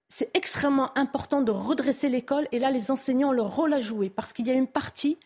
c'est 0.08 0.30
extrêmement 0.34 0.96
important 0.96 1.40
de 1.40 1.50
redresser 1.50 2.08
l'école 2.08 2.46
et 2.52 2.58
là, 2.58 2.70
les 2.70 2.90
enseignants 2.90 3.30
ont 3.30 3.32
leur 3.32 3.54
rôle 3.54 3.72
à 3.72 3.80
jouer 3.80 4.10
parce 4.10 4.32
qu'il 4.32 4.46
y 4.46 4.50
a 4.50 4.54
une 4.54 4.68
partie 4.68 5.18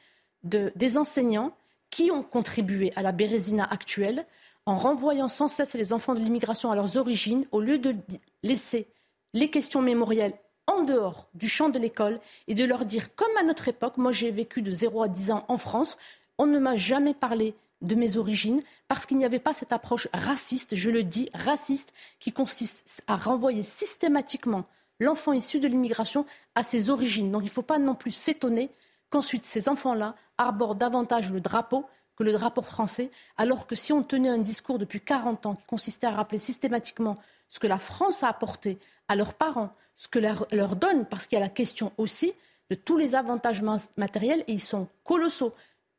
des 0.45 0.97
enseignants 0.97 1.53
qui 1.91 2.11
ont 2.11 2.23
contribué 2.23 2.93
à 2.97 3.03
la 3.03 3.13
Bérésina 3.13 3.65
actuelle 3.65 4.27
en 4.67 4.77
renvoyant 4.77 5.29
sans 5.29 5.49
cesse 5.49 5.75
les 5.75 5.93
enfants 5.93 6.15
de 6.15 6.21
l'immigration 6.21 6.71
à 6.71 6.77
leurs 6.77 6.97
origines 6.97 7.47
au 7.53 7.61
lieu 7.61 7.79
de 7.79 7.97
laisser 8.43 8.87
les 9.35 9.51
questions 9.51 9.83
mémorielles 9.83 10.35
en 10.67 10.83
dehors 10.83 11.29
du 11.35 11.49
champ 11.49 11.71
de 11.71 11.79
l'école 11.79 12.21
et 12.47 12.55
de 12.55 12.65
leur 12.65 12.85
dire, 12.85 13.15
comme 13.15 13.35
à 13.39 13.43
notre 13.43 13.69
époque, 13.69 13.97
moi 13.97 14.13
j'ai 14.13 14.31
vécu 14.31 14.63
de 14.63 14.71
0 14.71 15.03
à 15.03 15.09
10 15.09 15.31
ans 15.31 15.45
en 15.49 15.57
France, 15.57 15.97
on 16.37 16.47
ne 16.47 16.59
m'a 16.59 16.77
jamais 16.77 17.15
parlé 17.15 17.55
de 17.83 17.95
mes 17.95 18.17
origines 18.17 18.63
parce 18.89 19.07
qu'il 19.07 19.19
n'y 19.19 19.25
avait 19.25 19.39
pas 19.39 19.55
cette 19.55 19.73
approche 19.73 20.09
raciste, 20.13 20.75
je 20.75 20.91
le 20.91 21.05
dis, 21.05 21.31
raciste, 21.35 21.93
qui 22.19 22.33
consiste 22.33 23.03
à 23.07 23.17
renvoyer 23.17 23.63
systématiquement 23.63 24.65
l'enfant 25.01 25.33
issu 25.33 25.61
de 25.61 25.69
l'immigration 25.69 26.27
à 26.55 26.63
ses 26.63 26.91
origines. 26.91 27.31
Donc 27.31 27.43
il 27.43 27.47
ne 27.47 27.51
faut 27.51 27.63
pas 27.63 27.79
non 27.79 27.95
plus 27.95 28.11
s'étonner 28.11 28.71
qu'ensuite 29.11 29.45
ces 29.45 29.69
enfants-là 29.69 30.15
arborent 30.39 30.75
davantage 30.75 31.31
le 31.31 31.41
drapeau 31.41 31.85
que 32.17 32.25
le 32.25 32.33
drapeau 32.33 32.63
français, 32.63 33.11
alors 33.37 33.69
que 33.69 33.77
si 33.77 33.93
on 33.93 34.03
tenait 34.03 34.29
un 34.29 34.39
discours 34.39 34.79
depuis 34.79 35.01
40 35.01 35.47
ans 35.47 35.55
qui 35.55 35.65
consistait 35.67 36.09
à 36.09 36.11
rappeler 36.11 36.41
systématiquement 36.41 37.17
ce 37.49 37.61
que 37.61 37.69
la 37.69 37.79
France 37.79 38.25
a 38.25 38.29
apporté 38.29 38.79
à 39.07 39.15
leurs 39.15 39.35
parents, 39.35 39.73
ce 39.95 40.09
que 40.09 40.19
leur, 40.19 40.47
leur 40.51 40.75
donne, 40.75 41.07
parce 41.07 41.29
qu'il 41.29 41.39
y 41.39 41.41
a 41.41 41.45
la 41.45 41.49
question 41.49 41.93
aussi 41.97 42.33
de 42.71 42.75
tous 42.75 42.97
les 42.99 43.15
avantages 43.15 43.63
matériels, 43.97 44.43
et 44.49 44.53
ils 44.53 44.61
sont 44.61 44.89
colossaux. 45.05 45.55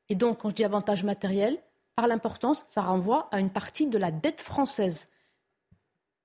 Et 0.10 0.16
donc, 0.16 0.40
quand 0.40 0.50
je 0.50 0.56
dis 0.56 0.66
avantages 0.66 1.06
matériels, 1.06 1.58
par 2.00 2.08
l'importance, 2.08 2.64
ça 2.66 2.82
renvoie 2.82 3.28
à 3.34 3.42
une 3.42 3.50
partie 3.50 3.88
de 3.88 3.98
la 3.98 4.10
dette 4.10 4.40
française 4.40 5.10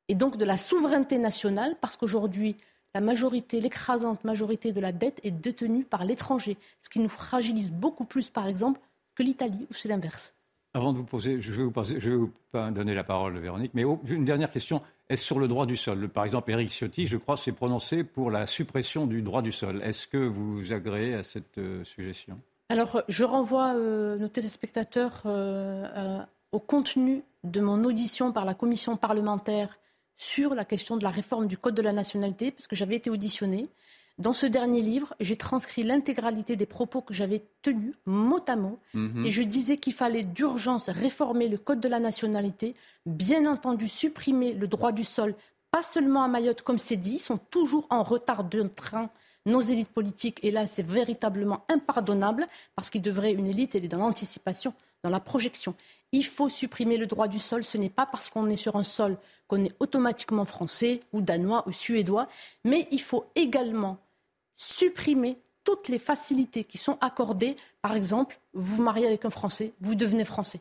et 0.07 0.15
donc 0.15 0.37
de 0.37 0.45
la 0.45 0.57
souveraineté 0.57 1.19
nationale, 1.19 1.75
parce 1.81 1.97
qu'aujourd'hui, 1.97 2.55
la 2.95 3.01
majorité, 3.01 3.61
l'écrasante 3.61 4.23
majorité 4.23 4.71
de 4.71 4.81
la 4.81 4.93
dette 4.93 5.19
est 5.25 5.33
détenue 5.33 5.83
par 5.83 6.05
l'étranger, 6.05 6.57
ce 6.81 6.89
qui 6.89 7.01
nous 7.01 7.09
fragilise 7.09 7.73
beaucoup 7.73 8.05
plus, 8.05 8.31
par 8.31 8.47
exemple, 8.47 8.79
que 9.17 9.25
l'Italie, 9.25 9.67
où 9.69 9.75
c'est 9.75 9.89
l'inverse. 9.89 10.37
Avant 10.75 10.93
de 10.93 10.99
vous 10.99 11.05
poser, 11.05 11.41
je 11.41 11.51
vais 11.51 11.65
vous, 11.65 11.73
vais 11.73 12.15
vous 12.15 12.31
donner 12.71 12.95
la 12.95 13.03
parole, 13.03 13.37
Véronique, 13.41 13.73
mais 13.75 13.83
une 13.83 14.25
dernière 14.25 14.51
question. 14.51 14.81
Est-ce 15.09 15.25
sur 15.25 15.41
le 15.41 15.49
droit 15.49 15.67
du 15.67 15.77
sol? 15.77 16.09
Par 16.09 16.25
exemple, 16.25 16.53
Eric 16.53 16.71
Ciotti, 16.71 17.09
je 17.09 17.17
crois, 17.17 17.37
s'est 17.37 17.51
prononcé 17.51 18.05
pour 18.05 18.31
la 18.31 18.47
suppression 18.47 19.09
du 19.09 19.23
droit 19.23 19.43
du 19.43 19.51
sol. 19.51 19.83
Est-ce 19.83 20.07
que 20.07 20.19
vous 20.19 20.73
agréez 20.73 21.15
à 21.15 21.25
cette 21.25 21.59
euh, 21.59 21.83
suggestion? 21.83 22.41
Alors, 22.69 23.03
je 23.09 23.25
renvoie 23.25 23.75
euh, 23.75 24.17
nos 24.17 24.29
téléspectateurs 24.29 25.23
euh, 25.27 26.19
au 26.53 26.61
contenu 26.61 27.23
de 27.43 27.61
mon 27.61 27.85
audition 27.85 28.33
par 28.33 28.45
la 28.45 28.55
commission 28.55 28.97
parlementaire 28.97 29.79
sur 30.17 30.55
la 30.55 30.65
question 30.65 30.97
de 30.97 31.03
la 31.03 31.11
réforme 31.11 31.47
du 31.47 31.59
Code 31.59 31.75
de 31.75 31.83
la 31.83 31.93
nationalité, 31.93 32.51
parce 32.51 32.67
que 32.67 32.77
j'avais 32.77 32.97
été 32.97 33.11
auditionnée. 33.11 33.69
Dans 34.17 34.33
ce 34.33 34.47
dernier 34.47 34.81
livre, 34.81 35.15
j'ai 35.19 35.37
transcrit 35.37 35.83
l'intégralité 35.83 36.55
des 36.55 36.67
propos 36.67 37.03
que 37.03 37.13
j'avais 37.13 37.43
tenus 37.63 37.95
mot 38.07 38.41
à 38.47 38.55
mot, 38.55 38.79
mhm. 38.95 39.27
et 39.27 39.31
je 39.31 39.43
disais 39.43 39.77
qu'il 39.77 39.93
fallait 39.93 40.23
d'urgence 40.23 40.89
réformer 40.89 41.49
le 41.49 41.59
Code 41.59 41.81
de 41.81 41.89
la 41.89 41.99
nationalité, 41.99 42.75
bien 43.05 43.45
entendu 43.51 43.89
supprimer 43.89 44.53
le 44.53 44.69
droit 44.69 44.93
du 44.93 45.05
sol, 45.05 45.35
pas 45.73 45.83
seulement 45.83 46.23
à 46.23 46.29
Mayotte, 46.29 46.63
comme 46.63 46.79
c'est 46.79 46.97
dit, 46.97 47.17
ils 47.17 47.19
sont 47.19 47.39
toujours 47.39 47.89
en 47.91 48.05
retard 48.05 48.45
d'un 48.45 48.69
train 48.69 49.11
nos 49.47 49.61
élites 49.61 49.91
politiques, 49.91 50.39
et 50.43 50.51
là 50.51 50.67
c'est 50.67 50.87
véritablement 50.87 51.65
impardonnable, 51.69 52.49
parce 52.75 52.91
qu'ils 52.91 53.03
devraient, 53.03 53.33
une 53.33 53.47
élite, 53.47 53.75
elle 53.75 53.85
est 53.85 53.89
dans 53.89 53.99
l'anticipation, 53.99 54.75
dans 55.03 55.11
la 55.11 55.21
projection. 55.21 55.75
Il 56.13 56.25
faut 56.25 56.49
supprimer 56.49 56.97
le 56.97 57.07
droit 57.07 57.29
du 57.29 57.39
sol. 57.39 57.63
Ce 57.63 57.77
n'est 57.77 57.91
pas 57.91 58.07
parce 58.07 58.31
qu'on 58.31 58.49
est 58.49 58.57
sur 58.57 58.77
un 58.77 58.83
sol 58.83 59.19
qu'on 59.49 59.63
est 59.65 59.75
automatiquement 59.81 60.45
français 60.45 61.01
ou 61.13 61.21
danois 61.21 61.63
ou 61.69 61.73
suédois, 61.73 62.29
mais 62.65 62.89
il 62.91 63.01
faut 63.01 63.27
également 63.35 63.99
supprimer 64.57 65.39
toutes 65.65 65.89
les 65.89 65.99
facilités 65.99 66.65
qui 66.65 66.79
sont 66.79 66.97
accordées. 67.01 67.57
Par 67.83 67.95
exemple, 67.95 68.39
vous 68.55 68.77
vous 68.77 68.83
mariez 68.83 69.07
avec 69.07 69.25
un 69.25 69.31
Français, 69.31 69.73
vous 69.81 69.95
devenez 69.95 70.25
Français. 70.25 70.61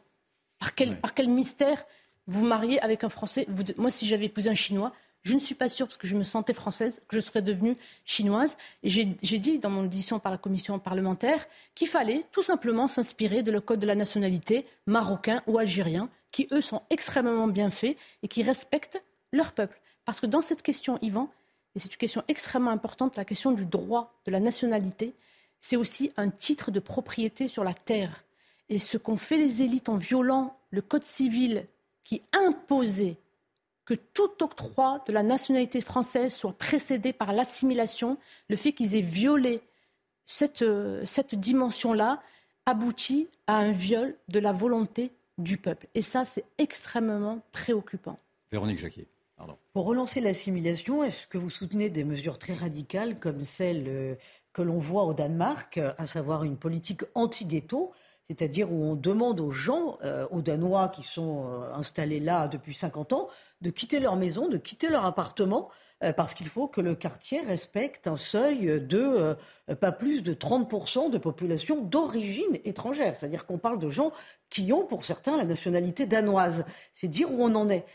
Par 0.60 0.76
quel, 0.76 1.00
par 1.00 1.14
quel 1.14 1.30
mystère 1.30 1.86
vous 2.28 2.46
mariez 2.46 2.82
avec 2.82 3.04
un 3.04 3.10
Français? 3.10 3.48
Moi, 3.78 3.92
si 3.92 4.06
j'avais 4.06 4.26
épousé 4.26 4.50
un 4.50 4.56
Chinois, 4.56 4.92
Je 5.24 5.34
ne 5.34 5.39
suis 5.39 5.55
pas 5.55 5.69
sûre, 5.69 5.88
parce 5.88 5.97
que 5.97 6.07
je 6.07 6.17
me 6.17 6.24
sentais 6.24 6.53
française, 6.53 7.01
que 7.07 7.15
je 7.15 7.21
serais 7.21 7.41
devenue 7.41 7.78
chinoise. 8.03 8.57
Et 8.84 8.89
j'ai 8.89 9.39
dit 9.39 9.57
dans 9.57 9.69
mon 9.69 9.86
audition 9.86 10.19
par 10.19 10.32
la 10.32 10.38
commission 10.38 10.78
parlementaire 10.80 11.45
qu'il 11.76 11.88
fallait 11.88 12.26
tout 12.34 12.43
simplement 12.43 12.89
s'inspirer 12.89 13.41
de 13.41 13.51
le 13.51 13.61
code 13.61 13.80
de 13.80 13.88
la 13.88 13.95
nationalité 13.95 14.65
marocain 14.86 15.41
ou 15.47 15.57
algérien, 15.57 16.09
qui 16.32 16.47
eux 16.51 16.61
sont 16.61 16.82
extrêmement 16.89 17.47
bien 17.47 17.71
faits 17.71 17.97
et 18.21 18.28
qui 18.28 18.43
respectent 18.43 19.01
leur 19.32 19.53
peuple. 19.53 19.80
Parce 20.03 20.19
que 20.19 20.26
dans 20.26 20.41
cette 20.41 20.61
question, 20.61 20.99
Yvan, 21.01 21.30
et 21.76 21.80
c'est 21.80 21.93
une 21.93 21.97
question 21.97 22.24
extrêmement 22.28 22.71
importante, 22.71 23.15
la 23.15 23.26
question 23.26 23.51
du 23.51 23.65
droit 23.65 24.13
de 24.26 24.32
la 24.32 24.41
nationalité, 24.41 25.13
c'est 25.61 25.78
aussi 25.78 26.11
un 26.17 26.30
titre 26.30 26.69
de 26.69 26.82
propriété 26.82 27.47
sur 27.47 27.63
la 27.63 27.74
terre. 27.74 28.26
Et 28.67 28.78
ce 28.78 28.97
qu'ont 28.97 29.17
fait 29.17 29.38
les 29.38 29.61
élites 29.61 29.88
en 29.88 29.95
violant 29.95 30.57
le 30.71 30.82
code 30.82 31.05
civil 31.05 31.65
qui 32.03 32.21
imposait 32.34 33.15
que 33.86 33.94
tout 33.94 34.44
octroi 34.44 35.04
de 35.08 35.14
la 35.14 35.24
nationalité 35.24 35.82
française 35.82 36.34
soit 36.34 36.54
précédé 36.54 37.14
par 37.14 37.34
l'assimilation, 37.34 38.18
le 38.50 38.56
fait 38.56 38.74
qu'ils 38.74 38.96
aient 38.96 39.02
violé 39.02 39.62
cette, 40.26 40.62
euh, 40.62 41.06
cette 41.06 41.36
dimension-là 41.36 42.22
aboutit 42.66 43.28
à 43.48 43.58
un 43.58 43.72
viol 43.72 44.16
de 44.30 44.40
la 44.40 44.54
volonté 44.54 45.12
du 45.38 45.58
peuple. 45.58 45.88
Et 45.96 46.02
ça, 46.02 46.24
c'est 46.26 46.46
extrêmement 46.58 47.42
préoccupant. 47.52 48.20
Véronique 48.52 48.80
Jacquier. 48.80 49.08
Pour 49.74 49.86
relancer 49.86 50.22
l'assimilation, 50.22 51.04
est-ce 51.04 51.28
que 51.28 51.38
vous 51.38 51.50
soutenez 51.50 51.90
des 51.90 52.06
mesures 52.06 52.40
très 52.40 52.54
radicales 52.54 53.20
comme 53.20 53.44
celles 53.44 53.86
euh, 53.88 54.16
que 54.54 54.62
l'on 54.62 54.80
voit 54.80 55.04
au 55.04 55.14
Danemark, 55.14 55.80
à 55.98 56.06
savoir 56.06 56.44
une 56.44 56.56
politique 56.56 57.02
anti-ghetto 57.16 57.92
c'est-à-dire 58.30 58.71
où 58.71 58.84
on 58.84 58.95
demande 58.95 59.41
aux 59.41 59.51
gens, 59.51 59.97
euh, 60.03 60.26
aux 60.32 60.41
Danois 60.41 60.88
qui 60.89 61.03
sont 61.03 61.45
euh, 61.45 61.74
installés 61.74 62.19
là 62.19 62.47
depuis 62.47 62.74
50 62.74 63.13
ans, 63.13 63.28
de 63.61 63.69
quitter 63.69 63.99
leur 63.99 64.15
maison, 64.15 64.47
de 64.47 64.57
quitter 64.57 64.89
leur 64.89 65.05
appartement, 65.05 65.69
euh, 66.03 66.13
parce 66.13 66.34
qu'il 66.34 66.47
faut 66.47 66.67
que 66.67 66.80
le 66.80 66.95
quartier 66.95 67.41
respecte 67.41 68.07
un 68.07 68.15
seuil 68.15 68.82
de 68.82 69.36
pas 69.80 69.91
plus 69.91 70.24
de 70.24 70.34
30% 70.34 71.09
de 71.09 71.17
population 71.17 71.82
d'origine 71.82 72.59
étrangère. 72.65 73.15
C'est-à-dire 73.15 73.45
qu'on 73.45 73.57
parle 73.57 73.80
de 73.80 73.89
gens 73.89 74.11
qui 74.49 74.71
ont, 74.74 74.86
pour 74.86 75.03
certains, 75.03 75.38
la 75.38 75.45
nationalité 75.45 76.05
danoise. 76.05 76.65
C'est 76.93 77.07
dire 77.07 77.32
où 77.32 77.43
on 77.43 77.55
en 77.55 77.69
est. 77.69 77.86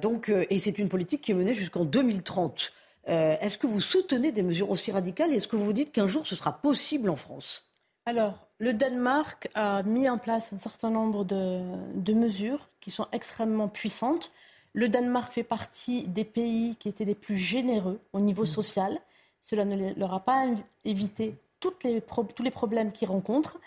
donc, 0.00 0.30
et 0.50 0.58
c'est 0.58 0.78
une 0.78 0.88
politique 0.88 1.22
qui 1.22 1.32
est 1.32 1.34
menée 1.34 1.54
jusqu'en 1.54 1.84
2030. 1.84 2.72
Est-ce 3.06 3.58
que 3.58 3.66
vous 3.66 3.80
soutenez 3.80 4.32
des 4.32 4.42
mesures 4.42 4.70
aussi 4.70 4.92
radicales 4.92 5.32
et 5.32 5.36
est-ce 5.36 5.48
que 5.48 5.56
vous 5.56 5.64
vous 5.64 5.72
dites 5.72 5.92
qu'un 5.92 6.06
jour 6.06 6.26
ce 6.26 6.36
sera 6.36 6.52
possible 6.60 7.08
en 7.08 7.16
France? 7.16 7.71
Alors, 8.04 8.48
le 8.58 8.72
Danemark 8.72 9.48
a 9.54 9.82
mis 9.84 10.08
en 10.08 10.18
place 10.18 10.52
un 10.52 10.58
certain 10.58 10.90
nombre 10.90 11.24
de, 11.24 12.12
mesures 12.12 12.68
qui 12.80 12.90
sont 12.90 13.06
extrêmement 13.12 13.68
puissantes. 13.68 14.32
Le 14.72 14.88
Danemark 14.88 15.32
fait 15.32 15.44
partie 15.44 16.08
des 16.08 16.24
pays 16.24 16.76
qui 16.76 16.88
étaient 16.88 17.04
les 17.04 17.14
plus 17.14 17.36
généreux 17.36 18.00
au 18.12 18.20
niveau 18.20 18.42
mmh. 18.42 18.46
social. 18.46 19.00
Cela 19.40 19.64
ne 19.64 19.94
leur 19.94 20.14
a 20.14 20.20
pas 20.20 20.46
évité 20.84 21.36
toutes 21.60 21.84
les 21.84 22.00
tous 22.00 22.42
les 22.42 22.50
problèmes 22.50 22.90
qu'ils 22.92 23.08
rencontrent. 23.08 23.58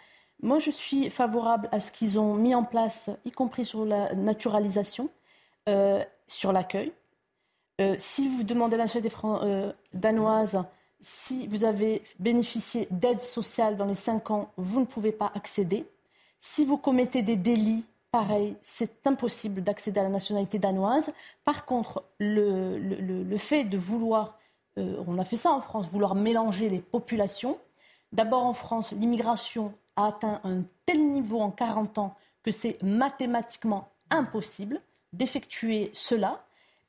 Moi, 0.42 0.60
je 0.60 0.72
suis 0.72 1.10
favorable 1.10 1.70
à 1.72 1.80
ce 1.80 1.92
qu'ils 1.92 2.20
ont 2.20 2.36
mis 2.36 2.54
en 2.56 2.64
place, 2.64 3.10
y 3.24 3.32
compris 3.32 3.66
sur 3.66 3.86
la 3.86 4.14
naturalisation, 4.16 5.10
euh, 5.70 6.04
sur 6.28 6.52
l'accueil. 6.52 6.92
Euh, 7.82 7.96
si 8.00 8.28
vous 8.28 8.44
demandez 8.44 8.78
la 8.78 8.84
nationalité 8.84 9.16
euh, 9.24 9.72
danoise, 9.94 10.62
si 11.06 11.46
vous 11.46 11.66
avez 11.66 12.02
bénéficié 12.18 12.88
d'aide 12.90 13.22
sociale 13.22 13.78
dans 13.78 13.86
les 13.86 13.94
cinq 13.94 14.32
ans, 14.32 14.52
vous 14.58 14.80
ne 14.80 14.86
pouvez 14.86 15.12
pas 15.12 15.32
accéder. 15.36 15.86
Si 16.40 16.66
vous 16.66 16.78
commettez 16.78 17.22
des 17.22 17.36
délits, 17.36 17.86
pareil, 18.10 18.56
c'est 18.64 19.06
impossible 19.06 19.62
d'accéder 19.62 20.00
à 20.00 20.04
la 20.04 20.10
nationalité 20.10 20.58
danoise. 20.58 21.14
Par 21.44 21.66
contre, 21.66 22.04
le, 22.18 23.38
fait 23.38 23.66
de 23.66 23.78
vouloir, 23.78 24.40
euh, 24.80 25.04
on 25.06 25.20
a 25.20 25.26
fait 25.26 25.36
ça 25.38 25.52
en 25.52 25.62
France, 25.62 25.92
vouloir 25.92 26.16
mélanger 26.16 26.70
les 26.70 26.80
populations. 26.80 27.60
D'abord 28.12 28.44
en 28.44 28.56
France, 28.56 28.92
l'immigration 28.92 29.76
a 29.96 30.08
atteint 30.08 30.42
un 30.44 30.64
tel 30.88 31.08
niveau 31.08 31.40
en 31.40 31.52
40 31.52 32.00
ans 32.00 32.16
que 32.42 32.50
c'est 32.50 32.82
mathématiquement 32.82 33.90
impossible 34.10 34.82
d'effectuer 35.14 35.92
cela. 35.94 36.44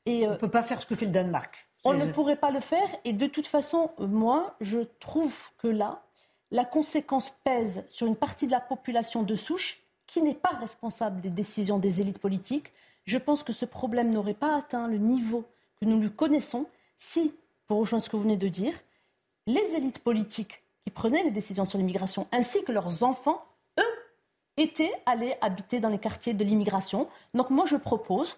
Et, 0.07 0.27
on 0.27 0.31
ne 0.31 0.37
peut 0.37 0.49
pas 0.49 0.63
faire 0.63 0.81
ce 0.81 0.87
que 0.87 0.95
fait 0.95 1.05
le 1.05 1.13
Danemark. 1.13 1.66
On 1.87 1.95
ne 1.95 2.11
pourrait 2.11 2.37
pas 2.37 2.51
le 2.51 2.61
faire. 2.61 2.89
Et 3.05 3.13
de 3.13 3.27
toute 3.27 3.47
façon, 3.47 3.91
moi, 3.99 4.57
je 4.61 4.81
trouve 5.01 5.51
que 5.59 5.69
là, 5.69 6.03
la 6.51 6.65
conséquence 6.65 7.31
pèse 7.45 7.85
sur 7.89 8.07
une 8.07 8.17
partie 8.17 8.47
de 8.47 8.53
la 8.53 8.61
population 8.61 9.23
de 9.23 9.35
souche 9.35 9.81
qui 10.07 10.23
n'est 10.23 10.35
pas 10.35 10.51
responsable 10.51 11.21
des 11.21 11.31
décisions 11.31 11.79
des 11.79 12.01
élites 12.01 12.19
politiques. 12.19 12.73
Je 13.05 13.19
pense 13.19 13.43
que 13.43 13.53
ce 13.53 13.65
problème 13.65 14.13
n'aurait 14.13 14.35
pas 14.35 14.57
atteint 14.57 14.89
le 14.89 14.99
niveau 14.99 15.45
que 15.81 15.85
nous 15.85 16.01
lui 16.01 16.11
connaissons 16.11 16.67
si, 16.99 17.35
pour 17.67 17.79
rejoindre 17.79 18.05
ce 18.05 18.11
que 18.11 18.17
vous 18.17 18.23
venez 18.23 18.37
de 18.37 18.49
dire, 18.49 18.75
les 19.47 19.75
élites 19.75 20.01
politiques 20.01 20.63
qui 20.85 20.91
prenaient 20.91 21.23
les 21.23 21.31
décisions 21.31 21.67
sur 21.67 21.79
l'immigration, 21.79 22.27
ainsi 22.33 22.65
que 22.65 22.73
leurs 22.73 23.03
enfants, 23.03 23.45
eux, 23.79 23.83
étaient 24.57 24.93
allés 25.05 25.35
habiter 25.41 25.81
dans 25.81 25.89
les 25.89 25.99
quartiers 25.99 26.35
de 26.35 26.45
l'immigration. 26.45 27.09
Donc 27.35 27.51
moi, 27.51 27.67
je 27.67 27.77
propose 27.77 28.37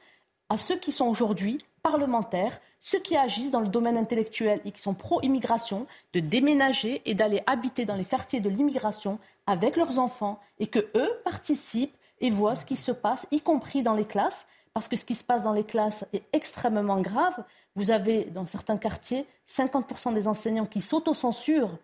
à 0.49 0.59
ceux 0.59 0.79
qui 0.79 0.93
sont 0.93 1.07
aujourd'hui 1.07 1.65
parlementaires 1.91 2.61
ceux 2.81 3.01
qui 3.01 3.17
agissent 3.17 3.51
dans 3.51 3.61
le 3.61 3.69
domaine 3.69 3.97
intellectuel 3.97 4.61
et 4.65 4.71
qui 4.71 4.81
sont 4.81 4.95
pro-immigration 4.95 5.87
de 6.13 6.21
déménager 6.21 7.03
et 7.07 7.15
d'aller 7.15 7.43
habiter 7.47 7.85
dans 7.85 7.97
les 7.97 8.05
quartiers 8.05 8.41
de 8.41 8.49
l'immigration 8.49 9.19
avec 9.47 9.77
leurs 9.77 9.99
enfants 9.99 10.39
et 10.59 10.69
que 10.69 10.79
eux 10.95 11.11
participent 11.25 11.97
et 12.21 12.31
voient 12.31 12.57
ce 12.57 12.65
qui 12.65 12.77
se 12.77 12.93
passe, 12.93 13.27
y 13.31 13.41
compris 13.41 13.83
dans 13.83 13.95
les 13.95 14.05
classes, 14.05 14.47
parce 14.75 14.87
que 14.87 14.97
ce 14.97 15.05
qui 15.05 15.15
se 15.15 15.25
passe 15.25 15.43
dans 15.43 15.53
les 15.53 15.65
classes 15.65 16.05
est 16.13 16.23
extrêmement 16.33 17.01
grave. 17.01 17.45
Vous 17.75 17.91
avez 17.91 18.25
dans 18.25 18.47
certains 18.47 18.77
quartiers 18.77 19.27
50% 19.49 20.15
des 20.15 20.29
enseignants 20.29 20.67
qui 20.67 20.81
s'autocensurent 20.81 21.79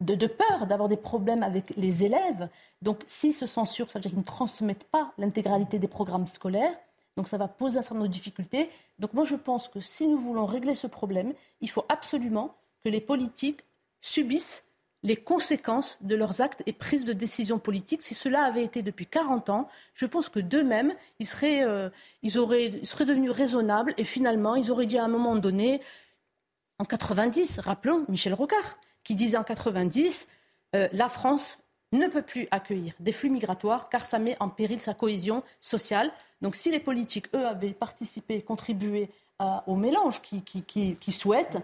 de, 0.00 0.14
de 0.14 0.26
peur 0.26 0.66
d'avoir 0.66 0.88
des 0.88 0.96
problèmes 0.96 1.42
avec 1.42 1.72
les 1.76 2.04
élèves. 2.04 2.48
Donc 2.82 3.02
s'ils 3.08 3.34
se 3.34 3.46
censurent, 3.46 3.90
ça 3.90 3.98
veut 3.98 4.02
dire 4.02 4.12
qu'ils 4.12 4.20
ne 4.20 4.24
transmettent 4.24 4.84
pas 4.84 5.12
l'intégralité 5.18 5.78
des 5.78 5.88
programmes 5.88 6.28
scolaires. 6.28 6.76
Donc 7.18 7.26
ça 7.26 7.36
va 7.36 7.48
poser 7.48 7.80
un 7.80 7.82
certain 7.82 7.96
nombre 7.96 8.06
de 8.06 8.12
difficultés. 8.12 8.70
Donc 9.00 9.12
moi 9.12 9.24
je 9.24 9.34
pense 9.34 9.68
que 9.68 9.80
si 9.80 10.06
nous 10.06 10.16
voulons 10.16 10.46
régler 10.46 10.76
ce 10.76 10.86
problème, 10.86 11.34
il 11.60 11.68
faut 11.68 11.84
absolument 11.88 12.54
que 12.84 12.88
les 12.88 13.00
politiques 13.00 13.64
subissent 14.00 14.64
les 15.02 15.16
conséquences 15.16 15.98
de 16.00 16.14
leurs 16.14 16.40
actes 16.40 16.62
et 16.66 16.72
prises 16.72 17.04
de 17.04 17.12
décisions 17.12 17.58
politiques. 17.58 18.04
Si 18.04 18.14
cela 18.14 18.44
avait 18.44 18.62
été 18.62 18.82
depuis 18.82 19.06
40 19.06 19.50
ans, 19.50 19.68
je 19.94 20.06
pense 20.06 20.28
que 20.28 20.38
d'eux-mêmes, 20.38 20.94
ils 21.18 21.26
seraient, 21.26 21.64
euh, 21.64 21.90
ils, 22.22 22.38
auraient, 22.38 22.70
devenus 22.70 23.32
raisonnables 23.32 23.94
et 23.96 24.04
finalement, 24.04 24.54
ils 24.54 24.70
auraient 24.70 24.86
dit 24.86 24.98
à 24.98 25.04
un 25.04 25.08
moment 25.08 25.34
donné, 25.34 25.80
en 26.78 26.84
90, 26.84 27.58
rappelons 27.58 28.04
Michel 28.08 28.34
Rocard, 28.34 28.78
qui 29.02 29.16
disait 29.16 29.38
en 29.38 29.44
90, 29.44 30.28
euh, 30.76 30.88
la 30.92 31.08
France 31.08 31.58
ne 31.92 32.06
peut 32.08 32.22
plus 32.22 32.48
accueillir 32.50 32.94
des 33.00 33.12
flux 33.12 33.30
migratoires 33.30 33.88
car 33.88 34.04
ça 34.04 34.18
met 34.18 34.36
en 34.40 34.48
péril 34.48 34.80
sa 34.80 34.94
cohésion 34.94 35.42
sociale. 35.60 36.12
Donc 36.42 36.54
si 36.54 36.70
les 36.70 36.80
politiques, 36.80 37.26
eux, 37.34 37.46
avaient 37.46 37.70
participé, 37.70 38.42
contribué 38.42 39.08
au 39.66 39.76
mélange 39.76 40.20
qu'ils 40.22 41.14
souhaitent, 41.14 41.58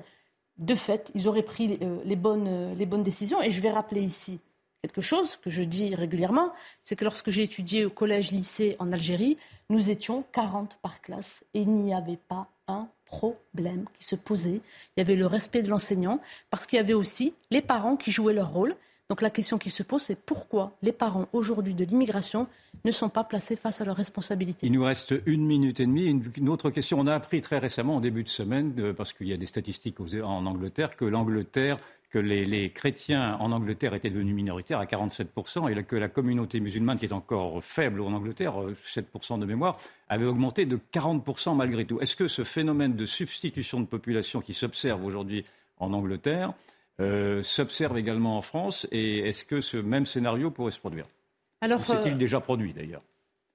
de 0.59 0.75
fait, 0.75 1.11
ils 1.14 1.27
auraient 1.27 1.43
pris 1.43 1.79
euh, 1.83 1.99
les, 2.05 2.16
bonnes, 2.16 2.47
euh, 2.47 2.75
les 2.75 2.87
bonnes 2.87 3.03
décisions. 3.03 3.43
Et 3.43 3.51
je 3.51 3.61
vais 3.61 3.70
rappeler 3.70 4.03
ici 4.03 4.39
quelque 4.83 5.01
chose 5.01 5.37
que 5.37 5.51
je 5.51 5.62
dis 5.62 5.95
régulièrement, 5.95 6.53
c'est 6.83 6.95
que 6.95 7.05
lorsque 7.05 7.31
j'ai 7.31 7.43
étudié 7.43 7.87
au 7.87 7.91
collège-lycée 7.91 8.77
en 8.79 8.93
Algérie, 8.93 9.39
nous 9.70 9.91
étions 9.91 10.25
40 10.33 10.79
par 10.83 11.01
classe 11.01 11.43
et 11.55 11.62
il 11.62 11.75
n'y 11.75 11.95
avait 11.95 12.18
pas 12.29 12.49
un 12.68 12.87
problème 13.07 13.87
qui 13.99 14.05
se 14.05 14.14
posait. 14.14 14.61
Il 14.97 14.99
y 14.99 15.01
avait 15.01 15.14
le 15.14 15.27
respect 15.27 15.62
de 15.62 15.70
l'enseignant 15.70 16.20
parce 16.51 16.66
qu'il 16.66 16.77
y 16.77 16.81
avait 16.81 16.95
aussi 16.95 17.33
les 17.51 17.62
parents 17.62 17.97
qui 17.97 18.12
jouaient 18.12 18.35
leur 18.35 18.53
rôle. 18.53 18.77
Donc 19.14 19.22
la 19.22 19.30
question 19.30 19.58
qui 19.58 19.70
se 19.70 19.84
pose, 19.84 20.02
c'est 20.02 20.18
pourquoi 20.18 20.72
les 20.82 20.90
parents 20.90 21.28
aujourd'hui 21.32 21.72
de 21.72 21.84
l'immigration 21.84 22.48
ne 22.84 22.90
sont 22.90 23.08
pas 23.08 23.22
placés 23.22 23.54
face 23.54 23.80
à 23.80 23.84
leurs 23.84 23.94
responsabilités. 23.94 24.66
Il 24.66 24.72
nous 24.72 24.82
reste 24.82 25.14
une 25.26 25.46
minute 25.46 25.78
et 25.78 25.86
demie. 25.86 26.06
Une, 26.36 26.48
autre 26.48 26.68
question. 26.70 26.98
On 26.98 27.06
a 27.06 27.14
appris 27.14 27.40
très 27.40 27.58
récemment, 27.58 27.94
en 27.94 28.00
début 28.00 28.24
de 28.24 28.28
semaine, 28.28 28.92
parce 28.92 29.12
qu'il 29.12 29.28
y 29.28 29.32
a 29.32 29.36
des 29.36 29.46
statistiques 29.46 30.00
en 30.00 30.46
Angleterre, 30.46 30.96
que 30.96 31.04
l'Angleterre 31.04 31.76
que 32.10 32.18
les, 32.18 32.70
chrétiens 32.70 33.36
en 33.38 33.52
Angleterre 33.52 33.94
étaient 33.94 34.10
devenus 34.10 34.34
minoritaires 34.34 34.80
à 34.80 34.84
47% 34.84 35.70
et 35.70 35.84
que 35.84 35.94
la 35.94 36.08
communauté 36.08 36.58
musulmane, 36.58 36.98
qui 36.98 37.06
est 37.06 37.12
encore 37.12 37.62
faible 37.62 38.00
en 38.00 38.12
Angleterre, 38.14 38.54
7% 38.84 39.38
de 39.38 39.46
mémoire, 39.46 39.78
avait 40.08 40.26
augmenté 40.26 40.66
de 40.66 40.76
40% 40.92 41.54
malgré 41.54 41.84
tout. 41.84 42.00
Est-ce 42.00 42.16
que 42.16 42.26
ce 42.26 42.42
phénomène 42.42 42.96
de 42.96 43.06
substitution 43.06 43.78
de 43.78 43.86
population 43.86 44.40
qui 44.40 44.54
s'observe 44.54 45.04
aujourd'hui 45.04 45.44
en 45.78 45.92
Angleterre 45.92 46.52
euh, 47.01 47.42
s'observe 47.42 47.99
également 47.99 48.36
en 48.36 48.40
France 48.40 48.86
et 48.92 49.28
est-ce 49.28 49.45
que 49.45 49.61
ce 49.61 49.76
même 49.76 50.07
scénario 50.07 50.53
pourrait 50.53 50.70
se 50.70 50.78
produire? 50.78 51.07
Alors, 51.61 51.84
s'est-il 51.84 52.12
euh, 52.12 52.16
déjà 52.16 52.40
produit 52.40 52.72
d'ailleurs? 52.72 53.03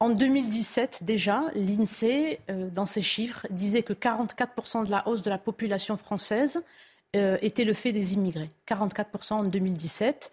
En 0.01 0.09
2017, 0.09 1.03
déjà, 1.03 1.43
l'INSEE, 1.55 2.39
euh, 2.49 2.69
dans 2.69 2.85
ses 2.85 3.01
chiffres, 3.01 3.47
disait 3.49 3.83
que 3.83 3.93
44% 3.93 4.85
de 4.85 4.91
la 4.91 5.07
hausse 5.07 5.21
de 5.21 5.29
la 5.29 5.37
population 5.37 5.95
française 5.95 6.61
était 7.13 7.65
le 7.65 7.73
fait 7.73 7.91
des 7.91 8.13
immigrés. 8.13 8.49
44% 8.67 9.33
en 9.33 9.43
2017. 9.43 10.31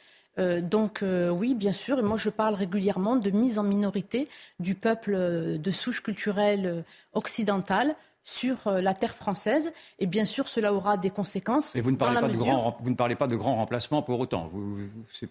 donc 0.60 1.02
oui, 1.02 1.54
bien 1.54 1.72
sûr, 1.72 1.98
et 1.98 2.02
moi 2.02 2.18
je 2.18 2.28
parle 2.28 2.54
régulièrement 2.54 3.16
de 3.16 3.30
mise 3.30 3.58
en 3.58 3.62
minorité 3.62 4.28
du 4.60 4.74
peuple 4.74 5.56
de 5.58 5.70
souche 5.70 6.02
culturelle 6.02 6.84
occidentale 7.14 7.96
sur 8.26 8.66
euh, 8.66 8.80
la 8.82 8.92
terre 8.92 9.14
française. 9.14 9.72
Et 10.00 10.06
bien 10.06 10.26
sûr, 10.26 10.48
cela 10.48 10.74
aura 10.74 10.96
des 10.98 11.10
conséquences. 11.10 11.74
Mais 11.74 11.80
vous 11.80 11.92
ne 11.92 11.96
parlez, 11.96 12.20
pas, 12.20 12.28
de 12.28 12.36
grand, 12.36 12.76
vous 12.80 12.90
ne 12.90 12.96
parlez 12.96 13.14
pas 13.14 13.28
de 13.28 13.36
grand 13.36 13.54
remplacement 13.54 14.02
pour 14.02 14.18
autant. 14.20 14.50
Vous, 14.52 14.80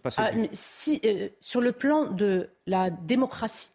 pas 0.01 0.09
ah, 0.17 0.31
si, 0.53 1.01
euh, 1.05 1.27
sur 1.41 1.61
le 1.61 1.73
plan 1.73 2.05
de 2.05 2.49
la 2.65 2.89
démocratie, 2.89 3.71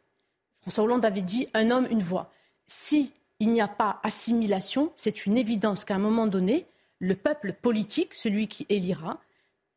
François 0.63 0.85
Hollande 0.85 1.05
avait 1.05 1.23
dit 1.23 1.49
un 1.53 1.71
homme, 1.71 1.87
une 1.91 2.03
voix. 2.03 2.33
Si 2.67 3.13
il 3.41 3.51
n'y 3.51 3.61
a 3.61 3.69
pas 3.69 4.01
assimilation, 4.03 4.93
c'est 4.97 5.27
une 5.27 5.37
évidence 5.37 5.85
qu'à 5.85 5.95
un 5.95 5.99
moment 5.99 6.27
donné, 6.27 6.67
le 6.99 7.15
peuple 7.15 7.53
politique, 7.53 8.15
celui 8.15 8.49
qui 8.49 8.67
élira, 8.71 9.19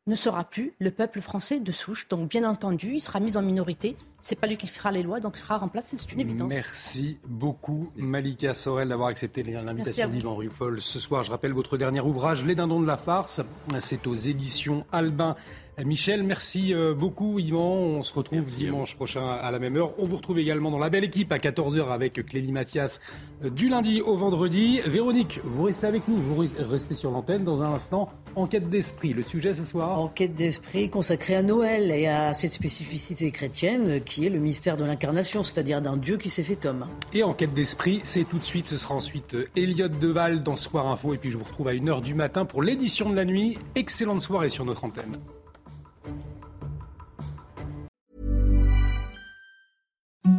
ne 0.06 0.14
sera 0.14 0.44
plus 0.44 0.74
le 0.78 0.90
peuple 0.90 1.20
français 1.20 1.60
de 1.60 1.72
souche. 1.72 2.08
Donc, 2.08 2.28
bien 2.28 2.48
entendu, 2.48 2.94
il 2.94 3.00
sera 3.00 3.20
mis 3.20 3.36
en 3.36 3.42
minorité. 3.42 3.96
C'est 4.24 4.36
pas 4.36 4.46
lui 4.46 4.56
qui 4.56 4.66
fera 4.66 4.90
les 4.90 5.02
lois, 5.02 5.20
donc 5.20 5.34
il 5.36 5.40
sera 5.40 5.58
remplacé. 5.58 5.98
C'est 5.98 6.10
une 6.14 6.20
évidence. 6.20 6.48
Merci 6.48 7.18
beaucoup, 7.28 7.90
Malika 7.94 8.54
Sorel, 8.54 8.88
d'avoir 8.88 9.08
accepté 9.08 9.42
l'invitation 9.42 10.08
d'Yvan 10.08 10.34
Rufol 10.34 10.80
ce 10.80 10.98
soir. 10.98 11.24
Je 11.24 11.30
rappelle 11.30 11.52
votre 11.52 11.76
dernier 11.76 12.00
ouvrage, 12.00 12.42
Les 12.42 12.54
Dindons 12.54 12.80
de 12.80 12.86
la 12.86 12.96
farce. 12.96 13.42
C'est 13.80 14.06
aux 14.06 14.14
éditions 14.14 14.86
Albin. 14.92 15.36
Michel, 15.82 16.22
merci 16.22 16.72
euh, 16.72 16.94
beaucoup 16.94 17.40
Yvan. 17.40 17.74
On 17.74 18.02
se 18.04 18.14
retrouve 18.14 18.44
dimanche 18.44 18.94
prochain 18.94 19.26
à 19.26 19.50
la 19.50 19.58
même 19.58 19.76
heure. 19.76 19.92
On 19.98 20.06
vous 20.06 20.16
retrouve 20.16 20.38
également 20.38 20.70
dans 20.70 20.78
la 20.78 20.88
belle 20.88 21.02
équipe 21.02 21.32
à 21.32 21.38
14h 21.38 21.88
avec 21.88 22.24
Clélie 22.24 22.52
Mathias 22.52 23.00
euh, 23.42 23.50
du 23.50 23.68
lundi 23.68 24.00
au 24.00 24.16
vendredi. 24.16 24.80
Véronique, 24.86 25.40
vous 25.42 25.64
restez 25.64 25.88
avec 25.88 26.06
nous, 26.06 26.16
vous 26.16 26.44
restez 26.58 26.94
sur 26.94 27.10
l'antenne 27.10 27.42
dans 27.42 27.62
un 27.62 27.72
instant. 27.72 28.08
Enquête 28.36 28.68
d'esprit, 28.68 29.12
le 29.12 29.22
sujet 29.22 29.54
ce 29.54 29.64
soir 29.64 29.98
Enquête 29.98 30.34
d'esprit 30.34 30.90
consacrée 30.90 31.36
à 31.36 31.42
Noël 31.42 31.90
et 31.90 32.06
à 32.06 32.34
cette 32.34 32.52
spécificité 32.52 33.32
chrétienne 33.32 34.00
qui 34.04 34.13
est 34.22 34.30
le 34.30 34.38
mystère 34.38 34.76
de 34.76 34.84
l'incarnation, 34.84 35.42
c'est-à-dire 35.42 35.82
d'un 35.82 35.96
Dieu 35.96 36.16
qui 36.18 36.30
s'est 36.30 36.42
fait 36.42 36.66
homme. 36.66 36.86
Et 37.12 37.22
enquête 37.22 37.54
d'esprit, 37.54 38.00
c'est 38.04 38.24
tout 38.24 38.38
de 38.38 38.44
suite, 38.44 38.68
ce 38.68 38.76
sera 38.76 38.94
ensuite 38.94 39.34
euh, 39.34 39.48
Elliot 39.56 39.88
Deval 39.88 40.42
dans 40.42 40.56
Soir 40.56 40.86
Info 40.88 41.14
et 41.14 41.18
puis 41.18 41.30
je 41.30 41.38
vous 41.38 41.44
retrouve 41.44 41.68
à 41.68 41.72
1h 41.72 42.02
du 42.02 42.14
matin 42.14 42.44
pour 42.44 42.62
l'édition 42.62 43.10
de 43.10 43.16
la 43.16 43.24
nuit. 43.24 43.58
Excellente 43.74 44.20
soirée 44.20 44.50
sur 44.50 44.64
notre 44.64 44.84
antenne. 44.84 45.16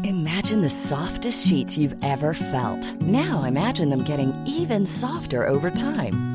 Imagine 0.03 0.61
the 0.61 0.69
softest 0.69 1.47
sheets 1.47 1.77
you've 1.77 1.95
ever 2.03 2.33
felt. 2.33 2.95
Now 3.01 3.43
imagine 3.43 3.89
them 3.89 4.03
getting 4.03 4.33
even 4.45 4.85
softer 4.85 5.47
over 5.47 5.71
time. 5.71 6.34